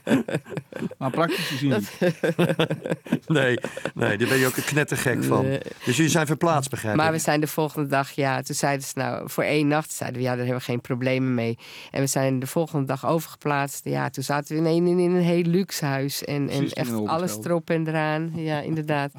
jawel. 0.03 0.25
Maar 0.97 1.09
praktisch 1.11 1.47
gezien 1.47 1.69
niet. 1.69 1.91
Nee, 3.27 3.57
nee, 3.93 4.17
daar 4.17 4.27
ben 4.27 4.37
je 4.37 4.45
ook 4.47 4.57
een 4.57 4.63
knettergek 4.63 5.23
van. 5.23 5.45
Nee. 5.45 5.59
Dus 5.85 5.95
jullie 5.95 6.11
zijn 6.11 6.25
verplaatst, 6.25 6.69
begrijp 6.69 6.95
Maar 7.05 7.13
we 7.13 7.19
zijn 7.19 7.39
de 7.39 7.47
volgende 7.47 7.87
dag, 7.89 8.11
ja, 8.11 8.41
toen 8.41 8.55
zeiden 8.55 8.87
ze 8.87 8.93
nou, 8.95 9.29
voor 9.29 9.43
één 9.43 9.67
nacht 9.67 9.91
zeiden 9.91 10.19
we, 10.19 10.23
ja, 10.23 10.35
daar 10.35 10.45
hebben 10.45 10.57
we 10.57 10.63
geen 10.63 10.81
problemen 10.81 11.33
mee. 11.33 11.57
En 11.91 11.99
we 11.99 12.07
zijn 12.07 12.39
de 12.39 12.47
volgende 12.47 12.85
dag 12.85 13.05
overgeplaatst. 13.05 13.83
Ja, 13.83 14.09
toen 14.09 14.23
zaten 14.23 14.55
we 14.55 14.69
in 14.69 14.85
een, 14.85 14.99
in 14.99 15.15
een 15.15 15.21
heel 15.21 15.43
luxe 15.43 15.85
huis. 15.85 16.23
En, 16.23 16.49
en 16.49 16.69
echt 16.69 17.05
alles 17.05 17.37
erop 17.43 17.69
en 17.69 17.87
eraan. 17.87 18.31
Ja, 18.35 18.59
inderdaad. 18.59 19.11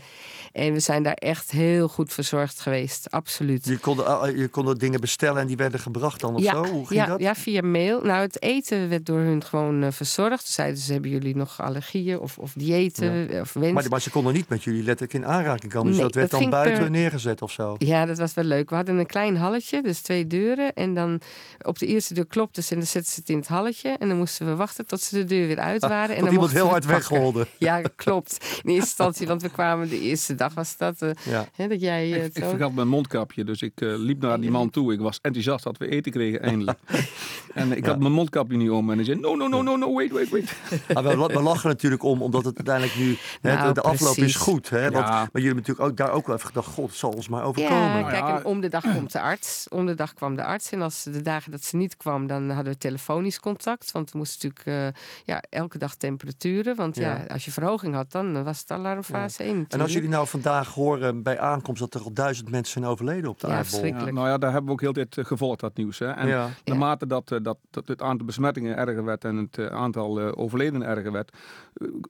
En 0.52 0.72
we 0.72 0.80
zijn 0.80 1.02
daar 1.02 1.14
echt 1.14 1.50
heel 1.50 1.88
goed 1.88 2.12
verzorgd 2.12 2.60
geweest, 2.60 3.10
absoluut. 3.10 3.64
Je 3.64 3.78
kon, 3.78 4.06
ah, 4.06 4.36
je 4.36 4.48
kon 4.48 4.74
dingen 4.74 5.00
bestellen 5.00 5.40
en 5.40 5.46
die 5.46 5.56
werden 5.56 5.80
gebracht 5.80 6.20
dan 6.20 6.34
of 6.34 6.42
ja, 6.42 6.52
zo? 6.52 6.64
Hoe 6.64 6.86
ging 6.86 7.00
ja, 7.00 7.06
dat? 7.06 7.20
ja, 7.20 7.34
via 7.34 7.62
mail. 7.62 8.00
Nou, 8.02 8.20
het 8.20 8.42
eten 8.42 8.88
werd 8.88 9.06
door 9.06 9.18
hun 9.18 9.44
gewoon 9.44 9.82
eh, 9.82 9.92
verzorgd. 9.92 10.44
Toen 10.44 10.52
zeiden 10.52 10.80
ze, 10.80 10.92
hebben 10.92 11.10
jullie 11.10 11.36
nog 11.36 11.60
allergieën 11.60 12.18
of, 12.18 12.38
of 12.38 12.52
diëten 12.52 13.40
of 13.40 13.52
wens? 13.52 13.72
Maar, 13.72 13.84
maar 13.88 14.00
ze 14.00 14.10
konden 14.10 14.32
niet 14.32 14.48
met 14.48 14.64
jullie 14.64 14.82
letterlijk 14.82 15.24
in 15.24 15.26
aanraking 15.26 15.72
komen. 15.72 15.92
Dus 15.92 16.00
dat 16.00 16.14
werd 16.14 16.30
dat 16.30 16.40
dan 16.40 16.50
buiten 16.50 16.78
per- 16.78 16.90
neergezet 16.90 17.42
of 17.42 17.50
zo. 17.50 17.75
Ja, 17.78 18.06
dat 18.06 18.18
was 18.18 18.34
wel 18.34 18.44
leuk. 18.44 18.70
We 18.70 18.76
hadden 18.76 18.96
een 18.98 19.06
klein 19.06 19.36
halletje, 19.36 19.82
dus 19.82 20.00
twee 20.00 20.26
deuren. 20.26 20.72
En 20.74 20.94
dan 20.94 21.20
op 21.62 21.78
de 21.78 21.86
eerste 21.86 22.14
deur 22.14 22.26
klopte 22.26 22.62
ze 22.62 22.70
en 22.72 22.78
dan 22.78 22.86
zetten 22.86 23.12
ze 23.12 23.20
het 23.20 23.28
in 23.28 23.36
het 23.38 23.48
halletje. 23.48 23.88
En 23.98 24.08
dan 24.08 24.16
moesten 24.16 24.46
we 24.46 24.54
wachten 24.54 24.86
tot 24.86 25.00
ze 25.00 25.14
de 25.16 25.24
deur 25.24 25.46
weer 25.46 25.58
uit 25.58 25.80
waren. 25.80 26.08
en 26.08 26.14
Tot 26.14 26.24
dan 26.24 26.32
iemand 26.32 26.52
heel 26.52 26.64
we 26.64 26.70
hard 26.70 26.84
wegholde. 26.84 27.46
Ja, 27.58 27.80
klopt. 27.96 28.36
In 28.42 28.70
eerste 28.70 28.72
instantie, 28.80 29.26
want 29.26 29.42
we 29.42 29.48
kwamen 29.48 29.88
de 29.88 30.00
eerste 30.00 30.34
dag 30.34 30.54
was 30.54 30.76
dat. 30.76 31.02
eh, 31.02 31.10
Ja. 31.22 31.48
hè, 31.54 31.68
dat 31.68 31.80
jij 31.80 32.02
eh, 32.02 32.16
Ik, 32.16 32.22
het 32.22 32.36
ik 32.36 32.44
vergat 32.44 32.72
mijn 32.74 32.88
mondkapje, 32.88 33.44
dus 33.44 33.62
ik 33.62 33.80
eh, 33.80 33.88
liep 33.96 34.20
naar 34.22 34.40
die 34.40 34.50
man 34.50 34.70
toe. 34.70 34.92
Ik 34.92 35.00
was 35.00 35.18
enthousiast 35.22 35.64
dat 35.64 35.78
we 35.78 35.88
eten 35.88 36.12
kregen, 36.12 36.42
eindelijk. 36.42 36.78
en 37.54 37.76
ik 37.76 37.86
had 37.86 37.98
mijn 37.98 38.12
mondkapje 38.12 38.56
niet 38.56 38.70
om 38.70 38.90
en 38.90 38.96
hij 38.96 39.04
zei, 39.04 39.18
no, 39.20 39.34
no, 39.34 39.46
no, 39.48 39.62
no, 39.62 39.76
no, 39.76 39.94
wait, 39.94 40.12
wait, 40.12 40.28
wait. 40.30 40.52
Maar 40.94 41.02
we, 41.02 41.26
we 41.26 41.42
lachen 41.42 41.68
natuurlijk 41.68 42.02
om, 42.02 42.22
omdat 42.22 42.44
het 42.44 42.56
uiteindelijk 42.56 42.96
nu... 42.98 43.16
hè, 43.40 43.54
Nou, 43.54 43.66
de, 43.68 43.72
de 43.74 43.80
afloop 43.80 44.16
is 44.16 44.34
goed. 44.34 44.68
Hè? 44.70 44.90
Want, 44.90 45.06
Ja. 45.06 45.10
Maar 45.10 45.28
jullie 45.32 45.46
hebben 45.46 45.64
natuurlijk 45.66 45.88
ook, 45.88 45.96
daar 45.96 46.12
ook 46.12 46.26
wel 46.26 46.36
even 46.36 46.46
gedacht... 46.48 46.66
God, 46.68 46.88
het 46.88 46.98
zal 46.98 47.10
ons 47.10 47.28
maar 47.28 47.44
overkomen. 47.44 47.65
Ja, 47.68 48.00
Nou 48.00 48.10
kijk, 48.10 48.38
en 48.38 48.44
om 48.44 48.60
de 48.60 48.68
dag 48.68 48.82
komt 48.94 49.12
de 49.12 49.20
arts. 49.20 49.66
Om 49.68 49.86
de 49.86 49.94
dag 49.94 50.14
kwam 50.14 50.36
de 50.36 50.44
arts. 50.44 50.70
En 50.70 50.82
als 50.82 51.02
de 51.02 51.22
dagen 51.22 51.50
dat 51.50 51.64
ze 51.64 51.76
niet 51.76 51.96
kwam, 51.96 52.26
dan 52.26 52.50
hadden 52.50 52.72
we 52.72 52.78
telefonisch 52.78 53.40
contact. 53.40 53.92
Want 53.92 54.10
we 54.10 54.18
moesten 54.18 54.48
natuurlijk 54.54 54.96
eh, 54.96 55.02
ja, 55.24 55.42
elke 55.50 55.78
dag 55.78 55.94
temperaturen. 55.94 56.76
Want 56.76 56.96
ja. 56.96 57.16
Ja. 57.16 57.24
als 57.32 57.44
je 57.44 57.50
verhoging 57.50 57.94
had, 57.94 58.12
dan 58.12 58.44
was 58.44 58.60
het 58.60 58.70
alarmfase 58.70 59.42
1 59.42 59.64
En 59.68 59.80
als 59.80 59.92
jullie 59.92 60.08
nou 60.08 60.26
vandaag 60.26 60.74
horen 60.74 61.22
bij 61.22 61.38
aankomst... 61.38 61.80
dat 61.80 61.94
er 61.94 62.00
al 62.00 62.12
duizend 62.12 62.50
mensen 62.50 62.72
zijn 62.72 62.84
overleden 62.92 63.30
op 63.30 63.40
de 63.40 63.46
Ja, 63.46 63.56
aardbol. 63.56 64.12
nou 64.12 64.28
ja, 64.28 64.38
daar 64.38 64.50
hebben 64.50 64.66
we 64.66 64.72
ook 64.72 64.80
heel 64.80 64.92
dit 64.92 65.18
eh, 65.18 65.24
gevolgd, 65.24 65.60
dat 65.60 65.76
nieuws. 65.76 65.98
Hè. 65.98 66.10
En 66.10 66.28
Ja. 66.28 66.48
naarmate 66.64 67.06
dat, 67.06 67.30
eh, 67.32 67.38
dat, 67.42 67.58
dat 67.70 67.88
het 67.88 68.02
aantal 68.02 68.26
besmettingen 68.26 68.76
erger 68.76 69.04
werd 69.04 69.24
en 69.24 69.36
het 69.36 69.70
aantal 69.70 70.20
eh, 70.20 70.32
overledenen 70.34 70.88
erger 70.88 71.12
werd, 71.12 71.32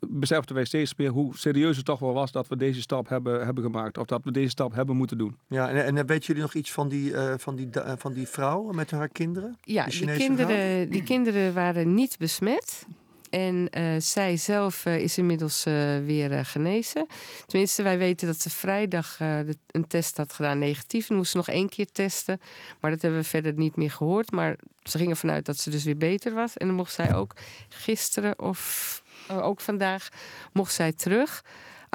beseften 0.08 0.54
wij 0.54 0.64
steeds 0.64 0.94
meer 0.96 1.10
hoe 1.10 1.36
serieus 1.36 1.76
het 1.76 1.84
toch 1.86 1.98
wel 1.98 2.12
was 2.12 2.32
dat 2.32 2.48
we 2.48 2.56
deze 2.56 2.80
stap 2.80 3.08
hebben, 3.08 3.44
hebben 3.44 3.64
gemaakt. 3.64 3.98
Of 3.98 4.06
dat 4.06 4.24
we 4.24 4.30
deze 4.30 4.48
stap 4.48 4.74
hebben 4.74 4.96
moeten 4.96 5.18
doen. 5.18 5.36
Ja, 5.48 5.68
en, 5.68 5.84
en 5.96 6.06
weten 6.06 6.26
jullie 6.26 6.42
nog 6.42 6.54
iets 6.54 6.72
van 6.72 6.88
die, 6.88 7.14
eh, 7.14 7.34
van, 7.36 7.56
die, 7.56 7.68
van 7.96 8.12
die 8.12 8.28
vrouw 8.28 8.62
met 8.72 8.90
haar 8.90 9.08
kinderen? 9.08 9.56
Ja, 9.62 9.84
die 9.84 10.16
kinderen, 10.16 10.90
die 10.90 11.02
kinderen 11.02 11.54
waren 11.54 11.94
niet 11.94 12.18
besmet. 12.18 12.86
En 13.30 13.68
eh, 13.70 13.94
zij 13.98 14.36
zelf 14.36 14.86
eh, 14.86 14.98
is 14.98 15.18
inmiddels 15.18 15.64
weer 16.04 16.44
genezen. 16.44 17.06
Tenminste, 17.46 17.82
wij 17.82 17.98
weten 17.98 18.26
dat 18.26 18.40
ze 18.40 18.50
vrijdag 18.50 19.16
de- 19.16 19.56
een 19.70 19.86
test 19.86 20.16
had 20.16 20.32
gedaan 20.32 20.58
negatief. 20.58 21.10
En 21.10 21.16
moest 21.16 21.30
ze 21.30 21.36
nog 21.36 21.48
één 21.48 21.68
keer 21.68 21.92
testen. 21.92 22.40
Maar 22.80 22.90
dat 22.90 23.02
hebben 23.02 23.20
we 23.20 23.26
verder 23.26 23.52
niet 23.52 23.76
meer 23.76 23.90
gehoord. 23.90 24.30
Maar 24.30 24.56
ze 24.82 24.98
gingen 24.98 25.16
vanuit 25.16 25.44
dat 25.46 25.56
ze 25.58 25.70
dus 25.70 25.84
weer 25.84 25.96
beter 25.96 26.34
was. 26.34 26.56
En 26.56 26.66
dan 26.66 26.76
mocht 26.76 26.92
zij 26.92 27.14
ook 27.14 27.34
gisteren 27.68 28.38
of 28.38 29.02
ook 29.28 29.60
vandaag 29.60 30.08
mocht 30.52 30.72
zij 30.72 30.92
terug. 30.92 31.44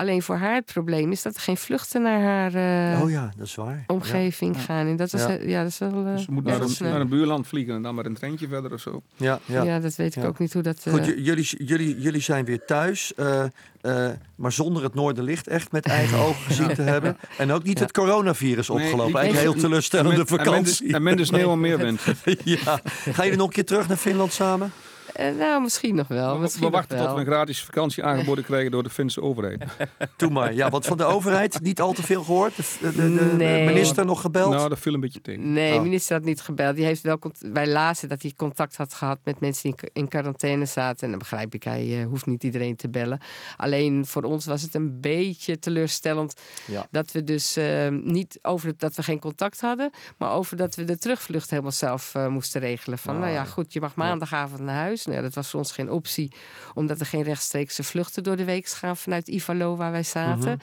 Alleen 0.02 0.22
voor 0.22 0.36
haar 0.36 0.54
het 0.56 0.66
probleem 0.66 1.12
is 1.12 1.22
dat 1.22 1.36
er 1.36 1.42
geen 1.42 1.58
vluchten 1.58 2.02
naar 2.02 2.22
haar 2.22 2.54
eh, 2.94 3.02
Oh 3.02 3.10
ja, 3.10 3.32
dat 3.38 3.48
is 3.48 3.56
waar. 3.56 3.84
omgeving 3.88 4.62
gaan. 4.62 4.88
En 4.88 4.96
dat 4.96 5.14
is, 5.14 5.22
Ja. 5.22 5.38
eh, 5.38 5.50
ja, 5.50 5.62
dat 5.62 5.72
is 5.72 5.78
wel. 5.78 5.90
eh, 6.06 6.16
Dus 6.16 6.26
we 6.26 6.32
moeten 6.32 6.52
ja, 6.52 6.58
naar, 6.58 6.68
een, 6.68 6.76
eh, 6.86 6.92
naar 6.92 7.02
een 7.02 7.10
buurland 7.10 7.48
vliegen 7.48 7.74
en 7.76 7.82
dan 7.82 7.96
met 7.96 8.06
een 8.06 8.14
treintje 8.14 8.48
verder 8.48 8.74
of 8.74 8.80
zo. 8.82 9.02
Ja, 9.16 9.40
ja. 9.46 9.64
ja. 9.64 9.80
dat 9.80 9.96
weet 9.96 10.16
ik 10.16 10.22
Ja. 10.22 10.28
ook 10.28 10.40
niet 10.40 10.54
hoe 10.54 10.62
dat. 10.62 10.82
eh, 10.84 10.94
Goed, 10.94 11.06
j- 11.06 11.10
jullie, 11.18 11.66
jullie, 11.66 12.00
jullie 12.00 12.22
zijn 12.22 12.46
weer 12.46 12.66
thuis, 12.66 13.14
eh, 13.16 13.44
eh, 13.82 14.10
maar 14.36 14.52
zonder 14.52 14.84
het 14.84 14.94
Noorderlicht 14.94 15.48
echt 15.48 15.72
met 15.72 15.86
eigen 15.86 16.18
ogen 16.28 16.42
gezien 16.46 16.74
te 16.74 16.82
hebben. 16.82 17.18
En 17.38 17.52
ook 17.52 17.64
niet 17.64 17.78
Ja. 17.78 17.84
het 17.84 17.94
coronavirus 17.94 18.68
Nee, 18.68 18.78
opgelopen. 18.78 19.06
die- 19.06 19.16
Eigenlijk 19.16 19.48
een 19.48 19.54
heel 19.54 19.62
teleurstellende 19.70 20.20
en 20.20 20.28
vakantie. 20.28 20.94
En 20.94 21.04
minder 21.04 21.26
sneeuw 21.26 21.52
en 21.52 21.60
meer 21.60 21.78
wind. 21.78 22.02
ja. 22.44 22.80
Gaan 22.86 23.24
jullie 23.26 23.38
nog 23.38 23.48
een 23.48 23.54
keer 23.54 23.66
terug 23.66 23.88
naar 23.88 23.98
Finland 23.98 24.34
samen? 24.34 24.72
Eh, 25.14 25.36
nou, 25.36 25.62
misschien 25.62 25.96
nog 25.96 26.08
wel. 26.08 26.34
We- 26.36 26.40
Misschien 26.42 26.64
we 26.66 26.70
nog 26.70 26.76
wachten 26.80 26.98
tot 26.98 27.06
wel. 27.06 27.16
we 27.16 27.22
een 27.22 27.28
gratis 27.28 27.64
vakantie 27.64 28.04
aangeboden 28.04 28.44
krijgen 28.44 28.72
door 28.72 28.84
de 28.84 28.90
Finse 28.90 29.22
overheid. 29.22 29.64
Doe 30.18 30.30
maar. 30.30 30.54
Ja, 30.54 30.70
want 30.70 30.86
van 30.86 30.98
de 30.98 31.04
overheid 31.04 31.62
niet 31.62 31.82
al 31.82 31.94
te 31.94 32.04
veel 32.04 32.24
gehoord. 32.24 32.56
De, 32.56 32.64
de, 32.82 32.92
de- 32.92 33.38
de 33.38 33.64
minister 33.66 34.06
nog 34.06 34.22
gebeld. 34.22 34.54
Nou, 34.54 34.70
dat 34.70 34.80
viel 34.80 34.94
een 34.94 35.00
beetje 35.00 35.22
tegen. 35.22 35.54
Nee, 35.54 35.72
de 35.72 35.78
Oh. 35.78 35.84
minister 35.84 36.16
had 36.16 36.26
niet 36.26 36.42
gebeld. 36.42 36.76
Die 36.76 36.86
heeft 36.86 37.02
wel 37.02 37.20
wij 37.40 37.68
lazen 37.68 38.10
dat 38.10 38.22
hij 38.22 38.34
contact 38.36 38.76
had 38.78 38.94
gehad 38.94 39.20
met 39.24 39.40
mensen 39.40 39.62
die 39.72 39.80
in 39.82 39.90
in 40.02 40.08
quarantaine 40.08 40.66
zaten. 40.66 41.04
En 41.04 41.10
dan 41.10 41.20
begrijp 41.20 41.54
ik, 41.54 41.64
hij 41.64 42.00
eh, 42.00 42.06
hoeft 42.06 42.26
niet 42.26 42.44
iedereen 42.44 42.76
te 42.76 42.90
bellen. 42.90 43.20
Alleen 43.58 44.06
voor 44.06 44.24
ons 44.24 44.46
was 44.46 44.62
het 44.62 44.76
een 44.76 45.00
beetje 45.02 45.60
teleurstellend 45.60 46.34
Ja. 46.68 46.88
dat 46.92 47.12
we 47.12 47.24
dus 47.24 47.56
eh, 47.58 47.88
niet 48.04 48.40
over 48.42 48.68
het, 48.68 48.80
dat 48.80 48.96
we 48.96 49.04
geen 49.04 49.20
contact 49.20 49.62
hadden, 49.62 49.92
maar 50.18 50.32
over 50.32 50.58
dat 50.58 50.76
we 50.76 50.84
de 50.84 50.98
terugvlucht 50.98 51.50
helemaal 51.50 51.72
zelf 51.72 52.16
eh, 52.16 52.28
moesten 52.28 52.62
regelen. 52.62 52.98
Van 52.98 53.20
nou 53.20 53.32
ja, 53.32 53.44
goed, 53.44 53.74
je 53.74 53.80
mag 53.80 53.96
maandagavond 53.96 54.62
naar 54.62 54.76
huis. 54.76 55.06
Nou 55.12 55.24
ja, 55.24 55.30
dat 55.30 55.36
was 55.36 55.50
voor 55.50 55.60
ons 55.60 55.72
geen 55.72 55.92
optie, 55.92 56.32
omdat 56.74 57.00
er 57.00 57.06
geen 57.06 57.24
rechtstreekse 57.24 57.84
vluchten 57.84 58.24
door 58.24 58.36
de 58.36 58.44
week 58.44 58.68
gaan 58.68 58.98
vanuit 58.98 59.28
Ivalo 59.28 59.76
waar 59.76 59.92
wij 59.92 60.04
zaten. 60.04 60.60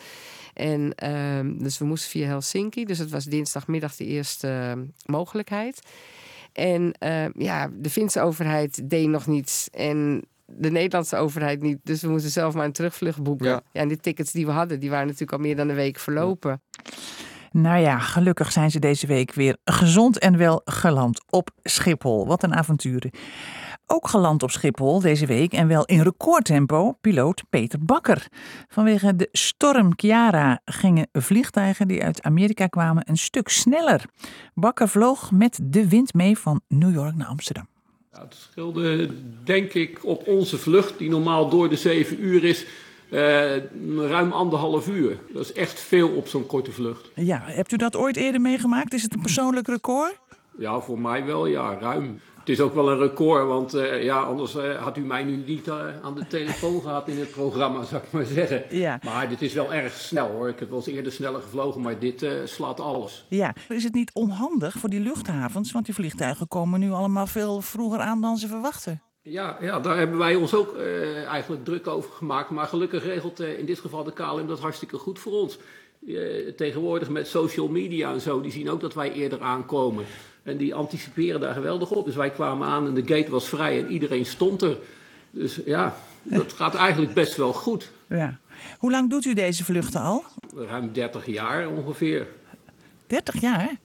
En 0.54 0.94
ehm, 0.94 1.58
dus 1.58 1.78
we 1.78 1.84
moesten 1.84 2.10
via 2.10 2.26
Helsinki. 2.26 2.84
Dus 2.84 2.98
het 2.98 3.10
was 3.10 3.24
dinsdagmiddag 3.24 3.96
de 3.96 4.04
eerste 4.04 4.48
eh, 4.48 4.82
mogelijkheid. 5.04 5.80
En 6.52 6.92
ehm, 6.98 7.30
ja, 7.34 7.70
de 7.72 7.90
Finse 7.90 8.20
overheid 8.20 8.90
deed 8.90 9.08
nog 9.08 9.26
niets. 9.26 9.68
En 9.70 10.24
de 10.46 10.70
Nederlandse 10.70 11.16
overheid 11.16 11.62
niet. 11.62 11.78
Dus 11.82 12.02
we 12.02 12.08
moesten 12.08 12.30
zelf 12.30 12.54
maar 12.54 12.64
een 12.64 12.72
terugvlucht 12.72 13.22
boeken. 13.22 13.48
Ja. 13.48 13.62
Ja. 13.72 13.80
en 13.80 13.88
de 13.88 13.96
tickets 13.96 14.32
die 14.32 14.46
we 14.46 14.52
hadden, 14.52 14.80
die 14.80 14.90
waren 14.90 15.06
natuurlijk 15.06 15.32
al 15.32 15.38
meer 15.38 15.56
dan 15.56 15.68
een 15.68 15.74
week 15.74 15.98
verlopen. 15.98 16.60
Nou 17.52 17.80
ja, 17.80 17.98
gelukkig 17.98 18.52
zijn 18.52 18.70
ze 18.70 18.78
deze 18.78 19.06
week 19.06 19.34
weer 19.34 19.56
gezond 19.64 20.18
en 20.18 20.36
wel 20.36 20.60
geland 20.64 21.24
op 21.30 21.50
Schiphol. 21.62 22.26
Wat 22.26 22.42
een 22.42 22.54
avonturen. 22.54 23.10
Ook 23.90 24.08
geland 24.08 24.42
op 24.42 24.50
Schiphol 24.50 25.00
deze 25.00 25.26
week 25.26 25.52
en 25.52 25.68
wel 25.68 25.84
in 25.84 26.02
recordtempo 26.02 26.92
piloot 27.00 27.42
Peter 27.50 27.78
Bakker. 27.84 28.26
Vanwege 28.68 29.16
de 29.16 29.28
storm 29.32 29.92
Chiara 29.96 30.60
gingen 30.64 31.08
vliegtuigen 31.12 31.88
die 31.88 32.04
uit 32.04 32.22
Amerika 32.22 32.66
kwamen 32.66 33.02
een 33.08 33.16
stuk 33.16 33.48
sneller. 33.48 34.04
Bakker 34.54 34.88
vloog 34.88 35.30
met 35.30 35.58
de 35.62 35.88
wind 35.88 36.14
mee 36.14 36.38
van 36.38 36.60
New 36.68 36.94
York 36.94 37.14
naar 37.14 37.26
Amsterdam. 37.26 37.66
Ja, 38.12 38.20
het 38.20 38.34
scheelde 38.34 39.08
denk 39.44 39.72
ik 39.72 40.04
op 40.04 40.26
onze 40.26 40.58
vlucht, 40.58 40.98
die 40.98 41.10
normaal 41.10 41.48
door 41.48 41.68
de 41.68 41.76
zeven 41.76 42.24
uur 42.24 42.44
is, 42.44 42.66
eh, 43.10 43.56
ruim 43.96 44.32
anderhalf 44.32 44.88
uur. 44.88 45.18
Dat 45.32 45.42
is 45.42 45.52
echt 45.52 45.80
veel 45.80 46.08
op 46.08 46.28
zo'n 46.28 46.46
korte 46.46 46.72
vlucht. 46.72 47.10
Ja, 47.14 47.42
hebt 47.44 47.72
u 47.72 47.76
dat 47.76 47.96
ooit 47.96 48.16
eerder 48.16 48.40
meegemaakt? 48.40 48.94
Is 48.94 49.02
het 49.02 49.14
een 49.14 49.20
persoonlijk 49.20 49.68
record? 49.68 50.18
Ja, 50.58 50.80
voor 50.80 51.00
mij 51.00 51.24
wel, 51.24 51.46
ja, 51.46 51.78
ruim. 51.80 52.20
Het 52.48 52.58
is 52.58 52.64
ook 52.64 52.74
wel 52.74 52.90
een 52.90 52.98
record, 52.98 53.46
want 53.46 53.74
eh, 53.74 54.02
ja, 54.02 54.20
anders 54.20 54.56
eh, 54.56 54.82
had 54.82 54.96
u 54.96 55.00
mij 55.00 55.24
nu 55.24 55.36
niet 55.46 55.68
eh, 55.68 56.02
aan 56.02 56.14
de 56.14 56.26
telefoon 56.26 56.80
gehad 56.86 57.08
in 57.08 57.18
het 57.18 57.30
programma, 57.30 57.84
zou 57.84 58.02
ik 58.02 58.12
maar 58.12 58.24
zeggen. 58.24 58.64
Ja. 58.70 59.00
Maar 59.04 59.28
dit 59.28 59.42
is 59.42 59.52
wel 59.52 59.72
erg 59.72 59.92
snel 59.92 60.30
hoor. 60.30 60.48
Ik 60.48 60.58
heb 60.58 60.68
wel 60.68 60.78
eens 60.78 60.86
eerder 60.86 61.12
sneller 61.12 61.40
gevlogen, 61.40 61.80
maar 61.80 61.98
dit 61.98 62.26
slaat 62.44 62.80
alles. 62.80 63.26
Ja. 63.28 63.54
Is 63.68 63.84
het 63.84 63.94
niet 63.94 64.10
onhandig 64.14 64.74
voor 64.74 64.88
die 64.88 65.00
luchthavens? 65.00 65.72
Want 65.72 65.84
die 65.84 65.94
vliegtuigen 65.94 66.48
komen 66.48 66.80
nu 66.80 66.90
allemaal 66.90 67.26
veel 67.26 67.60
vroeger 67.60 68.00
aan 68.00 68.20
dan 68.20 68.36
ze 68.36 68.48
verwachten. 68.48 69.02
Ja, 69.22 69.56
ja, 69.60 69.80
daar 69.80 69.96
hebben 69.96 70.18
wij 70.18 70.34
ons 70.34 70.54
ook 70.54 70.76
eigenlijk 71.26 71.64
druk 71.64 71.86
over 71.86 72.10
gemaakt. 72.10 72.50
Maar 72.50 72.66
gelukkig 72.66 73.04
regelt 73.04 73.40
in 73.40 73.66
dit 73.66 73.78
geval 73.78 74.04
de 74.04 74.12
KLM 74.12 74.46
dat 74.46 74.60
hartstikke 74.60 74.96
goed 74.96 75.18
voor 75.18 75.32
ons. 75.32 75.58
Tegenwoordig 76.56 77.08
met 77.08 77.26
social 77.26 77.68
media 77.68 78.12
en 78.12 78.20
zo, 78.20 78.40
die 78.40 78.52
zien 78.52 78.70
ook 78.70 78.80
dat 78.80 78.94
wij 78.94 79.12
eerder 79.12 79.40
aankomen. 79.40 80.04
En 80.48 80.56
die 80.56 80.74
anticiperen 80.74 81.40
daar 81.40 81.54
geweldig 81.54 81.90
op. 81.90 82.04
Dus 82.04 82.16
wij 82.16 82.30
kwamen 82.30 82.68
aan 82.68 82.86
en 82.86 82.94
de 82.94 83.14
gate 83.14 83.30
was 83.30 83.48
vrij 83.48 83.78
en 83.78 83.90
iedereen 83.90 84.26
stond 84.26 84.62
er. 84.62 84.78
Dus 85.30 85.60
ja, 85.64 85.96
dat 86.22 86.52
gaat 86.52 86.74
eigenlijk 86.74 87.14
best 87.14 87.36
wel 87.36 87.52
goed. 87.52 87.90
Ja. 88.08 88.38
Hoe 88.78 88.90
lang 88.90 89.10
doet 89.10 89.24
u 89.24 89.34
deze 89.34 89.64
vluchten 89.64 90.00
al? 90.00 90.24
Ruim 90.56 90.92
30 90.92 91.26
jaar 91.26 91.68
ongeveer. 91.68 92.26
30 93.06 93.40
jaar? 93.40 93.76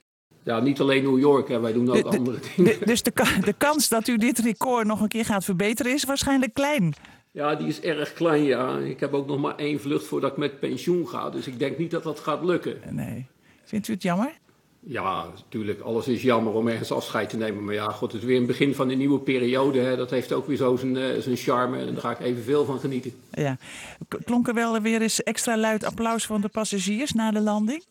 Ja, 0.44 0.60
niet 0.60 0.80
alleen 0.80 1.04
New 1.04 1.20
York, 1.20 1.48
hè. 1.48 1.60
wij 1.60 1.74
doen 1.74 1.92
ook 1.92 2.06
andere 2.06 2.40
dingen. 2.56 2.78
dus 2.86 3.04
de, 3.04 3.12
de 3.46 3.54
kans 3.58 3.90
dat 3.90 4.08
u 4.08 4.18
dit 4.18 4.40
record 4.40 4.88
nog 4.88 5.02
een 5.02 5.08
keer 5.08 5.26
gaat 5.26 5.44
verbeteren 5.44 5.94
is 5.94 6.04
waarschijnlijk 6.04 6.54
klein. 6.54 6.94
Ja, 7.32 7.56
die 7.56 7.68
is 7.68 7.82
erg 7.82 8.14
klein, 8.14 8.44
ja. 8.44 8.78
Ik 8.78 9.00
heb 9.00 9.14
ook 9.14 9.28
nog 9.28 9.40
maar 9.40 9.56
één 9.56 9.80
vlucht 9.80 10.06
voordat 10.06 10.32
ik 10.32 10.38
met 10.38 10.60
pensioen 10.60 11.08
ga. 11.08 11.30
Dus 11.30 11.48
ik 11.48 11.60
denk 11.60 11.78
niet 11.78 11.92
dat 11.92 12.04
dat 12.04 12.20
gaat 12.20 12.44
lukken. 12.44 12.80
Nee. 12.90 13.26
Vindt 13.64 13.88
u 13.88 13.94
het 13.94 14.04
jammer? 14.04 14.32
Ja, 14.86 15.26
natuurlijk. 15.36 15.82
Alles 15.82 16.08
is 16.08 16.22
jammer 16.22 16.54
om 16.54 16.68
ergens 16.68 16.92
afscheid 16.92 17.30
te 17.30 17.38
nemen. 17.38 17.64
Maar 17.64 17.74
ja, 17.74 17.92
god, 17.92 18.12
het 18.12 18.22
is 18.22 18.28
weer 18.28 18.38
een 18.38 18.46
begin 18.46 18.76
van 18.76 18.90
een 18.90 18.98
nieuwe 18.98 19.20
periode. 19.20 19.80
Hè. 19.80 19.96
Dat 19.96 20.10
heeft 20.10 20.34
ook 20.34 20.48
weer 20.48 20.58
zo 20.58 20.76
zijn, 20.76 21.22
zijn 21.22 21.36
charme. 21.36 21.78
En 21.78 21.86
daar 21.86 22.02
ga 22.02 22.12
ik 22.12 22.20
evenveel 22.20 22.66
van 22.66 22.80
genieten. 22.80 23.14
Ja. 23.32 23.58
Klonk 24.26 24.48
er 24.48 24.54
wel 24.54 24.82
weer 24.82 25.02
eens 25.02 25.24
extra 25.24 25.58
luid 25.58 25.84
applaus 25.84 26.26
van 26.26 26.42
de 26.42 26.50
passagiers 26.50 27.12
na 27.12 27.32
de 27.32 27.42
landing? 27.42 27.84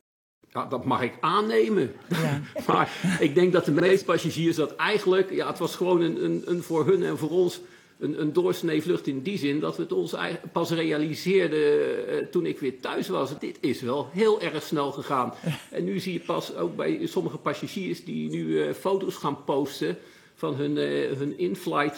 Ja, 0.52 0.66
dat 0.66 0.84
mag 0.84 1.02
ik 1.02 1.14
aannemen. 1.20 1.92
Ja. 2.08 2.40
maar 2.66 2.90
ik 3.20 3.34
denk 3.34 3.52
dat 3.52 3.64
de 3.64 3.72
meeste 3.72 4.04
passagiers 4.04 4.56
dat 4.56 4.76
eigenlijk... 4.76 5.30
Ja, 5.30 5.46
het 5.46 5.58
was 5.58 5.76
gewoon 5.76 6.00
een, 6.00 6.24
een, 6.24 6.42
een 6.46 6.62
voor 6.62 6.86
hun 6.86 7.02
en 7.02 7.18
voor 7.18 7.30
ons 7.30 7.60
een, 8.02 8.20
een 8.20 8.32
doorsnee 8.32 8.82
vlucht 8.82 9.06
in 9.06 9.22
die 9.22 9.38
zin 9.38 9.60
dat 9.60 9.76
we 9.76 9.82
het 9.82 9.92
ons 9.92 10.14
pas 10.52 10.70
realiseerden 10.70 11.60
uh, 11.60 12.26
toen 12.30 12.46
ik 12.46 12.58
weer 12.58 12.80
thuis 12.80 13.08
was. 13.08 13.38
Dit 13.38 13.58
is 13.60 13.80
wel 13.80 14.08
heel 14.12 14.40
erg 14.40 14.62
snel 14.62 14.92
gegaan. 14.92 15.34
En 15.70 15.84
nu 15.84 15.98
zie 15.98 16.12
je 16.12 16.20
pas 16.20 16.56
ook 16.56 16.76
bij 16.76 17.00
sommige 17.06 17.38
passagiers 17.38 18.04
die 18.04 18.30
nu 18.30 18.44
uh, 18.44 18.72
foto's 18.72 19.14
gaan 19.14 19.44
posten 19.44 19.98
van 20.34 20.54
hun, 20.54 20.76
uh, 20.76 21.12
hun 21.18 21.38
in-flight 21.38 21.94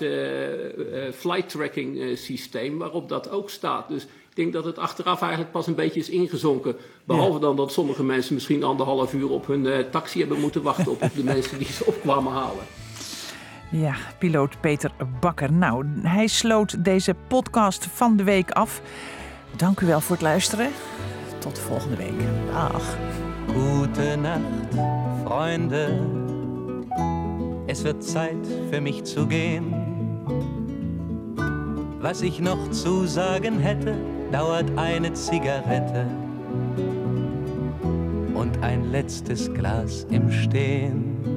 flight 1.15 1.49
tracking 1.49 2.19
systeem, 2.19 2.79
waarop 2.79 3.09
dat 3.09 3.31
ook 3.31 3.51
staat. 3.51 3.89
Dus 3.89 4.03
ik 4.03 4.37
denk 4.37 4.53
dat 4.53 4.65
het 4.65 4.79
achteraf 4.79 5.21
eigenlijk 5.21 5.53
pas 5.53 5.67
een 5.67 5.75
beetje 5.75 6.01
is 6.01 6.09
ingezonken. 6.09 6.77
Behalve 7.05 7.39
dan 7.39 7.57
dat 7.57 7.73
sommige 7.73 8.05
mensen 8.05 8.35
misschien 8.35 8.63
anderhalf 8.63 9.13
uur 9.15 9.31
op 9.31 9.47
hun 9.47 9.91
taxi 9.91 10.19
hebben 10.19 10.41
moeten 10.41 10.63
wachten 10.63 10.91
op 10.91 11.01
de 11.15 11.25
mensen 11.35 11.59
die 11.59 11.73
ze 11.73 11.87
opkwamen 11.87 12.33
halen. 12.33 12.84
Ja, 13.71 13.95
piloot 14.19 14.61
Peter 14.61 14.91
Bakker. 15.21 15.53
Nou, 15.53 15.87
hij 16.03 16.27
sloot 16.27 16.85
deze 16.85 17.15
podcast 17.29 17.87
van 17.87 18.17
de 18.17 18.25
week 18.25 18.51
af. 18.51 18.83
Dank 19.57 19.81
u 19.81 19.87
wel 19.87 20.01
voor 20.01 20.17
het 20.17 20.25
luisteren. 20.25 20.71
Tot 21.39 21.59
volgende 21.59 21.97
week. 21.97 22.21
Dag. 22.53 22.97
Nacht, 24.23 24.75
Freunde. 25.25 25.89
Es 27.67 27.83
wird 27.83 28.05
Zeit 28.05 28.47
für 28.71 28.81
mich 28.81 29.03
zu 29.05 29.27
gehen. 29.27 29.75
Was 32.01 32.21
ich 32.21 32.41
noch 32.41 32.71
zu 32.71 33.07
sagen 33.07 33.59
hätte, 33.59 33.95
dauert 34.31 34.71
eine 34.77 35.13
Zigarette 35.13 36.07
und 38.35 38.63
ein 38.63 38.91
letztes 38.91 39.49
Glas 39.53 40.07
im 40.11 40.31
Stehen. 40.31 41.34